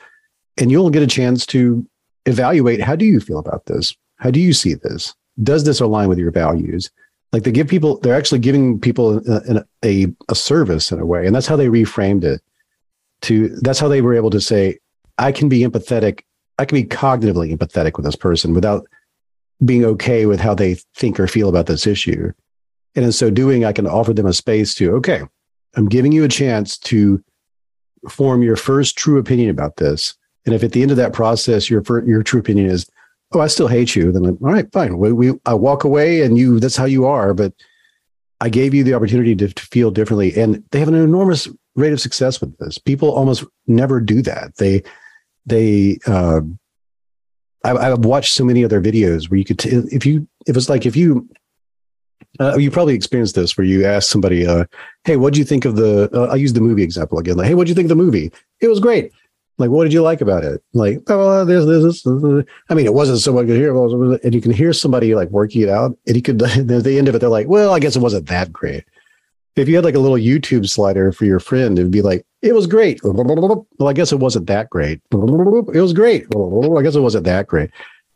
and 0.56 0.70
you'll 0.70 0.90
get 0.90 1.02
a 1.02 1.06
chance 1.06 1.46
to 1.46 1.86
evaluate 2.26 2.80
how 2.80 2.96
do 2.96 3.04
you 3.04 3.20
feel 3.20 3.38
about 3.38 3.66
this? 3.66 3.94
How 4.16 4.30
do 4.30 4.40
you 4.40 4.52
see 4.52 4.74
this? 4.74 5.14
Does 5.42 5.64
this 5.64 5.80
align 5.80 6.08
with 6.08 6.18
your 6.18 6.30
values? 6.30 6.90
Like 7.32 7.42
they 7.42 7.52
give 7.52 7.66
people, 7.66 7.98
they're 7.98 8.14
actually 8.14 8.38
giving 8.38 8.80
people 8.80 9.20
a, 9.28 9.64
a, 9.84 10.06
a 10.28 10.34
service 10.34 10.92
in 10.92 11.00
a 11.00 11.06
way. 11.06 11.26
And 11.26 11.34
that's 11.34 11.48
how 11.48 11.56
they 11.56 11.66
reframed 11.66 12.24
it 12.24 12.40
to, 13.22 13.48
that's 13.60 13.80
how 13.80 13.88
they 13.88 14.02
were 14.02 14.14
able 14.14 14.30
to 14.30 14.40
say, 14.40 14.78
I 15.18 15.32
can 15.32 15.48
be 15.48 15.60
empathetic. 15.60 16.20
I 16.58 16.64
can 16.64 16.76
be 16.76 16.84
cognitively 16.84 17.56
empathetic 17.56 17.96
with 17.96 18.04
this 18.04 18.16
person 18.16 18.54
without 18.54 18.86
being 19.64 19.84
okay 19.84 20.26
with 20.26 20.40
how 20.40 20.54
they 20.54 20.74
think 20.94 21.18
or 21.18 21.26
feel 21.26 21.48
about 21.48 21.66
this 21.66 21.86
issue. 21.86 22.32
And 22.94 23.04
in 23.04 23.12
so 23.12 23.30
doing, 23.30 23.64
I 23.64 23.72
can 23.72 23.86
offer 23.86 24.12
them 24.12 24.26
a 24.26 24.32
space 24.32 24.74
to, 24.76 24.94
okay, 24.96 25.22
I'm 25.76 25.88
giving 25.88 26.12
you 26.12 26.24
a 26.24 26.28
chance 26.28 26.78
to 26.78 27.22
form 28.08 28.42
your 28.42 28.56
first 28.56 28.96
true 28.96 29.18
opinion 29.18 29.50
about 29.50 29.76
this. 29.76 30.14
And 30.46 30.54
if 30.54 30.62
at 30.62 30.72
the 30.72 30.82
end 30.82 30.90
of 30.90 30.96
that 30.98 31.12
process, 31.12 31.70
your 31.70 31.82
your 32.06 32.22
true 32.22 32.40
opinion 32.40 32.66
is, 32.66 32.86
"Oh, 33.32 33.40
I 33.40 33.46
still 33.46 33.66
hate 33.66 33.96
you," 33.96 34.12
then 34.12 34.26
all 34.26 34.36
right, 34.38 34.70
fine. 34.72 34.98
We, 34.98 35.12
we 35.12 35.32
I 35.46 35.54
walk 35.54 35.84
away, 35.84 36.20
and 36.20 36.36
you 36.36 36.60
that's 36.60 36.76
how 36.76 36.84
you 36.84 37.06
are. 37.06 37.32
But 37.32 37.54
I 38.40 38.50
gave 38.50 38.74
you 38.74 38.84
the 38.84 38.94
opportunity 38.94 39.34
to, 39.36 39.48
to 39.48 39.66
feel 39.66 39.90
differently, 39.90 40.36
and 40.36 40.62
they 40.70 40.80
have 40.80 40.88
an 40.88 40.94
enormous 40.94 41.48
rate 41.76 41.94
of 41.94 42.00
success 42.00 42.40
with 42.40 42.56
this. 42.58 42.78
People 42.78 43.10
almost 43.10 43.44
never 43.66 44.00
do 44.00 44.20
that. 44.22 44.56
They 44.56 44.82
they 45.46 45.98
uh, 46.06 46.40
I, 47.64 47.72
I've 47.72 48.04
watched 48.04 48.34
so 48.34 48.44
many 48.44 48.64
other 48.64 48.80
videos 48.80 49.30
where 49.30 49.38
you 49.38 49.44
could 49.44 49.58
t- 49.58 49.70
if 49.70 50.04
you 50.04 50.28
if 50.46 50.56
it's 50.56 50.68
like 50.68 50.86
if 50.86 50.96
you 50.96 51.28
uh, 52.40 52.56
you 52.56 52.70
probably 52.70 52.94
experienced 52.94 53.34
this 53.34 53.56
where 53.56 53.66
you 53.66 53.84
ask 53.84 54.10
somebody, 54.10 54.46
uh, 54.46 54.64
"Hey, 55.04 55.16
what 55.16 55.32
do 55.32 55.38
you 55.38 55.44
think 55.44 55.64
of 55.64 55.76
the?" 55.76 56.10
Uh, 56.12 56.26
I'll 56.26 56.36
use 56.36 56.52
the 56.52 56.60
movie 56.60 56.82
example 56.82 57.18
again. 57.18 57.36
Like, 57.36 57.46
"Hey, 57.46 57.54
what 57.54 57.64
do 57.66 57.70
you 57.70 57.74
think 57.74 57.86
of 57.86 57.96
the 57.96 58.02
movie?" 58.02 58.32
It 58.60 58.68
was 58.68 58.80
great 58.80 59.12
Like, 59.56 59.70
what 59.70 59.84
did 59.84 59.92
you 59.92 60.02
like 60.02 60.20
about 60.20 60.42
it? 60.44 60.62
Like, 60.72 61.00
oh, 61.08 61.44
there's 61.44 61.66
this, 61.66 62.02
this, 62.02 62.44
I 62.68 62.74
mean, 62.74 62.86
it 62.86 62.94
wasn't 62.94 63.20
so 63.20 63.32
much 63.32 63.46
here, 63.46 63.76
and 63.76 64.34
you 64.34 64.40
can 64.40 64.52
hear 64.52 64.72
somebody 64.72 65.14
like 65.14 65.30
working 65.30 65.62
it 65.62 65.68
out, 65.68 65.96
and 66.06 66.16
you 66.16 66.22
could 66.22 66.42
at 66.42 66.66
the 66.66 66.98
end 66.98 67.08
of 67.08 67.14
it, 67.14 67.20
they're 67.20 67.28
like, 67.28 67.48
well, 67.48 67.72
I 67.72 67.78
guess 67.78 67.96
it 67.96 68.02
wasn't 68.02 68.26
that 68.28 68.52
great. 68.52 68.84
If 69.56 69.68
you 69.68 69.76
had 69.76 69.84
like 69.84 69.94
a 69.94 70.00
little 70.00 70.16
YouTube 70.16 70.68
slider 70.68 71.12
for 71.12 71.24
your 71.24 71.38
friend, 71.38 71.78
it'd 71.78 71.92
be 71.92 72.02
like, 72.02 72.26
it 72.42 72.54
was 72.54 72.66
great. 72.66 73.00
Well, 73.04 73.88
I 73.88 73.92
guess 73.92 74.10
it 74.12 74.18
wasn't 74.18 74.46
that 74.48 74.68
great. 74.68 75.00
It 75.12 75.80
was 75.80 75.92
great. 75.92 76.26
I 76.34 76.82
guess 76.82 76.96
it 76.96 77.00
wasn't 77.00 77.24
that 77.24 77.46
great. 77.46 77.70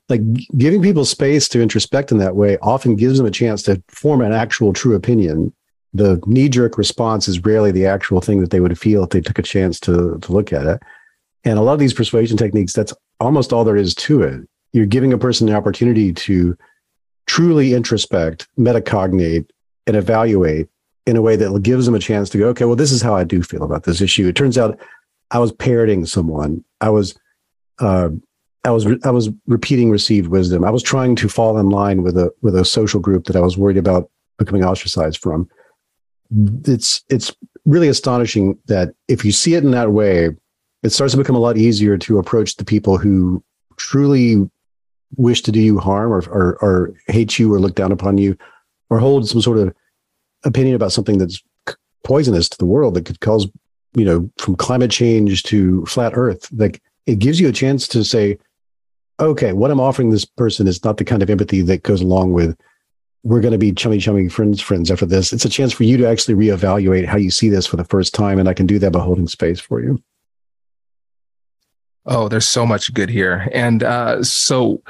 Like 0.08 0.20
giving 0.56 0.82
people 0.82 1.04
space 1.04 1.48
to 1.50 1.62
introspect 1.62 2.10
in 2.10 2.18
that 2.18 2.34
way 2.34 2.58
often 2.58 2.96
gives 2.96 3.18
them 3.18 3.26
a 3.26 3.30
chance 3.30 3.62
to 3.64 3.82
form 3.88 4.20
an 4.20 4.32
actual 4.32 4.72
true 4.72 4.96
opinion. 4.96 5.52
The 5.94 6.20
knee 6.26 6.48
jerk 6.48 6.76
response 6.76 7.28
is 7.28 7.44
rarely 7.44 7.70
the 7.70 7.86
actual 7.86 8.20
thing 8.20 8.40
that 8.40 8.50
they 8.50 8.60
would 8.60 8.78
feel 8.78 9.04
if 9.04 9.10
they 9.10 9.20
took 9.20 9.38
a 9.38 9.42
chance 9.42 9.78
to, 9.80 10.18
to 10.18 10.32
look 10.32 10.52
at 10.52 10.66
it. 10.66 10.82
And 11.44 11.58
a 11.58 11.62
lot 11.62 11.74
of 11.74 11.78
these 11.78 11.94
persuasion 11.94 12.36
techniques, 12.36 12.72
that's 12.72 12.92
almost 13.20 13.52
all 13.52 13.64
there 13.64 13.76
is 13.76 13.94
to 13.94 14.22
it. 14.22 14.40
You're 14.72 14.86
giving 14.86 15.12
a 15.12 15.18
person 15.18 15.46
the 15.46 15.54
opportunity 15.54 16.12
to 16.12 16.56
truly 17.26 17.70
introspect, 17.70 18.46
metacognate, 18.58 19.48
and 19.86 19.96
evaluate 19.96 20.68
in 21.08 21.16
a 21.16 21.22
way 21.22 21.36
that 21.36 21.62
gives 21.62 21.86
them 21.86 21.94
a 21.94 21.98
chance 21.98 22.28
to 22.28 22.38
go, 22.38 22.48
okay, 22.48 22.66
well, 22.66 22.76
this 22.76 22.92
is 22.92 23.00
how 23.00 23.16
I 23.16 23.24
do 23.24 23.42
feel 23.42 23.62
about 23.62 23.84
this 23.84 24.02
issue. 24.02 24.28
It 24.28 24.36
turns 24.36 24.58
out 24.58 24.78
I 25.30 25.38
was 25.38 25.52
parroting 25.52 26.04
someone. 26.04 26.62
I 26.82 26.90
was, 26.90 27.18
uh, 27.78 28.10
I 28.64 28.70
was, 28.70 28.86
I 29.04 29.10
was 29.10 29.30
repeating 29.46 29.90
received 29.90 30.28
wisdom. 30.28 30.64
I 30.64 30.70
was 30.70 30.82
trying 30.82 31.16
to 31.16 31.28
fall 31.28 31.56
in 31.58 31.70
line 31.70 32.02
with 32.02 32.18
a 32.18 32.30
with 32.42 32.54
a 32.54 32.64
social 32.64 33.00
group 33.00 33.24
that 33.24 33.36
I 33.36 33.40
was 33.40 33.56
worried 33.56 33.78
about 33.78 34.10
becoming 34.36 34.64
ostracized 34.64 35.18
from. 35.18 35.48
It's 36.66 37.02
it's 37.08 37.34
really 37.64 37.88
astonishing 37.88 38.58
that 38.66 38.94
if 39.08 39.24
you 39.24 39.32
see 39.32 39.54
it 39.54 39.64
in 39.64 39.70
that 39.70 39.92
way, 39.92 40.36
it 40.82 40.90
starts 40.90 41.12
to 41.12 41.18
become 41.18 41.36
a 41.36 41.40
lot 41.40 41.56
easier 41.56 41.96
to 41.98 42.18
approach 42.18 42.56
the 42.56 42.64
people 42.64 42.98
who 42.98 43.42
truly 43.76 44.48
wish 45.16 45.40
to 45.42 45.52
do 45.52 45.60
you 45.60 45.78
harm 45.78 46.12
or, 46.12 46.22
or, 46.28 46.58
or 46.60 46.94
hate 47.06 47.38
you 47.38 47.52
or 47.54 47.58
look 47.58 47.74
down 47.74 47.92
upon 47.92 48.18
you 48.18 48.36
or 48.90 48.98
hold 48.98 49.26
some 49.26 49.40
sort 49.40 49.56
of 49.56 49.74
opinion 50.44 50.74
about 50.76 50.92
something 50.92 51.18
that's 51.18 51.42
poisonous 52.04 52.48
to 52.48 52.58
the 52.58 52.66
world 52.66 52.94
that 52.94 53.04
could 53.04 53.20
cause, 53.20 53.48
you 53.94 54.04
know, 54.04 54.30
from 54.38 54.56
climate 54.56 54.90
change 54.90 55.42
to 55.44 55.84
flat 55.86 56.12
earth. 56.14 56.48
Like 56.52 56.80
it 57.06 57.18
gives 57.18 57.40
you 57.40 57.48
a 57.48 57.52
chance 57.52 57.88
to 57.88 58.04
say, 58.04 58.38
okay, 59.20 59.52
what 59.52 59.70
I'm 59.70 59.80
offering 59.80 60.10
this 60.10 60.24
person 60.24 60.66
is 60.66 60.84
not 60.84 60.96
the 60.96 61.04
kind 61.04 61.22
of 61.22 61.30
empathy 61.30 61.62
that 61.62 61.82
goes 61.82 62.00
along 62.00 62.32
with 62.32 62.56
we're 63.24 63.40
going 63.40 63.52
to 63.52 63.58
be 63.58 63.72
chummy 63.72 63.98
chummy 63.98 64.28
friends 64.28 64.60
friends 64.60 64.90
after 64.90 65.04
this. 65.04 65.32
It's 65.32 65.44
a 65.44 65.50
chance 65.50 65.72
for 65.72 65.84
you 65.84 65.96
to 65.96 66.08
actually 66.08 66.34
reevaluate 66.34 67.04
how 67.04 67.16
you 67.16 67.30
see 67.30 67.48
this 67.48 67.66
for 67.66 67.76
the 67.76 67.84
first 67.84 68.14
time. 68.14 68.38
And 68.38 68.48
I 68.48 68.54
can 68.54 68.66
do 68.66 68.78
that 68.78 68.92
by 68.92 69.00
holding 69.00 69.26
space 69.26 69.60
for 69.60 69.82
you. 69.82 70.02
Oh, 72.06 72.28
there's 72.28 72.48
so 72.48 72.64
much 72.64 72.94
good 72.94 73.10
here. 73.10 73.48
And 73.52 73.82
uh, 73.82 74.22
so 74.22 74.82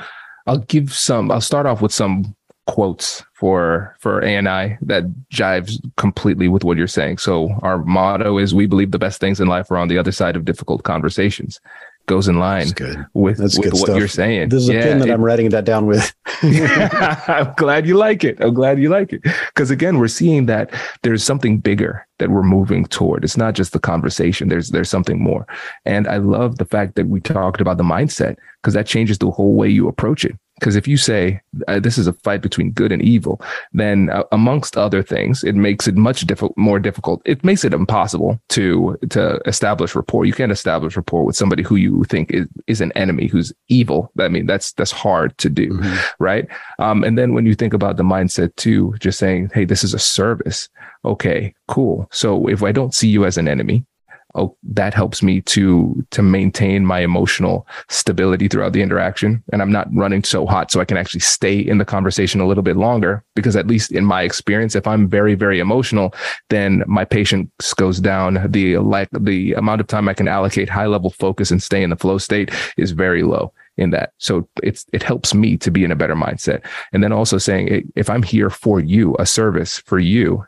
I'll 0.46 0.58
give 0.58 0.92
some, 0.94 1.32
I'll 1.32 1.40
start 1.40 1.66
off 1.66 1.82
with 1.82 1.92
some 1.92 2.36
quotes 2.68 3.24
for 3.32 3.96
for 3.98 4.22
ANI 4.22 4.76
that 4.82 5.04
jives 5.32 5.80
completely 5.96 6.48
with 6.48 6.62
what 6.62 6.76
you're 6.76 6.86
saying. 6.86 7.18
So 7.18 7.50
our 7.62 7.82
motto 7.84 8.38
is 8.38 8.54
we 8.54 8.66
believe 8.66 8.92
the 8.92 8.98
best 8.98 9.20
things 9.20 9.40
in 9.40 9.48
life 9.48 9.70
are 9.70 9.78
on 9.78 9.88
the 9.88 9.98
other 9.98 10.12
side 10.12 10.36
of 10.36 10.44
difficult 10.44 10.84
conversations 10.84 11.58
goes 12.08 12.26
in 12.26 12.38
line 12.38 12.66
with, 13.12 13.36
That's 13.36 13.58
with 13.58 13.74
what 13.74 13.82
stuff. 13.82 13.98
you're 13.98 14.08
saying. 14.08 14.48
This 14.48 14.62
is 14.62 14.70
yeah, 14.70 14.80
a 14.80 14.82
pin 14.82 14.98
that 15.00 15.08
it, 15.08 15.12
I'm 15.12 15.22
writing 15.22 15.50
that 15.50 15.64
down 15.64 15.86
with. 15.86 16.12
I'm 16.42 17.54
glad 17.56 17.86
you 17.86 17.96
like 17.96 18.24
it. 18.24 18.42
I'm 18.42 18.54
glad 18.54 18.80
you 18.80 18.88
like 18.88 19.12
it. 19.12 19.22
Because 19.22 19.70
again, 19.70 19.98
we're 19.98 20.08
seeing 20.08 20.46
that 20.46 20.74
there's 21.02 21.22
something 21.22 21.58
bigger 21.58 22.06
that 22.18 22.30
we're 22.30 22.42
moving 22.42 22.86
toward. 22.86 23.24
It's 23.24 23.36
not 23.36 23.54
just 23.54 23.72
the 23.72 23.78
conversation. 23.78 24.48
There's 24.48 24.70
there's 24.70 24.90
something 24.90 25.22
more. 25.22 25.46
And 25.84 26.08
I 26.08 26.16
love 26.16 26.58
the 26.58 26.64
fact 26.64 26.96
that 26.96 27.08
we 27.08 27.20
talked 27.20 27.60
about 27.60 27.76
the 27.76 27.84
mindset 27.84 28.36
because 28.62 28.74
that 28.74 28.86
changes 28.86 29.18
the 29.18 29.30
whole 29.30 29.54
way 29.54 29.68
you 29.68 29.86
approach 29.86 30.24
it. 30.24 30.36
Because 30.58 30.76
if 30.76 30.88
you 30.88 30.96
say 30.96 31.40
uh, 31.66 31.80
this 31.80 31.98
is 31.98 32.06
a 32.06 32.12
fight 32.12 32.42
between 32.42 32.72
good 32.72 32.92
and 32.92 33.02
evil, 33.02 33.40
then 33.72 34.10
uh, 34.10 34.24
amongst 34.32 34.76
other 34.76 35.02
things, 35.02 35.44
it 35.44 35.54
makes 35.54 35.86
it 35.86 35.96
much 35.96 36.26
diff- 36.26 36.56
more 36.56 36.78
difficult. 36.78 37.22
It 37.24 37.44
makes 37.44 37.64
it 37.64 37.72
impossible 37.72 38.40
to 38.50 38.98
to 39.10 39.40
establish 39.46 39.94
rapport. 39.94 40.24
You 40.24 40.32
can't 40.32 40.52
establish 40.52 40.96
rapport 40.96 41.24
with 41.24 41.36
somebody 41.36 41.62
who 41.62 41.76
you 41.76 42.04
think 42.04 42.30
is, 42.30 42.46
is 42.66 42.80
an 42.80 42.92
enemy, 42.92 43.26
who's 43.26 43.52
evil. 43.68 44.10
I 44.18 44.28
mean, 44.28 44.46
that's 44.46 44.72
that's 44.72 44.90
hard 44.90 45.36
to 45.38 45.48
do, 45.48 45.70
mm-hmm. 45.70 46.22
right? 46.22 46.46
Um, 46.78 47.04
and 47.04 47.16
then 47.16 47.34
when 47.34 47.46
you 47.46 47.54
think 47.54 47.74
about 47.74 47.96
the 47.96 48.02
mindset 48.02 48.54
too, 48.56 48.94
just 49.00 49.18
saying, 49.18 49.50
"Hey, 49.54 49.64
this 49.64 49.84
is 49.84 49.94
a 49.94 49.98
service." 49.98 50.68
Okay, 51.04 51.54
cool. 51.68 52.08
So 52.10 52.48
if 52.48 52.62
I 52.62 52.72
don't 52.72 52.94
see 52.94 53.08
you 53.08 53.24
as 53.24 53.38
an 53.38 53.48
enemy, 53.48 53.84
oh, 54.34 54.56
that 54.62 54.94
helps 54.94 55.22
me 55.22 55.40
to 55.42 56.04
to 56.10 56.22
maintain 56.22 56.84
my 56.84 57.00
emotional 57.00 57.66
stability 57.88 58.48
throughout 58.48 58.72
the 58.72 58.82
interaction 58.82 59.42
and 59.52 59.62
i'm 59.62 59.72
not 59.72 59.88
running 59.94 60.22
so 60.22 60.46
hot 60.46 60.70
so 60.70 60.80
i 60.80 60.84
can 60.84 60.96
actually 60.96 61.20
stay 61.20 61.58
in 61.58 61.78
the 61.78 61.84
conversation 61.84 62.40
a 62.40 62.46
little 62.46 62.62
bit 62.62 62.76
longer 62.76 63.24
because 63.34 63.56
at 63.56 63.66
least 63.66 63.92
in 63.92 64.04
my 64.04 64.22
experience 64.22 64.74
if 64.74 64.86
i'm 64.86 65.08
very 65.08 65.34
very 65.34 65.60
emotional 65.60 66.14
then 66.50 66.82
my 66.86 67.04
patience 67.04 67.74
goes 67.74 68.00
down 68.00 68.38
the 68.50 68.78
like 68.78 69.08
the 69.12 69.52
amount 69.54 69.80
of 69.80 69.86
time 69.86 70.08
i 70.08 70.14
can 70.14 70.28
allocate 70.28 70.68
high 70.68 70.86
level 70.86 71.10
focus 71.10 71.50
and 71.50 71.62
stay 71.62 71.82
in 71.82 71.90
the 71.90 71.96
flow 71.96 72.18
state 72.18 72.50
is 72.76 72.92
very 72.92 73.22
low 73.22 73.52
in 73.78 73.90
that. 73.90 74.12
So 74.18 74.46
it's 74.62 74.84
it 74.92 75.02
helps 75.02 75.32
me 75.32 75.56
to 75.58 75.70
be 75.70 75.84
in 75.84 75.92
a 75.92 75.96
better 75.96 76.16
mindset. 76.16 76.66
And 76.92 77.02
then 77.02 77.12
also 77.12 77.38
saying 77.38 77.90
if 77.96 78.10
I'm 78.10 78.22
here 78.22 78.50
for 78.50 78.80
you, 78.80 79.16
a 79.18 79.24
service 79.24 79.78
for 79.78 79.98
you, 79.98 80.44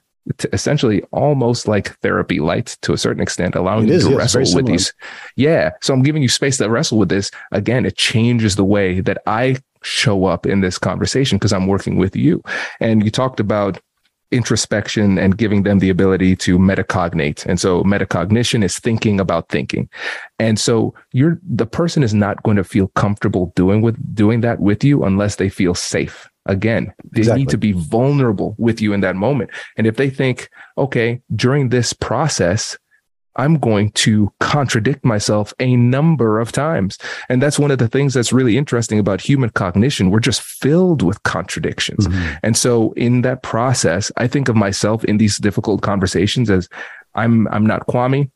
essentially 0.53 1.03
almost 1.12 1.66
like 1.66 1.97
therapy 2.01 2.41
light 2.41 2.77
to 2.83 2.93
a 2.93 2.99
certain 2.99 3.23
extent, 3.23 3.55
allowing 3.55 3.85
it 3.85 3.91
you 3.91 3.95
is, 3.95 4.05
to 4.07 4.16
wrestle 4.16 4.55
with 4.55 4.66
these. 4.66 4.93
Yeah. 5.37 5.71
So 5.81 5.95
I'm 5.95 6.03
giving 6.03 6.23
you 6.23 6.29
space 6.29 6.59
to 6.59 6.68
wrestle 6.68 6.99
with 6.99 7.09
this. 7.09 7.31
Again, 7.53 7.87
it 7.87 7.97
changes 7.97 8.57
the 8.57 8.64
way 8.64 9.01
that 9.01 9.18
I 9.27 9.57
show 9.83 10.27
up 10.27 10.47
in 10.47 10.61
this 10.61 10.79
conversation 10.79 11.39
because 11.39 11.53
I'm 11.53 11.66
working 11.66 11.97
with 11.97 12.14
you. 12.14 12.43
And 12.81 13.03
you 13.05 13.11
talked 13.11 13.41
about 13.41 13.81
introspection 14.31 15.18
and 15.18 15.37
giving 15.37 15.64
them 15.64 15.81
the 15.81 15.91
ability 15.91 16.37
to 16.37 16.59
metacognate. 16.59 17.45
And 17.47 17.59
so 17.59 17.83
metacognition 17.83 18.62
is 18.62 18.79
thinking 18.79 19.18
about 19.18 19.49
thinking. 19.49 19.89
And 20.39 20.59
so 20.59 20.95
you're 21.12 21.41
the 21.43 21.66
person 21.66 22.03
is 22.03 22.14
not 22.14 22.43
going 22.45 22.57
to 22.57 22.64
feel 22.64 22.89
comfortable 22.89 23.53
doing 23.57 23.83
with 23.83 24.14
doing 24.14 24.41
that 24.43 24.61
with 24.61 24.85
you 24.85 25.03
unless 25.03 25.37
they 25.37 25.49
feel 25.49 25.75
safe 25.75 26.30
again 26.51 26.92
they 27.12 27.20
exactly. 27.20 27.40
need 27.40 27.48
to 27.48 27.59
be 27.59 27.72
vulnerable 27.72 28.55
with 28.59 28.80
you 28.80 28.92
in 28.92 29.01
that 29.01 29.16
moment. 29.16 29.51
And 29.76 29.86
if 29.86 29.96
they 29.96 30.11
think 30.11 30.51
okay 30.76 31.22
during 31.34 31.68
this 31.70 31.92
process 31.92 32.76
i'm 33.36 33.59
going 33.59 33.90
to 33.92 34.32
contradict 34.40 35.05
myself 35.05 35.55
a 35.61 35.76
number 35.76 36.40
of 36.40 36.51
times. 36.51 36.98
And 37.28 37.40
that's 37.40 37.59
one 37.59 37.70
of 37.70 37.78
the 37.78 37.88
things 37.88 38.12
that's 38.12 38.32
really 38.32 38.57
interesting 38.57 38.98
about 38.98 39.20
human 39.20 39.51
cognition. 39.51 40.11
We're 40.11 40.18
just 40.18 40.42
filled 40.42 41.03
with 41.03 41.22
contradictions. 41.22 42.09
Mm-hmm. 42.09 42.34
and 42.42 42.57
so 42.57 42.92
in 42.92 43.22
that 43.22 43.42
process 43.42 44.11
i 44.16 44.26
think 44.26 44.48
of 44.48 44.57
myself 44.57 45.05
in 45.05 45.18
these 45.18 45.38
difficult 45.38 45.82
conversations 45.82 46.51
as 46.51 46.68
i'm 47.14 47.46
i'm 47.48 47.66
not 47.66 47.86
kwame 47.86 48.30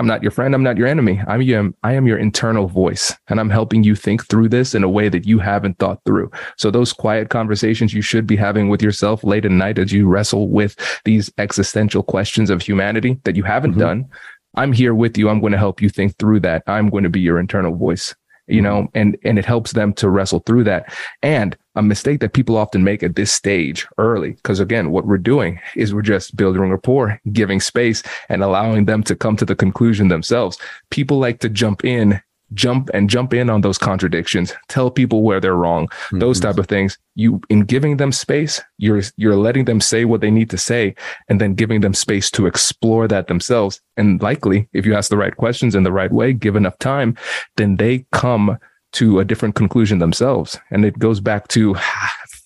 I'm 0.00 0.06
not 0.06 0.22
your 0.22 0.32
friend. 0.32 0.54
I'm 0.54 0.62
not 0.62 0.78
your 0.78 0.86
enemy. 0.86 1.20
I'm 1.26 1.42
your, 1.42 1.72
I 1.82 1.92
am 1.92 2.06
your 2.06 2.16
internal 2.16 2.68
voice 2.68 3.14
and 3.28 3.38
I'm 3.38 3.50
helping 3.50 3.84
you 3.84 3.94
think 3.94 4.26
through 4.26 4.48
this 4.48 4.74
in 4.74 4.82
a 4.82 4.88
way 4.88 5.10
that 5.10 5.26
you 5.26 5.38
haven't 5.38 5.78
thought 5.78 6.00
through. 6.06 6.30
So 6.56 6.70
those 6.70 6.94
quiet 6.94 7.28
conversations 7.28 7.92
you 7.92 8.00
should 8.00 8.26
be 8.26 8.36
having 8.36 8.70
with 8.70 8.82
yourself 8.82 9.22
late 9.22 9.44
at 9.44 9.50
night 9.50 9.78
as 9.78 9.92
you 9.92 10.08
wrestle 10.08 10.48
with 10.48 10.74
these 11.04 11.30
existential 11.36 12.02
questions 12.02 12.48
of 12.48 12.62
humanity 12.62 13.20
that 13.24 13.36
you 13.36 13.42
haven't 13.42 13.72
mm-hmm. 13.72 13.80
done. 13.80 14.08
I'm 14.54 14.72
here 14.72 14.94
with 14.94 15.18
you. 15.18 15.28
I'm 15.28 15.40
going 15.40 15.52
to 15.52 15.58
help 15.58 15.82
you 15.82 15.90
think 15.90 16.16
through 16.18 16.40
that. 16.40 16.62
I'm 16.66 16.88
going 16.88 17.04
to 17.04 17.10
be 17.10 17.20
your 17.20 17.38
internal 17.38 17.76
voice 17.76 18.14
you 18.50 18.60
know, 18.60 18.88
and, 18.94 19.16
and 19.24 19.38
it 19.38 19.44
helps 19.44 19.72
them 19.72 19.92
to 19.94 20.08
wrestle 20.08 20.40
through 20.40 20.64
that. 20.64 20.92
And 21.22 21.56
a 21.76 21.82
mistake 21.82 22.20
that 22.20 22.32
people 22.32 22.56
often 22.56 22.82
make 22.82 23.02
at 23.02 23.14
this 23.14 23.32
stage 23.32 23.86
early, 23.96 24.32
because 24.32 24.60
again, 24.60 24.90
what 24.90 25.06
we're 25.06 25.18
doing 25.18 25.60
is 25.76 25.94
we're 25.94 26.02
just 26.02 26.36
building 26.36 26.62
rapport, 26.62 27.20
giving 27.32 27.60
space 27.60 28.02
and 28.28 28.42
allowing 28.42 28.86
them 28.86 29.02
to 29.04 29.14
come 29.14 29.36
to 29.36 29.44
the 29.44 29.54
conclusion 29.54 30.08
themselves. 30.08 30.58
People 30.90 31.18
like 31.18 31.38
to 31.40 31.48
jump 31.48 31.84
in 31.84 32.20
jump 32.54 32.90
and 32.92 33.08
jump 33.08 33.32
in 33.32 33.48
on 33.48 33.60
those 33.60 33.78
contradictions 33.78 34.52
tell 34.68 34.90
people 34.90 35.22
where 35.22 35.40
they're 35.40 35.56
wrong 35.56 35.86
mm-hmm. 35.86 36.18
those 36.18 36.40
type 36.40 36.58
of 36.58 36.66
things 36.66 36.98
you 37.14 37.40
in 37.48 37.60
giving 37.60 37.96
them 37.96 38.12
space 38.12 38.60
you're 38.78 39.02
you're 39.16 39.36
letting 39.36 39.64
them 39.64 39.80
say 39.80 40.04
what 40.04 40.20
they 40.20 40.30
need 40.30 40.50
to 40.50 40.58
say 40.58 40.94
and 41.28 41.40
then 41.40 41.54
giving 41.54 41.80
them 41.80 41.94
space 41.94 42.30
to 42.30 42.46
explore 42.46 43.06
that 43.06 43.28
themselves 43.28 43.80
and 43.96 44.22
likely 44.22 44.68
if 44.72 44.84
you 44.84 44.94
ask 44.94 45.10
the 45.10 45.16
right 45.16 45.36
questions 45.36 45.74
in 45.74 45.82
the 45.82 45.92
right 45.92 46.12
way 46.12 46.32
give 46.32 46.56
enough 46.56 46.78
time 46.78 47.16
then 47.56 47.76
they 47.76 48.04
come 48.12 48.58
to 48.92 49.20
a 49.20 49.24
different 49.24 49.54
conclusion 49.54 49.98
themselves 49.98 50.58
and 50.70 50.84
it 50.84 50.98
goes 50.98 51.20
back 51.20 51.48
to 51.48 51.76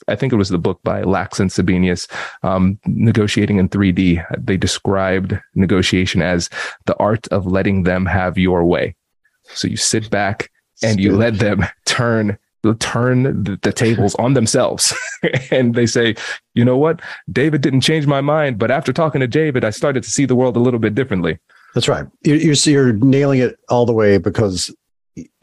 I 0.07 0.17
think 0.17 0.35
it 0.35 0.37
was 0.37 0.51
the 0.51 0.59
book 0.59 0.81
by 0.85 1.01
Lax 1.03 1.41
and 1.41 1.51
Sebenius, 1.51 2.11
um, 2.43 2.79
Negotiating 2.87 3.57
in 3.57 3.71
3D. 3.71 4.23
They 4.39 4.59
described 4.59 5.41
negotiation 5.55 6.21
as 6.21 6.51
the 6.85 6.97
art 6.99 7.27
of 7.29 7.47
letting 7.47 7.85
them 7.85 8.05
have 8.05 8.37
your 8.37 8.67
way. 8.67 8.97
So 9.49 9.69
you 9.69 9.77
sit 9.77 10.11
back 10.11 10.51
and 10.83 10.99
you 10.99 11.17
let 11.17 11.39
them 11.39 11.65
turn 11.85 12.39
turn 12.79 13.45
the, 13.45 13.59
the 13.63 13.73
tables 13.75 14.15
on 14.15 14.33
themselves 14.33 14.95
and 15.51 15.75
they 15.75 15.85
say 15.85 16.15
you 16.55 16.65
know 16.65 16.79
what 16.79 17.03
david 17.31 17.61
didn't 17.61 17.83
change 17.83 18.07
my 18.07 18.23
mind 18.23 18.59
but 18.59 18.71
after 18.71 18.91
talking 18.91 19.21
to 19.21 19.27
david 19.27 19.67
i 19.67 19.69
started 19.69 20.03
to 20.03 20.09
see 20.09 20.25
the 20.25 20.35
world 20.35 20.57
a 20.57 20.59
little 20.59 20.81
bit 20.81 20.95
differently 20.95 21.39
That's 21.75 21.89
right. 21.89 22.07
You're, 22.23 22.37
you're, 22.37 22.55
you're 22.55 22.93
nailing 22.95 23.41
it 23.41 23.59
all 23.69 23.85
the 23.85 23.93
way 23.93 24.19
because 24.19 24.75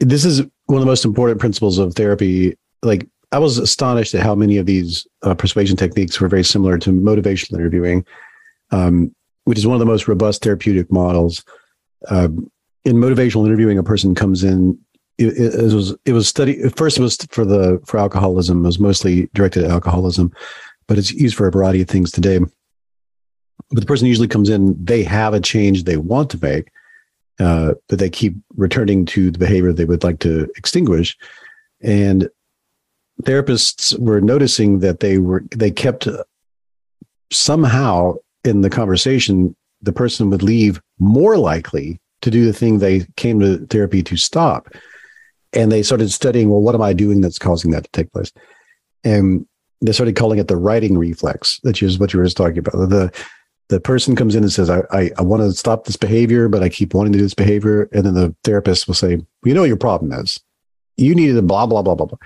this 0.00 0.24
is 0.24 0.40
one 0.66 0.78
of 0.78 0.80
the 0.80 0.90
most 0.90 1.04
important 1.04 1.38
principles 1.40 1.78
of 1.78 1.94
therapy. 1.94 2.56
Like 2.82 3.06
I 3.30 3.38
was 3.38 3.58
astonished 3.58 4.14
at 4.14 4.22
how 4.22 4.34
many 4.34 4.56
of 4.56 4.66
these 4.66 5.06
uh, 5.22 5.34
persuasion 5.34 5.76
techniques 5.76 6.20
were 6.20 6.28
very 6.28 6.44
similar 6.44 6.78
to 6.78 6.90
motivational 6.90 7.54
interviewing, 7.54 8.04
um, 8.70 9.14
which 9.44 9.58
is 9.58 9.66
one 9.66 9.74
of 9.74 9.80
the 9.80 9.86
most 9.86 10.08
robust 10.08 10.42
therapeutic 10.42 10.90
models. 10.90 11.44
Uh, 12.08 12.28
in 12.84 12.96
motivational 12.96 13.46
interviewing, 13.46 13.78
a 13.78 13.82
person 13.82 14.14
comes 14.14 14.44
in. 14.44 14.78
It, 15.18 15.36
it, 15.36 15.74
was 15.74 15.94
it 16.04 16.12
was 16.12 16.26
study 16.26 16.68
first. 16.70 16.98
It 16.98 17.02
was 17.02 17.16
for 17.30 17.44
the 17.44 17.80
for 17.86 17.98
alcoholism. 17.98 18.64
It 18.64 18.66
was 18.66 18.78
mostly 18.78 19.28
directed 19.34 19.64
at 19.64 19.70
alcoholism, 19.70 20.32
but 20.88 20.98
it's 20.98 21.12
used 21.12 21.36
for 21.36 21.46
a 21.46 21.52
variety 21.52 21.82
of 21.82 21.88
things 21.88 22.10
today. 22.10 22.38
But 23.70 23.80
the 23.80 23.86
person 23.86 24.06
usually 24.06 24.28
comes 24.28 24.48
in. 24.48 24.82
They 24.82 25.02
have 25.04 25.34
a 25.34 25.40
change 25.40 25.84
they 25.84 25.96
want 25.96 26.30
to 26.30 26.38
make, 26.42 26.70
uh, 27.38 27.74
but 27.88 27.98
they 27.98 28.10
keep 28.10 28.34
returning 28.56 29.04
to 29.06 29.30
the 29.30 29.38
behavior 29.38 29.72
they 29.72 29.84
would 29.84 30.02
like 30.02 30.18
to 30.20 30.50
extinguish. 30.56 31.16
And 31.82 32.28
therapists 33.22 33.96
were 33.98 34.20
noticing 34.20 34.80
that 34.80 35.00
they 35.00 35.18
were 35.18 35.44
they 35.54 35.70
kept 35.70 36.08
somehow 37.30 38.14
in 38.44 38.62
the 38.62 38.70
conversation 38.70 39.54
the 39.82 39.92
person 39.92 40.30
would 40.30 40.42
leave 40.42 40.80
more 40.98 41.36
likely 41.36 42.00
to 42.22 42.30
do 42.30 42.44
the 42.44 42.52
thing 42.52 42.78
they 42.78 43.06
came 43.16 43.38
to 43.40 43.66
therapy 43.66 44.02
to 44.02 44.16
stop 44.16 44.68
and 45.52 45.70
they 45.70 45.82
started 45.82 46.10
studying 46.10 46.50
well 46.50 46.60
what 46.60 46.74
am 46.74 46.82
i 46.82 46.92
doing 46.92 47.20
that's 47.20 47.38
causing 47.38 47.70
that 47.70 47.84
to 47.84 47.90
take 47.92 48.12
place 48.12 48.32
and 49.04 49.46
they 49.80 49.92
started 49.92 50.16
calling 50.16 50.38
it 50.38 50.48
the 50.48 50.56
righting 50.56 50.96
reflex 50.96 51.58
which 51.62 51.82
is 51.82 51.98
what 51.98 52.12
you 52.12 52.18
were 52.18 52.24
just 52.24 52.36
talking 52.36 52.58
about 52.58 52.72
the 52.88 53.12
the 53.72 53.80
person 53.80 54.14
comes 54.14 54.34
in 54.34 54.42
and 54.42 54.52
says, 54.52 54.68
I, 54.68 54.82
I, 54.90 55.10
I 55.16 55.22
want 55.22 55.42
to 55.42 55.50
stop 55.52 55.86
this 55.86 55.96
behavior, 55.96 56.46
but 56.46 56.62
I 56.62 56.68
keep 56.68 56.92
wanting 56.92 57.12
to 57.14 57.18
do 57.18 57.24
this 57.24 57.32
behavior. 57.32 57.88
And 57.92 58.04
then 58.04 58.12
the 58.12 58.36
therapist 58.44 58.86
will 58.86 58.94
say, 58.94 59.16
well, 59.16 59.26
you 59.46 59.54
know, 59.54 59.62
what 59.62 59.68
your 59.68 59.78
problem 59.78 60.12
is 60.12 60.38
you 60.98 61.14
needed 61.14 61.38
a 61.38 61.42
blah, 61.42 61.64
blah, 61.64 61.80
blah, 61.80 61.94
blah, 61.94 62.04
blah. 62.04 62.18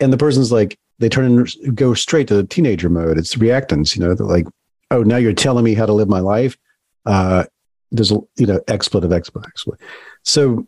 And 0.00 0.12
the 0.12 0.18
person's 0.18 0.50
like, 0.50 0.78
they 0.98 1.08
turn 1.08 1.38
and 1.38 1.76
go 1.76 1.94
straight 1.94 2.26
to 2.28 2.42
teenager 2.44 2.90
mode. 2.90 3.18
It's 3.18 3.36
reactance, 3.36 3.96
you 3.96 4.02
know, 4.02 4.14
they're 4.14 4.26
like, 4.26 4.46
oh, 4.90 5.04
now 5.04 5.16
you're 5.16 5.32
telling 5.32 5.64
me 5.64 5.74
how 5.74 5.86
to 5.86 5.92
live 5.92 6.08
my 6.08 6.20
life. 6.20 6.58
Uh, 7.06 7.44
there's 7.90 8.12
a, 8.12 8.18
you 8.36 8.46
know, 8.46 8.60
expletive, 8.68 9.12
expletive, 9.12 9.50
expletive. 9.50 9.86
So 10.22 10.66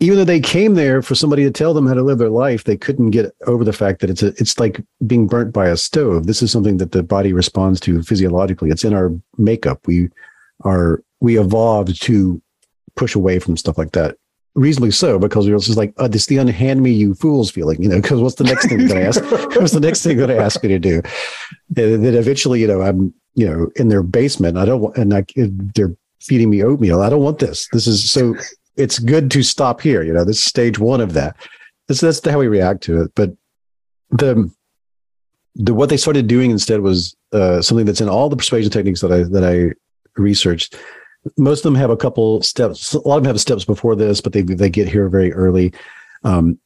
even 0.00 0.16
though 0.16 0.24
they 0.24 0.40
came 0.40 0.74
there 0.74 1.02
for 1.02 1.14
somebody 1.14 1.44
to 1.44 1.50
tell 1.50 1.74
them 1.74 1.86
how 1.86 1.94
to 1.94 2.02
live 2.02 2.18
their 2.18 2.30
life, 2.30 2.64
they 2.64 2.76
couldn't 2.76 3.10
get 3.10 3.34
over 3.46 3.64
the 3.64 3.72
fact 3.72 4.00
that 4.00 4.08
it's 4.08 4.22
a, 4.22 4.28
it's 4.38 4.58
like 4.58 4.82
being 5.06 5.26
burnt 5.26 5.52
by 5.52 5.68
a 5.68 5.76
stove. 5.76 6.26
This 6.26 6.42
is 6.42 6.50
something 6.50 6.78
that 6.78 6.92
the 6.92 7.02
body 7.02 7.34
responds 7.34 7.80
to 7.80 8.02
physiologically. 8.02 8.70
It's 8.70 8.84
in 8.84 8.94
our 8.94 9.12
makeup. 9.36 9.86
We 9.86 10.08
are 10.64 11.02
we 11.20 11.38
evolved 11.38 12.00
to 12.02 12.40
push 12.96 13.14
away 13.14 13.38
from 13.38 13.58
stuff 13.58 13.76
like 13.76 13.92
that. 13.92 14.16
Reasonably 14.54 14.90
so, 14.90 15.18
because 15.18 15.46
we 15.46 15.52
are 15.52 15.58
just 15.58 15.76
like, 15.76 15.92
oh, 15.98 16.08
this 16.08 16.26
the 16.26 16.38
unhand 16.38 16.82
me, 16.82 16.90
you 16.90 17.14
fools 17.14 17.50
feeling, 17.50 17.80
you 17.82 17.88
know, 17.88 18.00
because 18.00 18.20
what's 18.20 18.34
the 18.34 18.44
next 18.44 18.68
thing 18.68 18.88
that 18.88 18.96
I 18.96 19.02
ask? 19.02 19.22
what's 19.56 19.72
the 19.72 19.80
next 19.80 20.02
thing 20.02 20.16
going 20.16 20.30
to 20.30 20.38
ask 20.38 20.62
me 20.62 20.70
to 20.70 20.78
do? 20.78 21.02
And 21.76 22.04
then 22.04 22.14
eventually, 22.14 22.60
you 22.60 22.66
know, 22.66 22.80
I'm, 22.82 23.14
you 23.34 23.48
know, 23.48 23.70
in 23.76 23.88
their 23.88 24.02
basement. 24.02 24.58
I 24.58 24.64
don't 24.64 24.80
want, 24.80 24.96
and 24.96 25.14
I, 25.14 25.24
they're 25.36 25.94
feeding 26.20 26.50
me 26.50 26.62
oatmeal. 26.62 27.02
I 27.02 27.10
don't 27.10 27.22
want 27.22 27.38
this. 27.38 27.68
This 27.72 27.86
is 27.86 28.10
so 28.10 28.34
it's 28.76 28.98
good 28.98 29.30
to 29.32 29.42
stop 29.42 29.80
here. 29.80 30.02
You 30.02 30.12
know, 30.12 30.24
this 30.24 30.38
is 30.38 30.44
stage 30.44 30.78
one 30.78 31.00
of 31.00 31.12
that. 31.14 31.36
This 31.88 32.00
that's 32.00 32.24
how 32.26 32.38
we 32.38 32.48
react 32.48 32.82
to 32.84 33.02
it. 33.02 33.12
But 33.14 33.32
the 34.10 34.50
the 35.54 35.74
what 35.74 35.88
they 35.88 35.96
started 35.96 36.26
doing 36.26 36.50
instead 36.50 36.80
was 36.80 37.16
uh, 37.32 37.60
something 37.62 37.86
that's 37.86 38.00
in 38.00 38.08
all 38.08 38.28
the 38.28 38.36
persuasion 38.36 38.70
techniques 38.70 39.00
that 39.00 39.12
I 39.12 39.24
that 39.24 39.44
I 39.44 39.74
researched. 40.20 40.76
Most 41.36 41.60
of 41.60 41.64
them 41.64 41.74
have 41.74 41.90
a 41.90 41.96
couple 41.96 42.40
steps. 42.42 42.94
A 42.94 43.00
lot 43.00 43.18
of 43.18 43.24
them 43.24 43.30
have 43.30 43.40
steps 43.40 43.64
before 43.64 43.94
this, 43.94 44.20
but 44.20 44.32
they 44.32 44.42
they 44.42 44.70
get 44.70 44.88
here 44.88 45.08
very 45.08 45.32
early. 45.32 45.72
Um, 46.24 46.58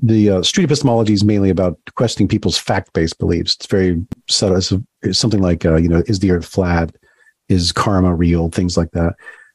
the 0.00 0.30
uh, 0.30 0.42
street 0.42 0.64
epistemology 0.64 1.12
is 1.12 1.24
mainly 1.24 1.50
about 1.50 1.78
questioning 1.94 2.28
people's 2.28 2.56
fact-based 2.56 3.18
beliefs. 3.18 3.56
It's 3.56 3.66
very 3.66 4.04
subtle. 4.28 4.58
It's, 4.58 4.72
it's 5.02 5.18
something 5.18 5.42
like, 5.42 5.64
uh, 5.66 5.76
you 5.76 5.88
know, 5.88 6.02
is 6.06 6.20
the 6.20 6.30
earth 6.30 6.46
flat? 6.46 6.94
Is 7.48 7.72
karma 7.72 8.14
real? 8.14 8.50
Things 8.50 8.76
like 8.76 8.90
that. 8.92 9.14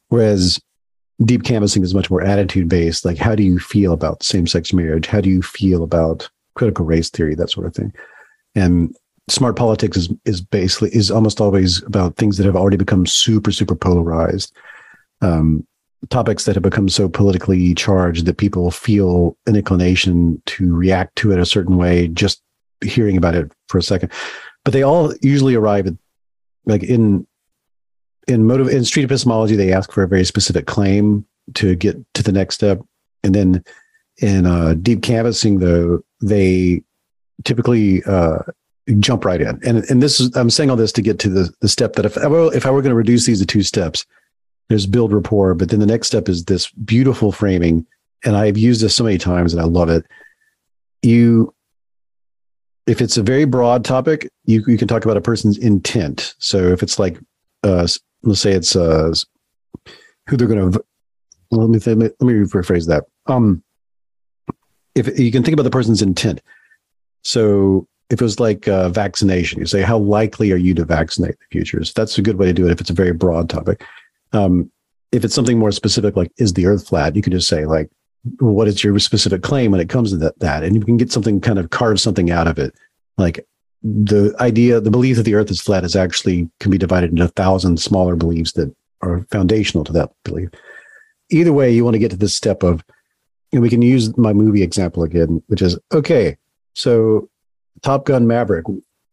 Whereas 0.09 0.59
deep 1.23 1.43
canvassing 1.43 1.83
is 1.83 1.93
much 1.93 2.09
more 2.09 2.21
attitude 2.21 2.69
based. 2.69 3.05
Like, 3.05 3.17
how 3.17 3.35
do 3.35 3.43
you 3.43 3.59
feel 3.59 3.93
about 3.93 4.23
same 4.23 4.47
sex 4.47 4.73
marriage? 4.73 5.07
How 5.07 5.21
do 5.21 5.29
you 5.29 5.41
feel 5.41 5.83
about 5.83 6.29
critical 6.55 6.85
race 6.85 7.09
theory? 7.09 7.35
That 7.35 7.51
sort 7.51 7.67
of 7.67 7.75
thing. 7.75 7.93
And 8.55 8.95
smart 9.29 9.55
politics 9.55 9.97
is 9.97 10.09
is 10.25 10.41
basically 10.41 10.89
is 10.95 11.09
almost 11.09 11.39
always 11.39 11.81
about 11.83 12.15
things 12.17 12.37
that 12.37 12.45
have 12.45 12.55
already 12.55 12.77
become 12.77 13.05
super 13.05 13.51
super 13.51 13.75
polarized. 13.75 14.55
Um, 15.21 15.65
topics 16.09 16.45
that 16.45 16.55
have 16.55 16.63
become 16.63 16.89
so 16.89 17.07
politically 17.07 17.73
charged 17.73 18.25
that 18.25 18.37
people 18.37 18.71
feel 18.71 19.37
an 19.45 19.55
inclination 19.55 20.41
to 20.45 20.75
react 20.75 21.15
to 21.15 21.31
it 21.31 21.39
a 21.39 21.45
certain 21.45 21.77
way 21.77 22.09
just 22.09 22.41
hearing 22.83 23.15
about 23.15 23.35
it 23.35 23.49
for 23.69 23.77
a 23.77 23.81
second 23.81 24.11
but 24.65 24.73
they 24.73 24.83
all 24.83 25.13
usually 25.21 25.55
arrive 25.55 25.87
at 25.87 25.93
like 26.65 26.83
in 26.83 27.25
in 28.27 28.45
motive 28.45 28.67
in 28.67 28.85
street 28.85 29.03
epistemology, 29.03 29.55
they 29.55 29.73
ask 29.73 29.91
for 29.91 30.03
a 30.03 30.07
very 30.07 30.23
specific 30.23 30.65
claim 30.65 31.25
to 31.55 31.75
get 31.75 31.97
to 32.13 32.23
the 32.23 32.31
next 32.31 32.55
step, 32.55 32.79
and 33.23 33.35
then 33.35 33.63
in 34.17 34.45
uh, 34.45 34.75
deep 34.75 35.01
canvassing, 35.01 35.59
though, 35.59 36.01
they 36.21 36.81
typically 37.43 38.03
uh, 38.03 38.39
jump 38.99 39.25
right 39.25 39.41
in. 39.41 39.59
And 39.65 39.83
and 39.89 40.01
this 40.01 40.19
is 40.19 40.35
I'm 40.35 40.49
saying 40.49 40.69
all 40.69 40.75
this 40.75 40.91
to 40.93 41.01
get 41.01 41.19
to 41.19 41.29
the 41.29 41.53
the 41.61 41.67
step 41.67 41.93
that 41.93 42.05
if 42.05 42.17
I 42.17 42.27
were, 42.27 42.53
if 42.53 42.65
I 42.65 42.71
were 42.71 42.81
going 42.81 42.91
to 42.91 42.95
reduce 42.95 43.25
these 43.25 43.39
to 43.39 43.45
two 43.45 43.63
steps, 43.63 44.05
there's 44.69 44.85
build 44.85 45.13
rapport, 45.13 45.55
but 45.55 45.69
then 45.69 45.79
the 45.79 45.85
next 45.85 46.07
step 46.07 46.29
is 46.29 46.45
this 46.45 46.71
beautiful 46.71 47.31
framing, 47.31 47.85
and 48.23 48.35
I've 48.35 48.57
used 48.57 48.81
this 48.81 48.95
so 48.95 49.03
many 49.03 49.17
times 49.17 49.53
and 49.53 49.61
I 49.61 49.65
love 49.65 49.89
it. 49.89 50.05
You 51.01 51.53
if 52.85 53.01
it's 53.01 53.17
a 53.17 53.23
very 53.23 53.45
broad 53.45 53.85
topic, 53.85 54.29
you, 54.45 54.63
you 54.67 54.77
can 54.77 54.87
talk 54.87 55.05
about 55.05 55.17
a 55.17 55.21
person's 55.21 55.57
intent. 55.57 56.35
So 56.39 56.67
if 56.67 56.83
it's 56.83 56.99
like 56.99 57.17
uh, 57.63 57.87
let's 58.23 58.41
say 58.41 58.53
it's 58.53 58.75
uh, 58.75 59.13
who 60.27 60.37
they're 60.37 60.47
going 60.47 60.71
to. 60.71 60.83
Let 61.51 61.69
me 61.69 61.79
th- 61.79 61.97
let 61.97 62.21
me 62.21 62.33
rephrase 62.33 62.87
that. 62.87 63.05
Um, 63.27 63.63
if 64.95 65.19
you 65.19 65.31
can 65.31 65.43
think 65.43 65.53
about 65.53 65.63
the 65.63 65.69
person's 65.69 66.01
intent, 66.01 66.41
so 67.21 67.87
if 68.09 68.21
it 68.21 68.23
was 68.23 68.39
like 68.39 68.67
uh, 68.67 68.89
vaccination, 68.89 69.59
you 69.59 69.65
say 69.65 69.81
how 69.81 69.97
likely 69.97 70.51
are 70.51 70.57
you 70.57 70.73
to 70.75 70.85
vaccinate 70.85 71.31
in 71.31 71.37
the 71.39 71.51
future? 71.51 71.83
So 71.83 71.93
that's 71.95 72.17
a 72.17 72.21
good 72.21 72.37
way 72.37 72.47
to 72.47 72.53
do 72.53 72.67
it 72.67 72.71
if 72.71 72.81
it's 72.81 72.89
a 72.89 72.93
very 72.93 73.13
broad 73.13 73.49
topic. 73.49 73.83
Um, 74.33 74.71
if 75.11 75.23
it's 75.23 75.35
something 75.35 75.59
more 75.59 75.71
specific, 75.71 76.15
like 76.15 76.31
is 76.37 76.53
the 76.53 76.65
Earth 76.65 76.87
flat, 76.87 77.15
you 77.15 77.21
can 77.21 77.31
just 77.31 77.47
say 77.47 77.65
like, 77.65 77.89
what 78.39 78.67
is 78.67 78.83
your 78.83 78.97
specific 78.99 79.43
claim 79.43 79.71
when 79.71 79.81
it 79.81 79.89
comes 79.89 80.11
to 80.11 80.17
that, 80.17 80.39
that, 80.39 80.63
and 80.63 80.75
you 80.75 80.81
can 80.81 80.97
get 80.97 81.11
something 81.11 81.39
kind 81.41 81.59
of 81.59 81.69
carve 81.69 81.99
something 81.99 82.31
out 82.31 82.47
of 82.47 82.57
it, 82.57 82.73
like 83.17 83.45
the 83.83 84.33
idea, 84.39 84.79
the 84.79 84.91
belief 84.91 85.17
that 85.17 85.23
the 85.23 85.35
earth 85.35 85.51
is 85.51 85.61
flat 85.61 85.83
is 85.83 85.95
actually 85.95 86.49
can 86.59 86.71
be 86.71 86.77
divided 86.77 87.11
into 87.11 87.25
a 87.25 87.29
thousand 87.29 87.79
smaller 87.79 88.15
beliefs 88.15 88.53
that 88.53 88.73
are 89.01 89.25
foundational 89.29 89.83
to 89.83 89.93
that 89.93 90.11
belief. 90.23 90.49
Either 91.29 91.51
way, 91.51 91.71
you 91.71 91.83
want 91.83 91.93
to 91.93 91.99
get 91.99 92.11
to 92.11 92.17
this 92.17 92.35
step 92.35 92.63
of, 92.63 92.83
and 93.51 93.61
we 93.61 93.69
can 93.69 93.81
use 93.81 94.17
my 94.17 94.31
movie 94.31 94.63
example 94.63 95.03
again, 95.03 95.43
which 95.47 95.61
is 95.61 95.77
okay. 95.93 96.37
So, 96.75 97.29
Top 97.81 98.05
Gun 98.05 98.25
Maverick, 98.25 98.65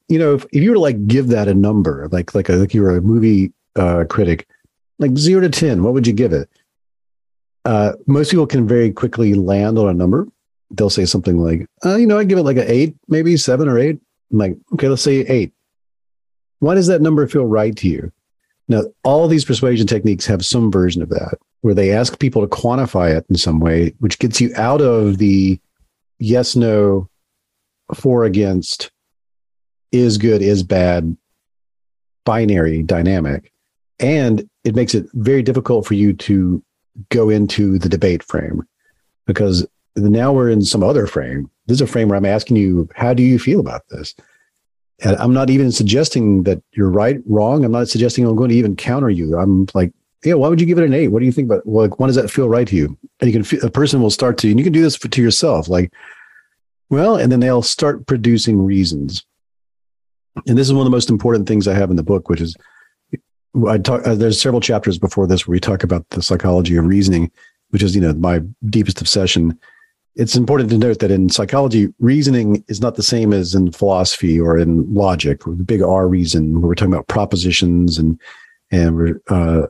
you 0.09 0.18
know, 0.18 0.35
if, 0.35 0.45
if 0.53 0.62
you 0.62 0.71
were 0.71 0.77
to 0.77 0.81
like 0.81 1.07
give 1.07 1.29
that 1.29 1.49
a 1.49 1.55
number, 1.55 2.09
like 2.12 2.35
like 2.35 2.49
a, 2.49 2.53
like 2.53 2.73
you 2.73 2.83
were 2.83 2.97
a 2.97 3.03
movie 3.03 3.53
uh, 3.75 4.05
critic, 4.09 4.47
like 4.99 5.16
zero 5.16 5.41
to 5.41 5.49
ten, 5.49 5.83
what 5.83 5.95
would 5.95 6.07
you 6.07 6.12
give 6.12 6.33
it? 6.33 6.49
Uh, 7.64 7.93
most 8.07 8.31
people 8.31 8.47
can 8.47 8.68
very 8.68 8.93
quickly 8.93 9.35
land 9.35 9.79
on 9.79 9.89
a 9.89 9.95
number. 9.95 10.29
They'll 10.71 10.91
say 10.91 11.05
something 11.05 11.39
like, 11.39 11.66
uh, 11.85 11.97
you 11.97 12.07
know, 12.07 12.18
I 12.18 12.25
give 12.25 12.39
it 12.39 12.45
like 12.45 12.57
an 12.57 12.66
eight, 12.68 12.95
maybe 13.09 13.37
seven 13.37 13.68
or 13.68 13.79
eight. 13.79 13.99
Like, 14.31 14.57
okay, 14.74 14.89
let's 14.89 15.03
say 15.03 15.20
eight. 15.20 15.53
Why 16.61 16.74
does 16.74 16.87
that 16.89 17.03
number 17.03 17.26
feel 17.26 17.47
right 17.47 17.74
to 17.76 17.89
you? 17.89 18.12
Now, 18.68 18.85
all 19.03 19.26
these 19.26 19.45
persuasion 19.45 19.87
techniques 19.87 20.26
have 20.26 20.45
some 20.45 20.70
version 20.70 21.03
of 21.03 21.09
that 21.09 21.39
where 21.62 21.74
they 21.74 21.93
ask 21.93 22.18
people 22.18 22.43
to 22.43 22.49
quantify 22.49 23.16
it 23.16 23.26
in 23.28 23.37
some 23.37 23.61
way, 23.61 23.95
which 23.99 24.18
gets 24.18 24.41
you 24.41 24.53
out 24.57 24.81
of 24.81 25.18
the 25.18 25.61
yes, 26.18 26.57
no, 26.57 27.09
for, 27.95 28.24
against, 28.24 28.91
is 29.93 30.18
good, 30.18 30.43
is 30.43 30.62
bad 30.62 31.16
binary 32.24 32.83
dynamic. 32.83 33.53
And 33.99 34.49
it 34.64 34.74
makes 34.74 34.95
it 34.95 35.07
very 35.14 35.43
difficult 35.43 35.87
for 35.87 35.95
you 35.95 36.12
to 36.14 36.62
go 37.09 37.28
into 37.28 37.78
the 37.78 37.89
debate 37.89 38.22
frame 38.22 38.62
because 39.26 39.66
now 39.97 40.32
we're 40.32 40.51
in 40.51 40.62
some 40.62 40.82
other 40.82 41.07
frame 41.07 41.51
this 41.70 41.76
is 41.76 41.82
a 41.82 41.86
frame 41.86 42.09
where 42.09 42.18
I'm 42.18 42.26
asking 42.26 42.57
you, 42.57 42.88
how 42.97 43.14
do 43.14 43.22
you 43.22 43.38
feel 43.38 43.61
about 43.61 43.88
this? 43.91 44.14
And 45.05 45.16
I'm 45.16 45.32
not 45.32 45.51
even 45.51 45.70
suggesting 45.70 46.43
that 46.43 46.61
you're 46.72 46.91
right, 46.91 47.20
wrong. 47.26 47.64
I'm 47.64 47.70
not 47.70 47.88
suggesting 47.88 48.26
I'm 48.26 48.34
going 48.34 48.51
to 48.51 48.57
even 48.57 48.74
counter 48.74 49.09
you. 49.09 49.38
I'm 49.38 49.66
like, 49.72 49.93
yeah, 50.24 50.34
why 50.34 50.49
would 50.49 50.61
you 50.61 50.66
give 50.66 50.78
it 50.78 50.84
an 50.84 50.93
eight? 50.93 51.09
What 51.09 51.20
do 51.20 51.26
you 51.26 51.32
think 51.32 51.47
about? 51.47 51.64
Like, 51.66 52.01
why 52.01 52.09
does 52.09 52.16
that 52.16 52.28
feel 52.28 52.49
right 52.49 52.66
to 52.66 52.74
you? 52.74 52.99
And 53.20 53.32
you 53.32 53.41
can, 53.41 53.61
a 53.64 53.70
person 53.70 54.03
will 54.03 54.11
start 54.11 54.36
to, 54.38 54.51
and 54.51 54.59
you 54.59 54.64
can 54.64 54.72
do 54.72 54.82
this 54.82 54.97
for, 54.97 55.07
to 55.07 55.22
yourself, 55.22 55.68
like, 55.68 55.93
well, 56.91 57.16
and 57.16 57.30
then 57.30 57.38
they'll 57.38 57.62
start 57.62 58.05
producing 58.07 58.61
reasons. 58.61 59.24
And 60.49 60.59
this 60.59 60.66
is 60.66 60.72
one 60.72 60.80
of 60.80 60.91
the 60.91 60.97
most 60.97 61.09
important 61.09 61.47
things 61.47 61.68
I 61.68 61.74
have 61.74 61.91
in 61.91 61.97
the 61.97 62.03
book, 62.03 62.28
which 62.28 62.41
is 62.41 62.57
I 63.68 63.78
talk. 63.78 64.05
Uh, 64.05 64.16
there's 64.16 64.41
several 64.41 64.61
chapters 64.61 64.99
before 64.99 65.28
this 65.28 65.47
where 65.47 65.53
we 65.53 65.61
talk 65.61 65.84
about 65.84 66.09
the 66.11 66.22
psychology 66.22 66.74
of 66.76 66.84
reasoning, 66.84 67.30
which 67.70 67.82
is 67.82 67.95
you 67.95 68.01
know 68.01 68.12
my 68.12 68.41
deepest 68.68 69.01
obsession. 69.01 69.59
It's 70.17 70.37
important 70.37 70.71
to 70.71 70.79
note 70.79 70.99
that 70.99 71.11
in 71.11 71.29
psychology, 71.29 71.93
reasoning 71.99 72.65
is 72.69 72.81
not 72.81 72.97
the 72.97 73.03
same 73.03 73.33
as 73.33 73.55
in 73.55 73.73
philosophy 73.73 74.41
or 74.41 74.59
in 74.59 74.93
logic, 74.93 75.47
or 75.47 75.55
the 75.55 75.65
big 75.65 75.83
R 75.83 76.09
reason, 76.09 76.61
we're 76.61 76.75
talking 76.75 76.93
about 76.93 77.09
propositions 77.09 77.99
and 77.99 78.21
and 78.73 79.21
uh, 79.29 79.67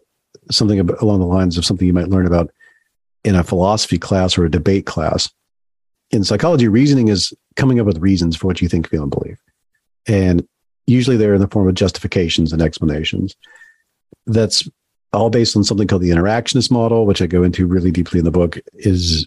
something 0.51 0.81
along 0.81 1.21
the 1.21 1.27
lines 1.27 1.57
of 1.57 1.65
something 1.65 1.87
you 1.87 1.93
might 1.93 2.09
learn 2.09 2.27
about 2.27 2.51
in 3.25 3.35
a 3.35 3.45
philosophy 3.45 3.99
class 3.99 4.37
or 4.37 4.45
a 4.45 4.51
debate 4.51 4.87
class. 4.87 5.31
In 6.11 6.25
psychology, 6.25 6.69
reasoning 6.69 7.09
is 7.09 7.33
coming 7.57 7.79
up 7.79 7.87
with 7.87 7.99
reasons 7.99 8.37
for 8.37 8.47
what 8.47 8.61
you 8.61 8.69
think, 8.69 8.89
feel, 8.89 9.03
and 9.03 9.11
believe. 9.11 9.39
And 10.07 10.47
usually 10.87 11.17
they're 11.17 11.35
in 11.35 11.41
the 11.41 11.49
form 11.49 11.69
of 11.69 11.75
justifications 11.75 12.53
and 12.53 12.63
explanations. 12.63 13.37
That's 14.27 14.69
all 15.13 15.31
based 15.31 15.57
on 15.57 15.65
something 15.65 15.87
called 15.87 16.03
the 16.03 16.11
interactionist 16.11 16.71
model, 16.71 17.07
which 17.07 17.23
I 17.23 17.27
go 17.27 17.43
into 17.43 17.67
really 17.67 17.91
deeply 17.91 18.19
in 18.19 18.25
the 18.25 18.31
book. 18.31 18.59
Is 18.75 19.27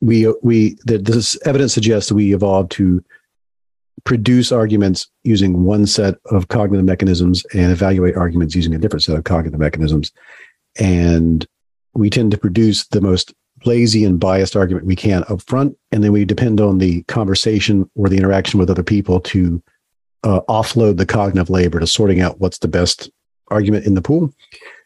we 0.00 0.32
we 0.42 0.76
that 0.84 1.04
this 1.04 1.38
evidence 1.44 1.74
suggests 1.74 2.10
we 2.10 2.34
evolved 2.34 2.70
to 2.72 3.04
produce 4.04 4.50
arguments 4.50 5.08
using 5.24 5.64
one 5.64 5.86
set 5.86 6.14
of 6.26 6.48
cognitive 6.48 6.86
mechanisms 6.86 7.44
and 7.52 7.70
evaluate 7.70 8.16
arguments 8.16 8.54
using 8.54 8.74
a 8.74 8.78
different 8.78 9.02
set 9.02 9.16
of 9.16 9.24
cognitive 9.24 9.60
mechanisms. 9.60 10.10
And 10.78 11.46
we 11.92 12.08
tend 12.08 12.30
to 12.30 12.38
produce 12.38 12.86
the 12.86 13.00
most 13.00 13.34
lazy 13.66 14.04
and 14.04 14.18
biased 14.18 14.56
argument 14.56 14.86
we 14.86 14.96
can 14.96 15.24
up 15.28 15.42
front, 15.42 15.76
and 15.92 16.02
then 16.02 16.12
we 16.12 16.24
depend 16.24 16.60
on 16.60 16.78
the 16.78 17.02
conversation 17.04 17.90
or 17.94 18.08
the 18.08 18.16
interaction 18.16 18.58
with 18.58 18.70
other 18.70 18.82
people 18.82 19.20
to 19.20 19.62
uh, 20.24 20.40
offload 20.48 20.96
the 20.96 21.06
cognitive 21.06 21.50
labor 21.50 21.80
to 21.80 21.86
sorting 21.86 22.20
out 22.20 22.40
what's 22.40 22.58
the 22.58 22.68
best 22.68 23.10
argument 23.48 23.86
in 23.86 23.94
the 23.94 24.02
pool. 24.02 24.32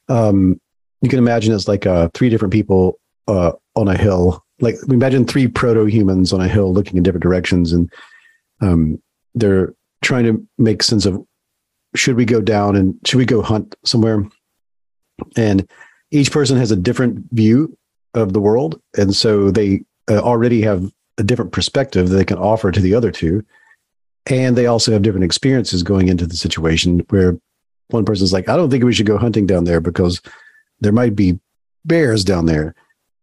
Um, 0.08 0.60
you 1.02 1.08
can 1.08 1.18
imagine 1.18 1.54
it's 1.54 1.68
like 1.68 1.86
uh, 1.86 2.08
three 2.14 2.30
different 2.30 2.52
people 2.52 2.98
uh, 3.28 3.52
on 3.76 3.88
a 3.88 3.96
hill. 3.96 4.43
Like 4.60 4.76
we 4.86 4.94
imagine 4.94 5.24
three 5.24 5.48
proto 5.48 5.84
humans 5.84 6.32
on 6.32 6.40
a 6.40 6.48
hill 6.48 6.72
looking 6.72 6.96
in 6.96 7.02
different 7.02 7.22
directions, 7.22 7.72
and 7.72 7.92
um, 8.60 9.02
they're 9.34 9.74
trying 10.02 10.24
to 10.24 10.46
make 10.58 10.82
sense 10.82 11.06
of 11.06 11.24
should 11.94 12.16
we 12.16 12.24
go 12.24 12.40
down 12.40 12.76
and 12.76 12.98
should 13.04 13.18
we 13.18 13.24
go 13.24 13.42
hunt 13.42 13.74
somewhere. 13.84 14.24
And 15.36 15.68
each 16.10 16.32
person 16.32 16.56
has 16.56 16.70
a 16.70 16.76
different 16.76 17.24
view 17.32 17.76
of 18.14 18.32
the 18.32 18.40
world, 18.40 18.80
and 18.96 19.14
so 19.14 19.50
they 19.50 19.84
uh, 20.08 20.18
already 20.18 20.62
have 20.62 20.90
a 21.18 21.22
different 21.22 21.52
perspective 21.52 22.08
that 22.08 22.16
they 22.16 22.24
can 22.24 22.38
offer 22.38 22.70
to 22.70 22.80
the 22.80 22.94
other 22.94 23.10
two 23.10 23.44
and 24.26 24.56
they 24.56 24.66
also 24.66 24.92
have 24.92 25.02
different 25.02 25.24
experiences 25.24 25.82
going 25.82 26.08
into 26.08 26.26
the 26.26 26.36
situation 26.36 27.00
where 27.10 27.38
one 27.88 28.04
person's 28.04 28.32
like, 28.32 28.48
I 28.48 28.56
don't 28.56 28.70
think 28.70 28.84
we 28.84 28.94
should 28.94 29.06
go 29.06 29.18
hunting 29.18 29.46
down 29.46 29.64
there 29.64 29.80
because 29.80 30.20
there 30.80 30.92
might 30.92 31.14
be 31.14 31.38
bears 31.84 32.24
down 32.24 32.46
there. 32.46 32.74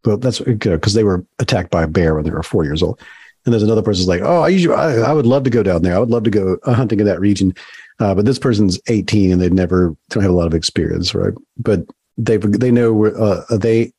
But 0.03 0.21
that's 0.21 0.39
because 0.39 0.93
they 0.93 1.03
were 1.03 1.25
attacked 1.39 1.71
by 1.71 1.83
a 1.83 1.87
bear 1.87 2.15
when 2.15 2.23
they 2.23 2.31
were 2.31 2.43
four 2.43 2.63
years 2.63 2.81
old. 2.81 2.99
And 3.45 3.53
there's 3.53 3.63
another 3.63 3.81
person's 3.81 4.07
like, 4.07 4.21
oh, 4.21 4.41
I 4.41 4.49
usually, 4.49 4.75
I, 4.75 4.97
I 4.97 5.13
would 5.13 5.25
love 5.25 5.43
to 5.43 5.49
go 5.49 5.63
down 5.63 5.81
there. 5.81 5.95
I 5.95 5.99
would 5.99 6.09
love 6.09 6.23
to 6.23 6.29
go 6.29 6.57
uh, 6.63 6.73
hunting 6.73 6.99
in 6.99 7.05
that 7.07 7.19
region. 7.19 7.53
Uh, 7.99 8.13
but 8.15 8.25
this 8.25 8.39
person's 8.39 8.79
18 8.87 9.31
and 9.31 9.41
they've 9.41 9.51
never 9.51 9.95
don't 10.09 10.23
have 10.23 10.31
a 10.31 10.35
lot 10.35 10.47
of 10.47 10.53
experience, 10.53 11.13
right? 11.13 11.33
But 11.57 11.81
they 12.17 12.37
they 12.37 12.71
know 12.71 13.05
uh, 13.05 13.57
they 13.57 13.93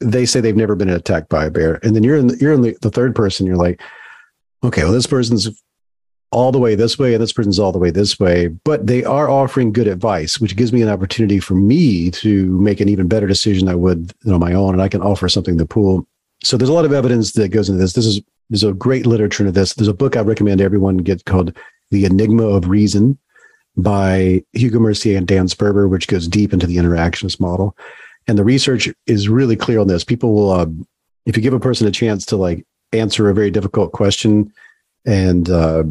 they 0.00 0.26
say 0.26 0.40
they've 0.40 0.56
never 0.56 0.74
been 0.74 0.88
attacked 0.88 1.28
by 1.28 1.46
a 1.46 1.50
bear, 1.50 1.78
and 1.82 1.96
then 1.96 2.02
you're 2.02 2.16
in 2.16 2.28
the, 2.28 2.36
you're 2.36 2.52
in 2.52 2.62
the, 2.62 2.76
the 2.82 2.90
third 2.90 3.14
person. 3.14 3.46
You're 3.46 3.56
like, 3.56 3.80
okay, 4.62 4.84
well, 4.84 4.92
this 4.92 5.06
person's 5.06 5.48
all 6.32 6.50
the 6.50 6.58
way 6.58 6.74
this 6.74 6.98
way 6.98 7.14
and 7.14 7.22
this 7.22 7.32
person's 7.32 7.58
all 7.58 7.72
the 7.72 7.78
way 7.78 7.90
this 7.90 8.18
way 8.18 8.48
but 8.48 8.86
they 8.86 9.04
are 9.04 9.30
offering 9.30 9.72
good 9.72 9.86
advice 9.86 10.40
which 10.40 10.56
gives 10.56 10.72
me 10.72 10.82
an 10.82 10.88
opportunity 10.88 11.38
for 11.38 11.54
me 11.54 12.10
to 12.10 12.46
make 12.60 12.80
an 12.80 12.88
even 12.88 13.06
better 13.06 13.26
decision 13.26 13.68
i 13.68 13.74
would 13.74 14.12
on 14.26 14.40
my 14.40 14.52
own 14.52 14.74
and 14.74 14.82
i 14.82 14.88
can 14.88 15.02
offer 15.02 15.28
something 15.28 15.56
to 15.56 15.64
the 15.64 15.68
pool. 15.68 16.06
So 16.42 16.56
there's 16.56 16.68
a 16.68 16.72
lot 16.72 16.84
of 16.84 16.92
evidence 16.92 17.32
that 17.32 17.48
goes 17.48 17.68
into 17.68 17.80
this. 17.80 17.94
This 17.94 18.06
is 18.06 18.20
there's 18.50 18.64
a 18.64 18.72
great 18.72 19.06
literature 19.06 19.42
into 19.42 19.58
this. 19.58 19.74
There's 19.74 19.88
a 19.88 19.94
book 19.94 20.16
i 20.16 20.20
recommend 20.20 20.60
everyone 20.60 20.98
get 20.98 21.24
called 21.24 21.56
the 21.90 22.04
enigma 22.04 22.44
of 22.44 22.68
reason 22.68 23.18
by 23.76 24.42
hugo 24.52 24.78
mercier 24.78 25.18
and 25.18 25.26
dan 25.26 25.46
sperber 25.48 25.88
which 25.88 26.08
goes 26.08 26.26
deep 26.26 26.52
into 26.52 26.66
the 26.66 26.76
interactionist 26.76 27.40
model. 27.40 27.76
And 28.28 28.36
the 28.36 28.44
research 28.44 28.88
is 29.06 29.28
really 29.28 29.56
clear 29.56 29.78
on 29.78 29.88
this. 29.88 30.04
People 30.04 30.34
will 30.34 30.50
uh, 30.50 30.66
if 31.26 31.36
you 31.36 31.42
give 31.42 31.54
a 31.54 31.60
person 31.60 31.86
a 31.86 31.92
chance 31.92 32.26
to 32.26 32.36
like 32.36 32.64
answer 32.92 33.28
a 33.28 33.34
very 33.34 33.50
difficult 33.50 33.92
question 33.92 34.52
and 35.04 35.48
uh, 35.50 35.84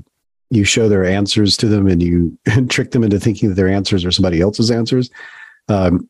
you 0.56 0.64
show 0.64 0.90
their 0.90 1.06
answers 1.06 1.58
to 1.58 1.68
them 1.68 1.88
and 1.88 2.02
you 2.02 2.38
trick 2.70 2.92
them 2.92 3.04
into 3.04 3.20
thinking 3.20 3.50
that 3.50 3.56
their 3.56 3.70
answers 3.70 4.06
are 4.06 4.12
somebody 4.12 4.42
else's 4.42 4.72
answers. 4.72 5.10
Um, 5.68 6.10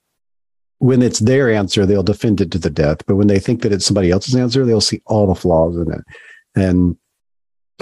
when 0.79 1.01
it's 1.01 1.19
their 1.19 1.51
answer, 1.51 1.85
they'll 1.85 2.03
defend 2.03 2.41
it 2.41 2.51
to 2.51 2.59
the 2.59 2.69
death. 2.69 3.05
But 3.05 3.15
when 3.15 3.27
they 3.27 3.39
think 3.39 3.61
that 3.61 3.71
it's 3.71 3.85
somebody 3.85 4.11
else's 4.11 4.35
answer, 4.35 4.65
they'll 4.65 4.81
see 4.81 5.01
all 5.05 5.27
the 5.27 5.35
flaws 5.35 5.77
in 5.77 5.91
it. 5.91 6.01
And 6.55 6.97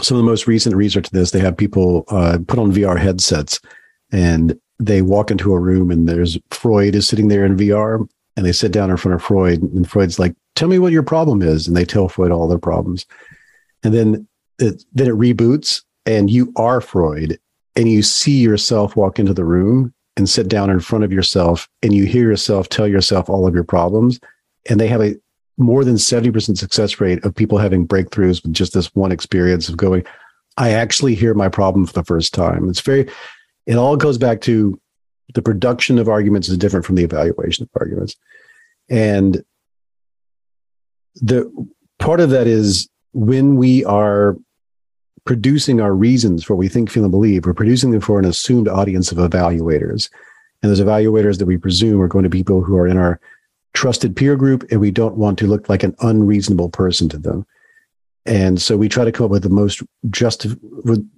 some 0.01 0.18
of 0.18 0.24
the 0.24 0.30
most 0.30 0.47
recent 0.47 0.76
research 0.76 1.05
to 1.05 1.14
this, 1.14 1.32
they 1.32 1.39
have 1.39 1.57
people 1.57 2.05
uh, 2.09 2.39
put 2.47 2.59
on 2.59 2.72
VR 2.72 2.99
headsets 2.99 3.59
and 4.11 4.59
they 4.80 5.01
walk 5.01 5.32
into 5.32 5.53
a 5.53 5.59
room 5.59 5.91
and 5.91 6.07
there's 6.07 6.38
Freud 6.51 6.95
is 6.95 7.07
sitting 7.07 7.28
there 7.28 7.45
in 7.45 7.57
VR 7.57 8.07
and 8.36 8.45
they 8.45 8.51
sit 8.51 8.72
down 8.72 8.89
in 8.89 8.97
front 8.97 9.16
of 9.16 9.24
Freud 9.24 9.61
and 9.61 9.89
Freud's 9.89 10.20
like, 10.20 10.36
tell 10.55 10.68
me 10.68 10.80
what 10.80 10.91
your 10.91 11.03
problem 11.03 11.41
is. 11.41 11.68
And 11.68 11.76
they 11.76 11.86
tell 11.86 12.09
Freud 12.09 12.32
all 12.32 12.47
their 12.47 12.59
problems. 12.59 13.05
And 13.84 13.93
then 13.93 14.28
it, 14.59 14.84
then 14.93 15.07
it 15.07 15.16
reboots 15.16 15.84
and 16.06 16.30
you 16.30 16.51
are 16.56 16.82
Freud 16.82 17.39
and 17.76 17.89
you 17.89 18.04
see 18.04 18.39
yourself 18.39 18.95
walk 18.95 19.20
into 19.20 19.34
the 19.34 19.45
room 19.45 19.93
and 20.16 20.30
sit 20.30 20.47
down 20.47 20.70
in 20.70 20.80
front 20.80 21.04
of 21.04 21.12
yourself 21.12 21.68
and 21.82 21.93
you 21.93 22.06
hear 22.06 22.30
yourself 22.30 22.70
tell 22.70 22.88
yourself 22.88 23.30
all 23.30 23.47
of 23.47 23.56
your 23.56 23.64
problems 23.64 24.20
and 24.70 24.80
they 24.80 24.88
have 24.88 25.01
a 25.01 25.16
more 25.58 25.84
than 25.84 25.95
70% 25.95 26.58
success 26.58 26.99
rate 26.99 27.24
of 27.24 27.36
people 27.36 27.58
having 27.58 27.88
breakthroughs 27.88 28.41
with 28.41 28.54
just 28.54 28.74
this 28.74 28.93
one 28.95 29.12
experience 29.12 29.70
of 29.70 29.78
going 29.78 30.04
i 30.58 30.72
actually 30.72 31.16
hear 31.16 31.34
my 31.34 31.49
problem 31.49 31.86
for 31.86 31.93
the 31.93 32.04
first 32.04 32.34
time. 32.34 32.70
It's 32.70 32.82
very 32.82 33.10
it 33.66 33.76
all 33.76 33.95
goes 33.95 34.18
back 34.18 34.41
to 34.41 34.80
the 35.34 35.41
production 35.41 35.97
of 35.97 36.10
arguments 36.10 36.49
is 36.49 36.58
different 36.58 36.86
from 36.86 36.95
the 36.95 37.04
evaluation 37.04 37.64
of 37.64 37.70
arguments. 37.80 38.16
And 38.89 39.43
the 41.16 41.51
part 41.99 42.20
of 42.20 42.32
that 42.32 42.47
is 42.47 42.89
when 43.14 43.56
we 43.56 43.86
are 43.86 44.38
producing 45.26 45.80
our 45.80 45.93
reasons 45.93 46.43
for 46.43 46.53
what 46.53 46.59
we 46.59 46.67
think, 46.67 46.89
feel, 46.89 47.03
and 47.03 47.11
believe. 47.11 47.45
We're 47.45 47.53
producing 47.53 47.91
them 47.91 48.01
for 48.01 48.19
an 48.19 48.26
assumed 48.26 48.67
audience 48.67 49.11
of 49.11 49.17
evaluators. 49.17 50.09
And 50.61 50.71
those 50.71 50.82
evaluators 50.82 51.39
that 51.39 51.45
we 51.45 51.57
presume 51.57 52.01
are 52.01 52.07
going 52.07 52.24
to 52.24 52.30
be 52.30 52.39
people 52.39 52.61
who 52.61 52.78
are 52.78 52.88
in 52.88 52.97
our 52.97 53.19
trusted 53.74 54.15
peer 54.15 54.36
group, 54.36 54.65
and 54.71 54.80
we 54.80 54.91
don't 54.91 55.17
want 55.17 55.39
to 55.39 55.47
look 55.47 55.69
like 55.69 55.84
an 55.84 55.95
unreasonable 56.01 56.69
person 56.69 57.09
to 57.09 57.17
them. 57.17 57.45
And 58.26 58.61
so 58.61 58.78
we 58.78 58.88
try 58.88 59.03
to 59.03 59.11
come 59.11 59.26
up 59.26 59.32
with 59.32 59.43
the 59.43 59.49
most 59.49 59.82
just, 60.09 60.45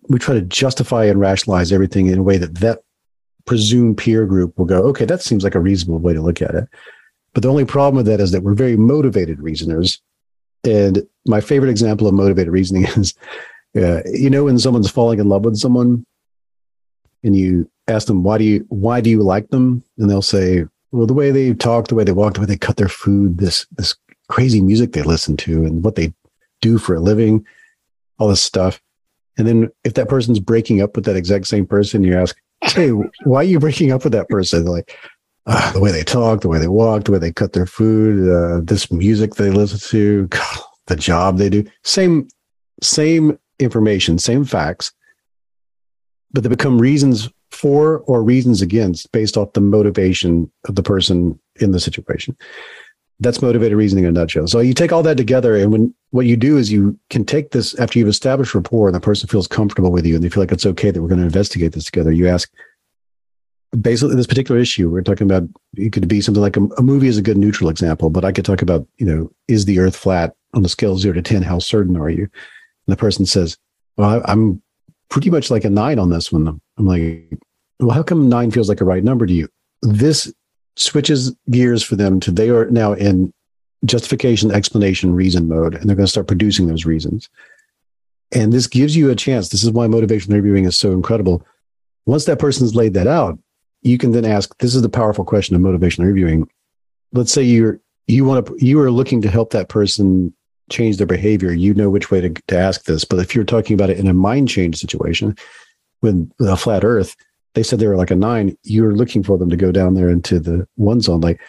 we 0.08 0.20
try 0.20 0.34
to 0.34 0.42
justify 0.42 1.06
and 1.06 1.20
rationalize 1.20 1.72
everything 1.72 2.08
in 2.08 2.20
a 2.20 2.24
way 2.24 2.38
that 2.38 2.56
that 2.56 2.82
presumed 3.46 3.98
peer 3.98 4.26
group 4.26 4.58
will 4.58 4.66
go, 4.66 4.82
okay, 4.84 5.06
that 5.06 5.22
seems 5.22 5.44
like 5.44 5.56
a 5.56 5.60
reasonable 5.60 6.00
way 6.00 6.14
to 6.14 6.22
look 6.22 6.42
at 6.42 6.56
it. 6.56 6.68
But 7.34 7.44
the 7.44 7.50
only 7.50 7.66
problem 7.66 7.98
with 7.98 8.08
that 8.08 8.20
is 8.20 8.32
that 8.32 8.42
we're 8.42 8.56
very 8.56 8.76
motivated 8.76 9.40
reasoners. 9.40 10.02
And 10.64 11.06
my 11.28 11.42
favorite 11.42 11.70
example 11.70 12.08
of 12.08 12.16
motivated 12.16 12.52
reasoning 12.52 12.86
is 12.98 13.14
yeah, 13.76 14.02
you 14.06 14.30
know 14.30 14.46
when 14.46 14.58
someone's 14.58 14.90
falling 14.90 15.20
in 15.20 15.28
love 15.28 15.44
with 15.44 15.58
someone, 15.58 16.06
and 17.24 17.36
you 17.36 17.70
ask 17.88 18.08
them 18.08 18.24
why 18.24 18.38
do 18.38 18.46
you 18.46 18.66
why 18.70 19.02
do 19.02 19.10
you 19.10 19.22
like 19.22 19.50
them, 19.50 19.84
and 19.98 20.10
they'll 20.10 20.22
say, 20.22 20.66
well, 20.92 21.06
the 21.06 21.14
way 21.14 21.30
they 21.32 21.54
talk, 21.54 21.90
the 21.90 21.96
way 21.96 22.06
they 22.06 22.14
walk, 22.14 22.36
the 22.36 22.40
way 22.40 22.46
they 22.46 22.58
cut 22.58 22.78
their 22.78 22.88
food, 22.88 23.38
this 23.38 23.68
this 23.74 23.96
crazy 24.30 24.62
music 24.62 24.94
they 24.94 25.04
listen 25.04 25.36
to, 25.38 25.66
and 25.66 25.84
what 25.84 25.96
they 25.96 26.14
do 26.62 26.78
for 26.78 26.96
a 26.96 27.02
living, 27.02 27.46
all 28.18 28.30
this 28.30 28.42
stuff. 28.42 28.82
And 29.38 29.46
then 29.46 29.70
if 29.84 29.96
that 29.96 30.08
person's 30.08 30.40
breaking 30.40 30.82
up 30.82 30.96
with 30.96 31.04
that 31.06 31.18
exact 31.18 31.48
same 31.48 31.66
person, 31.66 32.04
you 32.04 32.18
ask, 32.18 32.38
hey, 32.62 32.92
why 33.26 33.42
are 33.42 33.44
you 33.44 33.60
breaking 33.60 33.92
up 33.92 34.06
with 34.06 34.14
that 34.14 34.30
person? 34.30 34.64
They're 34.64 34.72
like, 34.72 34.98
ah, 35.48 35.72
the 35.74 35.82
way 35.82 35.92
they 35.92 36.04
talk, 36.04 36.40
the 36.40 36.48
way 36.48 36.60
they 36.60 36.70
walk, 36.70 37.04
the 37.04 37.12
way 37.12 37.20
they 37.20 37.34
cut 37.34 37.52
their 37.52 37.66
food, 37.66 38.32
uh, 38.32 38.62
this 38.64 38.90
music 38.90 39.36
they 39.36 39.50
listen 39.50 39.80
to, 39.90 40.28
God, 40.28 40.60
the 40.88 40.96
job 40.96 41.38
they 41.38 41.50
do. 41.50 41.66
Same, 41.84 42.30
same 42.82 43.38
information, 43.60 44.18
same 44.18 44.46
facts, 44.46 44.92
but 46.32 46.44
they 46.44 46.50
become 46.50 46.80
reasons 46.80 47.30
for 47.52 48.00
or 48.00 48.22
reasons 48.22 48.62
against 48.62 49.12
based 49.12 49.38
off 49.38 49.54
the 49.54 49.62
motivation 49.62 50.52
of 50.68 50.76
the 50.76 50.84
person 50.84 51.40
in 51.62 51.72
the 51.72 51.80
situation. 51.80 52.36
That's 53.22 53.42
motivated 53.42 53.78
reasoning 53.78 54.04
in 54.04 54.10
a 54.10 54.20
nutshell. 54.20 54.48
So 54.48 54.60
you 54.60 54.74
take 54.74 54.92
all 54.92 55.04
that 55.04 55.16
together, 55.16 55.56
and 55.56 55.72
when 55.72 55.94
what 56.12 56.26
you 56.26 56.36
do 56.36 56.58
is 56.58 56.70
you 56.70 57.00
can 57.10 57.24
take 57.24 57.52
this 57.52 57.74
after 57.80 57.98
you've 57.98 58.10
established 58.10 58.54
rapport 58.54 58.90
and 58.90 58.96
the 58.96 59.00
person 59.00 59.30
feels 59.30 59.48
comfortable 59.48 59.92
with 59.92 60.06
you 60.06 60.16
and 60.16 60.24
they 60.24 60.30
feel 60.30 60.44
like 60.44 60.52
it's 60.52 60.66
okay 60.66 60.92
that 60.92 61.02
we're 61.02 61.08
going 61.08 61.20
to 61.20 61.26
investigate 61.26 61.72
this 61.72 61.86
together. 61.86 62.12
You 62.12 62.28
ask, 62.28 62.52
basically, 63.80 64.16
this 64.16 64.28
particular 64.28 64.60
issue 64.60 64.90
we're 64.90 65.02
talking 65.02 65.30
about, 65.30 65.48
it 65.76 65.94
could 65.94 66.08
be 66.10 66.20
something 66.20 66.42
like 66.42 66.58
a, 66.58 66.64
a 66.78 66.82
movie 66.82 67.08
is 67.08 67.18
a 67.18 67.22
good 67.22 67.38
neutral 67.38 67.70
example, 67.70 68.10
but 68.10 68.26
I 68.26 68.34
could 68.34 68.44
talk 68.44 68.62
about, 68.62 68.86
you 68.98 69.06
know, 69.06 69.32
is 69.48 69.64
the 69.64 69.80
Earth 69.80 69.96
flat 69.96 70.36
on 70.54 70.66
a 70.66 70.70
scale 70.70 70.94
of 70.94 71.00
zero 71.00 71.14
to 71.14 71.22
ten? 71.22 71.42
How 71.42 71.60
certain 71.60 71.96
are 71.96 72.10
you? 72.10 72.28
The 72.88 72.96
person 72.96 73.26
says, 73.26 73.58
Well, 73.98 74.22
I'm 74.26 74.62
pretty 75.10 75.30
much 75.30 75.50
like 75.52 75.66
a 75.66 75.70
nine 75.70 76.00
on 76.00 76.10
this 76.10 76.32
one. 76.32 76.62
I'm 76.78 76.86
like, 76.86 77.40
Well, 77.80 77.92
how 77.92 78.04
come 78.04 78.30
nine 78.30 78.52
feels 78.52 78.70
like 78.70 78.82
a 78.82 78.86
right 78.86 79.04
number 79.04 79.26
to 79.26 79.34
you? 79.34 79.50
this 79.86 80.34
switches 80.76 81.34
gears 81.50 81.84
for 81.84 81.96
them 81.96 82.20
to 82.20 82.32
they 82.32 82.50
are 82.50 82.70
now 82.70 82.94
in 82.94 83.34
justification, 83.86 84.52
explanation, 84.52 85.14
reason 85.14 85.48
mode, 85.48 85.76
and 85.76 85.88
they're 85.88 85.96
going 85.96 86.06
to 86.06 86.12
start 86.12 86.28
producing 86.28 86.68
those 86.68 86.86
reasons. 86.86 87.30
And 88.32 88.52
this 88.52 88.68
gives 88.68 88.96
you 88.96 89.12
a 89.12 89.16
chance. 89.16 89.50
This 89.50 89.64
is 89.64 89.72
why 89.72 89.86
motivational 89.88 90.32
interviewing 90.32 90.66
is 90.66 90.78
so 90.78 90.92
incredible. 90.92 91.46
Once 92.06 92.26
that 92.26 92.40
person's 92.40 92.76
laid 92.76 92.96
that 92.96 93.08
out, 93.08 93.38
you 93.84 93.98
can 93.98 94.12
then 94.12 94.26
ask. 94.26 94.58
This 94.58 94.74
is 94.74 94.82
the 94.82 94.90
powerful 94.90 95.24
question 95.24 95.56
of 95.56 95.62
motivational 95.62 96.00
interviewing. 96.00 96.50
Let's 97.14 97.32
say 97.32 97.44
you're 97.44 97.80
you 98.08 98.26
want 98.26 98.46
to 98.46 98.56
you 98.58 98.80
are 98.80 98.92
looking 98.92 99.22
to 99.22 99.30
help 99.30 99.52
that 99.52 99.70
person 99.70 100.34
change 100.70 100.98
their 100.98 101.08
behavior. 101.08 101.54
You 101.54 101.74
know 101.74 101.90
which 101.90 102.12
way 102.12 102.22
to, 102.22 102.30
to 102.30 102.58
ask 102.58 102.86
this. 102.86 103.06
But 103.06 103.20
if 103.20 103.36
you're 103.36 103.44
talking 103.44 103.74
about 103.74 103.90
it 103.90 104.00
in 104.00 104.08
a 104.08 104.14
mind 104.14 104.50
change 104.50 104.78
situation 104.78 105.36
with 106.02 106.32
a 106.40 106.58
flat 106.58 106.84
Earth, 106.84 107.16
they 107.54 107.64
said 107.64 107.80
they 107.80 107.88
were 107.88 107.96
like 107.96 108.12
a 108.12 108.16
nine. 108.16 108.58
You're 108.64 108.96
looking 108.96 109.24
for 109.24 109.38
them 109.38 109.50
to 109.50 109.58
go 109.58 109.72
down 109.72 109.94
there 109.94 110.10
into 110.10 110.40
the 110.40 110.68
one 110.76 111.02
zone. 111.02 111.22
Like 111.22 111.40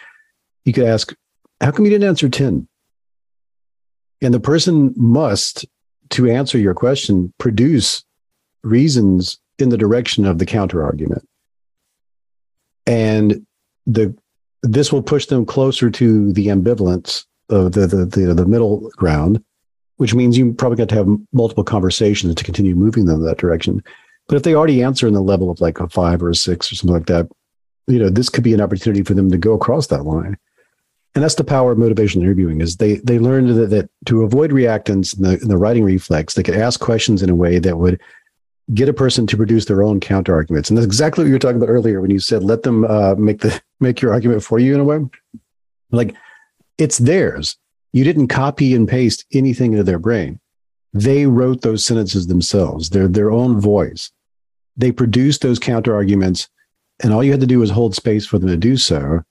you 0.65 0.73
could 0.73 0.85
ask, 0.85 1.13
how 1.61 1.71
come 1.71 1.85
you 1.85 1.91
didn't 1.91 2.07
answer 2.07 2.29
10? 2.29 2.67
And 4.21 4.33
the 4.33 4.39
person 4.39 4.93
must, 4.95 5.65
to 6.11 6.29
answer 6.29 6.57
your 6.57 6.73
question, 6.73 7.33
produce 7.37 8.03
reasons 8.63 9.39
in 9.59 9.69
the 9.69 9.77
direction 9.77 10.25
of 10.25 10.39
the 10.39 10.45
counter 10.45 10.83
argument. 10.83 11.27
And 12.85 13.45
the 13.85 14.15
this 14.63 14.91
will 14.91 15.03
push 15.03 15.27
them 15.27 15.45
closer 15.45 15.89
to 15.91 16.33
the 16.33 16.47
ambivalence 16.47 17.25
of 17.49 17.71
the 17.73 17.87
the 17.87 18.05
the, 18.05 18.33
the 18.33 18.45
middle 18.45 18.89
ground, 18.97 19.43
which 19.97 20.13
means 20.13 20.37
you 20.37 20.53
probably 20.53 20.77
got 20.77 20.89
to 20.89 20.95
have 20.95 21.07
multiple 21.33 21.63
conversations 21.63 22.35
to 22.35 22.43
continue 22.43 22.75
moving 22.75 23.05
them 23.05 23.21
in 23.21 23.25
that 23.25 23.37
direction. 23.37 23.83
But 24.27 24.35
if 24.35 24.43
they 24.43 24.55
already 24.55 24.83
answer 24.83 25.07
in 25.07 25.13
the 25.13 25.21
level 25.21 25.49
of 25.49 25.61
like 25.61 25.79
a 25.79 25.87
five 25.87 26.21
or 26.21 26.29
a 26.29 26.35
six 26.35 26.71
or 26.71 26.75
something 26.75 26.93
like 26.93 27.07
that, 27.07 27.29
you 27.87 27.99
know, 27.99 28.09
this 28.09 28.29
could 28.29 28.43
be 28.43 28.53
an 28.53 28.61
opportunity 28.61 29.03
for 29.03 29.13
them 29.13 29.31
to 29.31 29.37
go 29.37 29.53
across 29.53 29.87
that 29.87 30.03
line. 30.03 30.37
And 31.15 31.23
that's 31.23 31.35
the 31.35 31.43
power 31.43 31.71
of 31.71 31.77
motivational 31.79 32.23
interviewing 32.23 32.61
is 32.61 32.77
they 32.77 32.95
they 32.97 33.17
learned 33.17 33.49
that, 33.57 33.69
that 33.71 33.89
to 34.05 34.23
avoid 34.23 34.51
reactance 34.51 35.17
in 35.17 35.23
the, 35.23 35.39
in 35.39 35.47
the 35.47 35.57
righting 35.57 35.83
reflex, 35.83 36.33
they 36.33 36.43
could 36.43 36.55
ask 36.55 36.79
questions 36.79 37.23
in 37.23 37.29
a 37.29 37.35
way 37.35 37.57
that 37.57 37.77
would 37.77 37.99
get 38.73 38.89
a 38.89 38.93
person 38.93 39.25
to 39.25 39.37
produce 39.37 39.65
their 39.65 39.81
own 39.81 39.99
counter 39.99 40.35
arguments. 40.35 40.69
And 40.69 40.77
that's 40.77 40.85
exactly 40.85 41.23
what 41.23 41.29
you 41.29 41.33
were 41.33 41.39
talking 41.39 41.57
about 41.57 41.69
earlier 41.69 42.01
when 42.01 42.11
you 42.11 42.19
said 42.19 42.43
let 42.43 42.63
them 42.63 42.83
uh, 42.85 43.15
make 43.15 43.39
the 43.39 43.59
make 43.79 44.01
your 44.01 44.13
argument 44.13 44.43
for 44.43 44.59
you 44.59 44.75
in 44.75 44.81
a 44.81 44.83
way. 44.83 44.99
Like 45.91 46.13
it's 46.77 46.97
theirs. 46.97 47.57
You 47.93 48.03
didn't 48.03 48.27
copy 48.27 48.73
and 48.75 48.87
paste 48.87 49.25
anything 49.33 49.71
into 49.71 49.83
their 49.83 49.99
brain. 49.99 50.39
They 50.93 51.25
wrote 51.25 51.61
those 51.61 51.85
sentences 51.85 52.27
themselves. 52.27 52.89
They're 52.89 53.07
their 53.07 53.31
own 53.31 53.59
voice 53.59 54.11
they 54.77 54.91
produced 54.91 55.41
those 55.41 55.59
counter 55.59 55.93
arguments 55.93 56.47
and 57.03 57.11
all 57.11 57.23
you 57.23 57.31
had 57.31 57.41
to 57.41 57.47
do 57.47 57.59
was 57.59 57.71
hold 57.71 57.95
space 57.95 58.25
for 58.25 58.37
them 58.39 58.49
to 58.49 58.57
do 58.57 58.77
so 58.77 59.21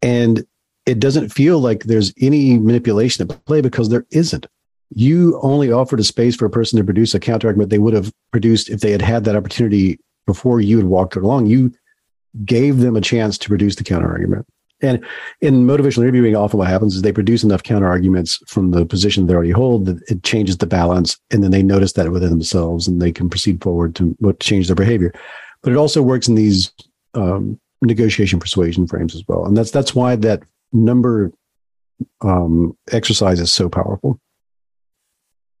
and 0.00 0.44
it 0.84 0.98
doesn't 0.98 1.28
feel 1.28 1.60
like 1.60 1.84
there's 1.84 2.12
any 2.20 2.58
manipulation 2.58 3.30
at 3.30 3.44
play 3.44 3.60
because 3.60 3.90
there 3.90 4.06
isn't 4.10 4.46
you 4.94 5.38
only 5.42 5.70
offered 5.70 6.00
a 6.00 6.04
space 6.04 6.34
for 6.34 6.46
a 6.46 6.50
person 6.50 6.78
to 6.78 6.84
produce 6.84 7.14
a 7.14 7.20
counter 7.20 7.46
argument 7.46 7.70
they 7.70 7.78
would 7.78 7.94
have 7.94 8.12
produced 8.30 8.68
if 8.68 8.80
they 8.80 8.90
had 8.90 9.02
had 9.02 9.24
that 9.24 9.36
opportunity 9.36 9.98
before 10.26 10.60
you 10.60 10.78
had 10.78 10.86
walked 10.86 11.14
along 11.14 11.46
you 11.46 11.72
gave 12.44 12.78
them 12.78 12.96
a 12.96 13.00
chance 13.00 13.38
to 13.38 13.48
produce 13.48 13.76
the 13.76 13.84
counter 13.84 14.08
argument 14.08 14.46
and 14.82 15.04
in 15.40 15.64
motivational 15.64 16.02
interviewing, 16.02 16.34
often 16.34 16.58
what 16.58 16.68
happens 16.68 16.96
is 16.96 17.02
they 17.02 17.12
produce 17.12 17.44
enough 17.44 17.62
counter 17.62 17.86
arguments 17.86 18.42
from 18.46 18.72
the 18.72 18.84
position 18.84 19.26
they 19.26 19.34
already 19.34 19.50
hold 19.50 19.86
that 19.86 20.02
it 20.10 20.24
changes 20.24 20.58
the 20.58 20.66
balance. 20.66 21.18
And 21.30 21.42
then 21.42 21.52
they 21.52 21.62
notice 21.62 21.92
that 21.92 22.10
within 22.10 22.30
themselves 22.30 22.88
and 22.88 23.00
they 23.00 23.12
can 23.12 23.30
proceed 23.30 23.62
forward 23.62 23.94
to 23.96 24.16
what 24.18 24.40
change 24.40 24.66
their 24.66 24.76
behavior. 24.76 25.14
But 25.62 25.72
it 25.72 25.76
also 25.76 26.02
works 26.02 26.26
in 26.26 26.34
these 26.34 26.72
um, 27.14 27.60
negotiation 27.80 28.40
persuasion 28.40 28.86
frames 28.88 29.14
as 29.14 29.22
well. 29.28 29.44
And 29.44 29.56
that's, 29.56 29.70
that's 29.70 29.94
why 29.94 30.16
that 30.16 30.42
number 30.72 31.32
um, 32.20 32.76
exercise 32.90 33.38
is 33.38 33.52
so 33.52 33.68
powerful. 33.68 34.18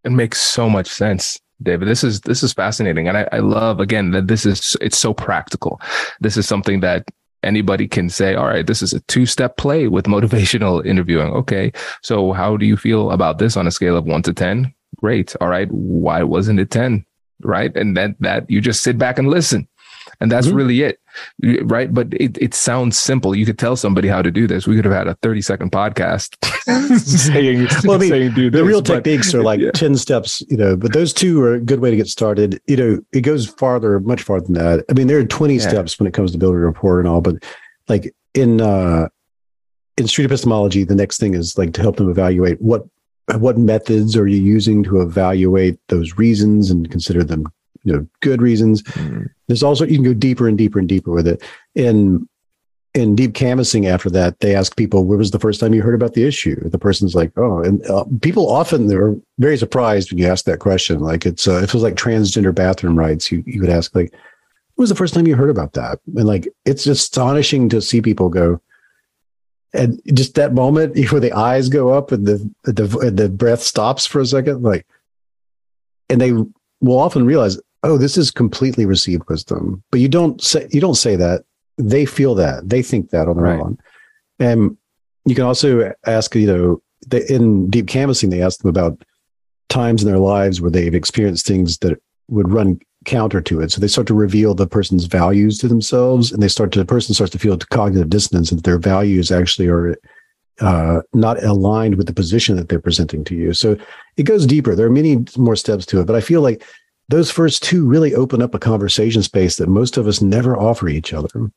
It 0.04 0.10
makes 0.10 0.40
so 0.40 0.68
much 0.68 0.88
sense. 0.88 1.38
David. 1.62 1.86
This 1.86 2.02
is 2.02 2.20
this 2.22 2.42
is 2.42 2.52
fascinating, 2.52 3.06
and 3.06 3.16
I, 3.16 3.28
I, 3.30 3.38
love 3.38 3.78
again 3.78 4.10
that 4.10 4.26
this 4.26 4.44
is 4.44 4.76
it's 4.80 4.98
so 4.98 5.14
practical. 5.14 5.80
This 6.20 6.36
is 6.36 6.44
something 6.44 6.80
that 6.80 7.08
anybody 7.42 7.88
can 7.88 8.08
say, 8.08 8.34
all 8.34 8.46
right, 8.46 8.66
this 8.66 8.82
is 8.82 8.92
a 8.92 9.00
two 9.00 9.26
step 9.26 9.56
play 9.56 9.88
with 9.88 10.04
motivational 10.16 10.84
interviewing. 10.84 11.32
Okay. 11.32 11.72
So 12.02 12.32
how 12.32 12.56
do 12.56 12.66
you 12.66 12.76
feel 12.76 13.10
about 13.10 13.38
this 13.38 13.56
on 13.56 13.66
a 13.66 13.70
scale 13.70 13.96
of 13.96 14.04
one 14.04 14.22
to 14.22 14.32
10? 14.32 14.72
Great. 14.98 15.34
All 15.40 15.48
right. 15.48 15.70
Why 15.70 16.22
wasn't 16.22 16.60
it 16.60 16.70
10? 16.70 17.04
Right. 17.42 17.74
And 17.76 17.96
then 17.96 18.14
that 18.20 18.48
you 18.50 18.60
just 18.60 18.82
sit 18.82 18.98
back 18.98 19.18
and 19.18 19.28
listen. 19.28 19.68
And 20.20 20.30
that's 20.30 20.46
mm-hmm. 20.46 20.56
really 20.56 20.82
it 20.82 20.98
right? 21.64 21.92
But 21.92 22.14
it, 22.14 22.38
it 22.38 22.54
sounds 22.54 22.98
simple. 22.98 23.34
You 23.34 23.46
could 23.46 23.58
tell 23.58 23.76
somebody 23.76 24.08
how 24.08 24.22
to 24.22 24.30
do 24.30 24.46
this. 24.46 24.66
We 24.66 24.76
could 24.76 24.84
have 24.84 24.94
had 24.94 25.08
a 25.08 25.14
30 25.16 25.42
second 25.42 25.72
podcast 25.72 26.36
saying, 26.98 27.68
well, 27.84 27.96
I 27.96 28.00
mean, 28.00 28.10
saying 28.10 28.34
do 28.34 28.50
this, 28.50 28.58
The 28.58 28.64
real 28.64 28.82
but, 28.82 29.04
techniques 29.04 29.34
are 29.34 29.42
like 29.42 29.60
yeah. 29.60 29.70
10 29.72 29.96
steps, 29.96 30.42
you 30.48 30.56
know, 30.56 30.76
but 30.76 30.92
those 30.92 31.12
two 31.12 31.42
are 31.42 31.54
a 31.54 31.60
good 31.60 31.80
way 31.80 31.90
to 31.90 31.96
get 31.96 32.08
started. 32.08 32.60
You 32.66 32.76
know, 32.76 33.00
it 33.12 33.22
goes 33.22 33.46
farther, 33.46 34.00
much 34.00 34.22
farther 34.22 34.46
than 34.46 34.54
that. 34.54 34.84
I 34.90 34.94
mean, 34.94 35.06
there 35.06 35.18
are 35.18 35.24
20 35.24 35.54
yeah. 35.54 35.60
steps 35.68 35.98
when 35.98 36.06
it 36.06 36.14
comes 36.14 36.32
to 36.32 36.38
building 36.38 36.60
a 36.60 36.66
rapport 36.66 36.98
and 36.98 37.08
all, 37.08 37.20
but 37.20 37.36
like 37.88 38.14
in, 38.34 38.60
uh, 38.60 39.08
in 39.98 40.08
street 40.08 40.24
epistemology, 40.24 40.84
the 40.84 40.94
next 40.94 41.18
thing 41.18 41.34
is 41.34 41.58
like 41.58 41.74
to 41.74 41.82
help 41.82 41.96
them 41.96 42.10
evaluate 42.10 42.60
what 42.60 42.86
what 43.36 43.56
methods 43.56 44.16
are 44.16 44.26
you 44.26 44.42
using 44.42 44.82
to 44.82 45.00
evaluate 45.00 45.78
those 45.88 46.18
reasons 46.18 46.70
and 46.70 46.90
consider 46.90 47.22
them 47.22 47.46
you 47.84 47.92
know 47.92 48.06
good 48.20 48.42
reasons. 48.42 48.82
Mm-hmm. 48.82 49.24
There's 49.48 49.62
also 49.62 49.84
you 49.84 49.96
can 49.96 50.04
go 50.04 50.14
deeper 50.14 50.48
and 50.48 50.56
deeper 50.56 50.78
and 50.78 50.88
deeper 50.88 51.12
with 51.12 51.26
it. 51.26 51.42
In 51.74 52.28
in 52.94 53.14
deep 53.14 53.32
canvassing 53.34 53.86
after 53.86 54.10
that, 54.10 54.40
they 54.40 54.54
ask 54.54 54.76
people, 54.76 55.04
"When 55.04 55.18
was 55.18 55.30
the 55.30 55.38
first 55.38 55.60
time 55.60 55.72
you 55.72 55.82
heard 55.82 55.94
about 55.94 56.14
the 56.14 56.24
issue?" 56.24 56.68
The 56.68 56.78
person's 56.78 57.14
like, 57.14 57.32
"Oh," 57.36 57.60
and 57.62 57.84
uh, 57.86 58.04
people 58.20 58.50
often 58.50 58.86
they're 58.86 59.16
very 59.38 59.56
surprised 59.56 60.10
when 60.10 60.18
you 60.18 60.26
ask 60.26 60.44
that 60.44 60.58
question. 60.58 61.00
Like 61.00 61.24
it's 61.24 61.48
uh, 61.48 61.62
it 61.62 61.72
was 61.72 61.82
like 61.82 61.94
transgender 61.94 62.54
bathroom 62.54 62.98
rights. 62.98 63.32
You 63.32 63.42
you 63.46 63.60
would 63.62 63.70
ask 63.70 63.94
like, 63.94 64.12
"When 64.74 64.82
was 64.82 64.90
the 64.90 64.96
first 64.96 65.14
time 65.14 65.26
you 65.26 65.36
heard 65.36 65.50
about 65.50 65.72
that?" 65.72 66.00
And 66.16 66.26
like 66.26 66.48
it's 66.64 66.86
astonishing 66.86 67.68
to 67.70 67.80
see 67.80 68.02
people 68.02 68.28
go. 68.28 68.60
And 69.74 70.02
just 70.12 70.34
that 70.34 70.52
moment 70.52 70.98
where 71.10 71.20
the 71.20 71.32
eyes 71.32 71.70
go 71.70 71.90
up 71.90 72.12
and 72.12 72.26
the 72.26 72.50
the 72.64 73.10
the 73.10 73.28
breath 73.30 73.62
stops 73.62 74.04
for 74.04 74.20
a 74.20 74.26
second, 74.26 74.62
like, 74.62 74.86
and 76.10 76.20
they 76.20 76.32
will 76.32 76.98
often 76.98 77.24
realize, 77.24 77.58
oh, 77.82 77.98
this 77.98 78.16
is 78.16 78.30
completely 78.30 78.86
received 78.86 79.28
wisdom. 79.28 79.82
But 79.90 80.00
you 80.00 80.08
don't 80.08 80.40
say 80.42 80.68
you 80.70 80.80
don't 80.80 80.94
say 80.94 81.16
that. 81.16 81.44
They 81.78 82.04
feel 82.04 82.34
that. 82.36 82.68
They 82.68 82.82
think 82.82 83.10
that 83.10 83.28
on 83.28 83.36
their 83.36 83.44
right. 83.44 83.60
own. 83.60 83.78
And 84.38 84.76
you 85.24 85.34
can 85.34 85.44
also 85.44 85.92
ask, 86.06 86.34
you 86.34 86.46
know, 86.46 86.82
they, 87.06 87.24
in 87.28 87.70
deep 87.70 87.88
canvassing, 87.88 88.30
they 88.30 88.42
ask 88.42 88.60
them 88.60 88.68
about 88.68 89.02
times 89.68 90.02
in 90.02 90.08
their 90.08 90.18
lives 90.18 90.60
where 90.60 90.70
they've 90.70 90.94
experienced 90.94 91.46
things 91.46 91.78
that 91.78 92.00
would 92.28 92.50
run 92.50 92.78
counter 93.04 93.40
to 93.40 93.60
it. 93.60 93.72
So 93.72 93.80
they 93.80 93.88
start 93.88 94.06
to 94.08 94.14
reveal 94.14 94.54
the 94.54 94.66
person's 94.66 95.06
values 95.06 95.58
to 95.58 95.68
themselves, 95.68 96.30
and 96.30 96.42
they 96.42 96.48
start 96.48 96.72
to 96.72 96.78
the 96.78 96.84
person 96.84 97.14
starts 97.14 97.32
to 97.32 97.38
feel 97.38 97.56
cognitive 97.58 98.10
dissonance, 98.10 98.52
and 98.52 98.62
their 98.62 98.78
values 98.78 99.32
actually 99.32 99.68
are 99.68 99.96
uh, 100.60 101.00
not 101.14 101.42
aligned 101.42 101.96
with 101.96 102.06
the 102.06 102.12
position 102.12 102.56
that 102.56 102.68
they're 102.68 102.80
presenting 102.80 103.24
to 103.24 103.34
you. 103.34 103.52
So 103.52 103.76
it 104.16 104.24
goes 104.24 104.46
deeper. 104.46 104.74
There 104.74 104.86
are 104.86 104.90
many 104.90 105.24
more 105.36 105.56
steps 105.56 105.86
to 105.86 106.00
it, 106.00 106.06
but 106.06 106.16
I 106.16 106.20
feel 106.20 106.42
like 106.42 106.62
those 107.12 107.30
first 107.30 107.62
two 107.62 107.84
really 107.84 108.14
open 108.14 108.40
up 108.40 108.54
a 108.54 108.58
conversation 108.58 109.22
space 109.22 109.56
that 109.56 109.68
most 109.68 109.98
of 109.98 110.06
us 110.06 110.22
never 110.22 110.58
offer 110.58 110.88
each 110.88 111.12
other. 111.12 111.50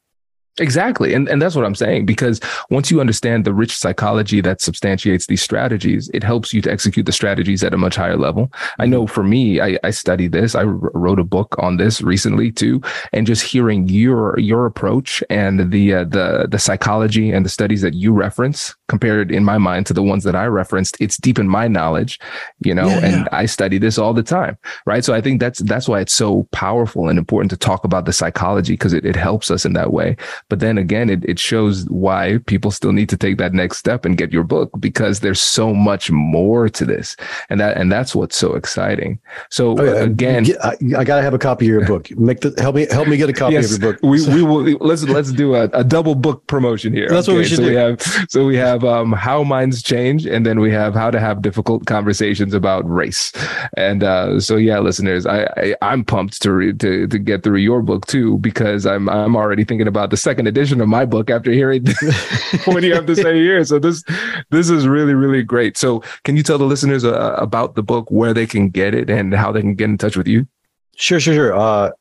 Exactly. 0.58 1.14
And, 1.14 1.28
and 1.28 1.42
that's 1.42 1.54
what 1.54 1.66
I'm 1.66 1.76
saying, 1.76 2.06
because 2.06 2.40
once 2.70 2.90
you 2.90 3.02
understand 3.02 3.44
the 3.44 3.54
rich 3.54 3.76
psychology 3.76 4.40
that 4.40 4.62
substantiates 4.62 5.28
these 5.28 5.42
strategies, 5.42 6.10
it 6.14 6.24
helps 6.24 6.54
you 6.54 6.62
to 6.62 6.72
execute 6.72 7.06
the 7.06 7.12
strategies 7.12 7.62
at 7.62 7.74
a 7.74 7.78
much 7.78 7.98
higher 7.98 8.16
level. 8.16 8.54
I 8.80 8.86
know 8.86 9.06
for 9.06 9.22
me, 9.22 9.60
I, 9.60 9.78
I 9.84 9.90
study 9.90 10.30
this. 10.30 10.56
I 10.56 10.64
wrote 10.64 11.20
a 11.20 11.26
book 11.26 11.58
on 11.60 11.76
this 11.76 12.02
recently 12.02 12.54
too. 12.54 12.82
And 13.12 13.28
just 13.28 13.44
hearing 13.44 13.90
your, 13.90 14.40
your 14.40 14.66
approach 14.66 15.22
and 15.30 15.72
the, 15.72 15.94
uh, 15.94 16.04
the, 16.06 16.48
the 16.50 16.60
psychology 16.60 17.32
and 17.32 17.44
the 17.44 17.50
studies 17.50 17.82
that 17.82 17.94
you 17.94 18.14
reference 18.14 18.76
compared 18.88 19.32
in 19.32 19.44
my 19.44 19.58
mind 19.58 19.88
to 19.88 19.94
the 19.94 20.04
ones 20.04 20.24
that 20.24 20.38
I 20.38 20.46
referenced, 20.46 20.96
it's 21.02 21.18
deep 21.18 21.38
in 21.38 21.50
my 21.50 21.68
knowledge, 21.68 22.18
you 22.62 22.74
know, 22.74 22.88
yeah, 22.88 23.06
and 23.06 23.30
I 23.34 23.46
study 23.46 23.78
this 23.78 23.98
all 23.98 24.14
the 24.14 24.24
time. 24.24 24.58
Right. 24.86 25.04
So 25.04 25.14
I 25.14 25.20
think 25.20 25.42
that's, 25.42 25.60
that's 25.60 25.90
why 25.90 26.00
it's 26.00 26.14
so 26.14 26.48
powerful 26.54 27.10
and 27.10 27.20
important 27.20 27.52
to 27.52 27.58
talk 27.58 27.84
about 27.84 28.06
the 28.06 28.14
psychology 28.14 28.74
because 28.74 28.94
it, 28.94 29.06
it 29.06 29.18
helps 29.18 29.52
us 29.52 29.66
in 29.66 29.74
that 29.74 29.92
way. 29.92 30.16
But 30.48 30.60
then 30.60 30.78
again, 30.78 31.10
it, 31.10 31.26
it 31.26 31.40
shows 31.40 31.86
why 31.86 32.40
people 32.46 32.70
still 32.70 32.92
need 32.92 33.10
to 33.10 33.18
take 33.18 33.38
that 33.40 33.54
next 33.54 33.80
step 33.80 34.06
and 34.06 34.16
get 34.16 34.32
your 34.32 34.44
book 34.44 34.70
because 34.80 35.22
there's 35.22 35.42
so 35.42 35.74
much 35.74 36.12
more 36.12 36.70
to 36.70 36.86
this. 36.86 37.16
And 37.50 37.60
that, 37.60 37.78
and 37.78 37.92
that's 37.92 38.14
what's 38.14 38.38
so 38.38 38.54
exciting. 38.54 39.20
So 39.50 39.76
oh, 39.80 39.84
yeah. 39.84 40.04
again, 40.04 40.46
I, 40.64 40.76
I 40.98 41.04
got 41.04 41.18
to 41.18 41.24
have 41.24 41.34
a 41.34 41.40
copy 41.40 41.66
of 41.66 41.70
your 41.70 41.86
book. 41.88 42.12
Make 42.12 42.42
the, 42.42 42.54
help 42.62 42.76
me, 42.76 42.86
help 42.92 43.08
me 43.08 43.18
get 43.18 43.30
a 43.30 43.34
copy 43.34 43.54
yes, 43.54 43.74
of 43.74 43.82
your 43.82 43.94
book. 43.94 44.02
We, 44.04 44.24
we 44.28 44.44
will, 44.44 44.64
let's, 44.82 45.04
let's 45.04 45.32
do 45.32 45.56
a, 45.56 45.64
a 45.74 45.84
double 45.84 46.14
book 46.14 46.46
promotion 46.46 46.94
here. 46.94 47.10
That's 47.10 47.28
okay? 47.28 47.38
what 47.38 47.40
we 47.40 47.46
should 47.46 47.58
so 47.58 47.64
do. 47.64 47.70
We 47.70 47.76
have, 47.76 48.02
so 48.30 48.46
we 48.46 48.56
have, 48.58 48.84
um, 48.84 49.14
how 49.14 49.44
minds 49.44 49.82
change. 49.82 50.28
And 50.28 50.46
then 50.46 50.60
we 50.60 50.72
have 50.72 50.94
how 50.94 51.10
to 51.10 51.20
have 51.20 51.42
difficult 51.42 51.88
conversations 51.88 52.54
about 52.54 52.88
race. 52.88 53.32
And, 53.78 54.04
uh, 54.04 54.40
so 54.40 54.58
yeah, 54.58 54.78
listeners, 54.78 55.26
I, 55.26 55.46
I 55.58 55.94
am 55.94 56.06
pumped 56.06 56.40
to, 56.44 56.54
re- 56.54 56.74
to, 56.74 57.08
to 57.08 57.18
get 57.18 57.42
through 57.42 57.58
your 57.58 57.82
book 57.82 58.06
too, 58.06 58.38
because 58.38 58.86
I'm, 58.86 59.10
I'm 59.10 59.36
already 59.36 59.64
thinking 59.64 59.88
about 59.88 60.12
the 60.12 60.18
second 60.18 60.35
an 60.40 60.48
edition 60.48 60.82
of 60.82 60.88
my 60.88 61.06
book 61.06 61.30
after 61.30 61.52
hearing 61.52 61.86
what 62.66 62.84
you 62.84 62.94
have 62.94 63.06
to 63.06 63.16
say 63.16 63.36
here. 63.36 63.64
So 63.66 63.80
this 63.80 64.04
this 64.52 64.70
is 64.70 64.88
really 64.88 65.14
really 65.14 65.44
great. 65.44 65.78
So 65.78 66.04
can 66.24 66.38
you 66.38 66.44
tell 66.44 66.58
the 66.58 66.66
listeners 66.66 67.04
uh, 67.04 67.36
about 67.38 67.76
the 67.76 67.84
book, 67.84 68.10
where 68.12 68.34
they 68.34 68.46
can 68.46 68.70
get 68.70 68.94
it, 68.94 69.10
and 69.10 69.34
how 69.34 69.52
they 69.52 69.62
can 69.62 69.76
get 69.76 69.90
in 69.90 69.98
touch 69.98 70.18
with 70.18 70.28
you? 70.28 70.48
Sure, 70.96 71.20
sure, 71.20 71.34
sure. 71.34 71.56
Uh, 71.56 71.92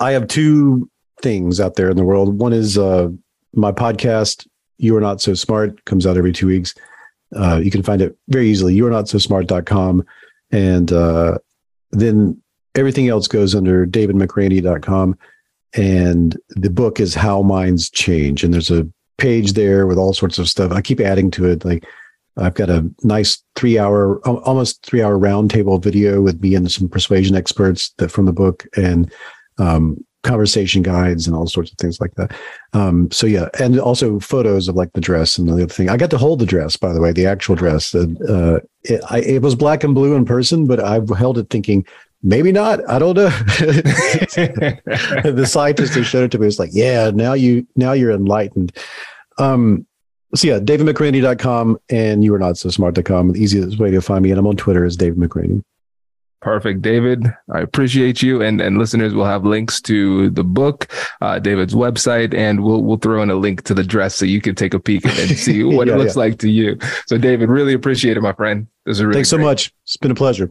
I 0.00 0.12
have 0.12 0.26
two 0.28 0.90
things 1.20 1.60
out 1.60 1.76
there 1.76 1.90
in 1.90 1.96
the 1.96 2.04
world. 2.04 2.38
One 2.38 2.52
is 2.52 2.76
uh, 2.76 3.08
my 3.54 3.72
podcast, 3.72 4.46
You 4.78 4.96
Are 4.96 5.00
Not 5.00 5.20
So 5.20 5.34
Smart, 5.34 5.84
comes 5.84 6.06
out 6.06 6.16
every 6.16 6.32
two 6.32 6.46
weeks. 6.46 6.74
Uh, 7.34 7.60
you 7.62 7.70
can 7.70 7.82
find 7.82 8.02
it 8.02 8.16
very 8.28 8.48
easily, 8.48 8.74
you 8.74 8.86
are 8.86 8.90
not 8.90 9.08
so 9.08 9.18
smart.com. 9.18 10.04
And 10.50 10.92
uh, 10.92 11.38
then 11.92 12.42
everything 12.74 13.08
else 13.08 13.26
goes 13.26 13.54
under 13.54 13.86
davidmcraney.com. 13.86 15.18
And 15.74 16.36
the 16.50 16.70
book 16.70 17.00
is 17.00 17.14
How 17.14 17.42
Minds 17.42 17.90
Change. 17.90 18.44
And 18.44 18.52
there's 18.52 18.70
a 18.70 18.86
page 19.18 19.52
there 19.52 19.86
with 19.86 19.98
all 19.98 20.12
sorts 20.12 20.38
of 20.38 20.48
stuff. 20.48 20.72
I 20.72 20.80
keep 20.80 21.00
adding 21.00 21.30
to 21.32 21.48
it. 21.48 21.64
Like 21.64 21.84
I've 22.36 22.54
got 22.54 22.70
a 22.70 22.90
nice 23.02 23.42
three 23.56 23.78
hour, 23.78 24.18
almost 24.26 24.84
three 24.84 25.02
hour 25.02 25.18
roundtable 25.18 25.82
video 25.82 26.20
with 26.20 26.40
me 26.40 26.54
and 26.54 26.70
some 26.70 26.88
persuasion 26.88 27.36
experts 27.36 27.92
that 27.98 28.10
from 28.10 28.26
the 28.26 28.32
book. 28.32 28.66
And 28.76 29.12
um, 29.58 30.04
conversation 30.22 30.82
guides 30.82 31.26
and 31.26 31.34
all 31.34 31.46
sorts 31.46 31.70
of 31.70 31.78
things 31.78 32.00
like 32.00 32.14
that. 32.14 32.32
Um, 32.72 33.10
so 33.10 33.26
yeah, 33.26 33.48
and 33.58 33.78
also 33.78 34.20
photos 34.20 34.68
of 34.68 34.76
like 34.76 34.92
the 34.92 35.00
dress 35.00 35.36
and 35.36 35.48
the 35.48 35.54
other 35.54 35.66
thing. 35.66 35.88
I 35.88 35.96
got 35.96 36.10
to 36.10 36.18
hold 36.18 36.38
the 36.38 36.46
dress, 36.46 36.76
by 36.76 36.92
the 36.92 37.00
way, 37.00 37.12
the 37.12 37.26
actual 37.26 37.54
dress. 37.54 37.94
Uh, 37.94 38.60
it, 38.84 39.00
I, 39.10 39.18
it 39.20 39.42
was 39.42 39.54
black 39.54 39.84
and 39.84 39.94
blue 39.94 40.14
in 40.14 40.24
person, 40.24 40.66
but 40.66 40.80
I 40.80 41.00
held 41.16 41.38
it 41.38 41.50
thinking 41.50 41.84
maybe 42.22 42.52
not. 42.52 42.80
I 42.88 42.98
don't 42.98 43.16
know. 43.16 43.28
the 45.28 45.46
scientist 45.46 45.94
who 45.94 46.02
showed 46.02 46.24
it 46.24 46.30
to 46.32 46.38
me 46.38 46.46
was 46.46 46.58
like, 46.58 46.70
yeah, 46.72 47.10
now 47.10 47.32
you 47.32 47.66
now 47.76 47.92
you're 47.92 48.12
enlightened. 48.12 48.76
Um, 49.38 49.86
so 50.34 50.48
yeah, 50.48 50.58
davidmcraney.com 50.58 51.78
and 51.90 52.24
you 52.24 52.34
are 52.34 52.38
not 52.38 52.56
so 52.56 52.70
smart.com. 52.70 53.32
The 53.32 53.42
easiest 53.42 53.78
way 53.78 53.90
to 53.90 54.00
find 54.00 54.22
me. 54.22 54.30
And 54.30 54.38
I'm 54.38 54.46
on 54.46 54.56
Twitter 54.56 54.84
as 54.84 54.96
David 54.96 55.18
McRaney. 55.18 55.62
Perfect, 56.40 56.82
David. 56.82 57.32
I 57.54 57.60
appreciate 57.60 58.20
you, 58.20 58.42
and 58.42 58.60
and 58.60 58.76
listeners 58.76 59.14
will 59.14 59.24
have 59.24 59.44
links 59.44 59.80
to 59.82 60.28
the 60.30 60.42
book, 60.42 60.88
uh, 61.20 61.38
David's 61.38 61.72
website, 61.72 62.34
and 62.34 62.64
we'll 62.64 62.82
we'll 62.82 62.96
throw 62.96 63.22
in 63.22 63.30
a 63.30 63.36
link 63.36 63.62
to 63.62 63.74
the 63.74 63.84
dress 63.84 64.16
so 64.16 64.24
you 64.24 64.40
can 64.40 64.56
take 64.56 64.74
a 64.74 64.80
peek 64.80 65.04
and 65.04 65.38
see 65.38 65.62
what 65.62 65.86
yeah, 65.86 65.94
it 65.94 65.98
looks 65.98 66.16
yeah. 66.16 66.22
like 66.22 66.40
to 66.40 66.50
you. 66.50 66.78
So, 67.06 67.16
David, 67.16 67.48
really 67.48 67.74
appreciate 67.74 68.16
it, 68.16 68.22
my 68.22 68.32
friend. 68.32 68.66
This 68.86 68.96
is 68.96 69.04
really 69.04 69.14
thanks 69.14 69.30
great. 69.30 69.38
so 69.38 69.44
much. 69.44 69.72
It's 69.84 69.96
been 69.96 70.10
a 70.10 70.16
pleasure. 70.16 70.50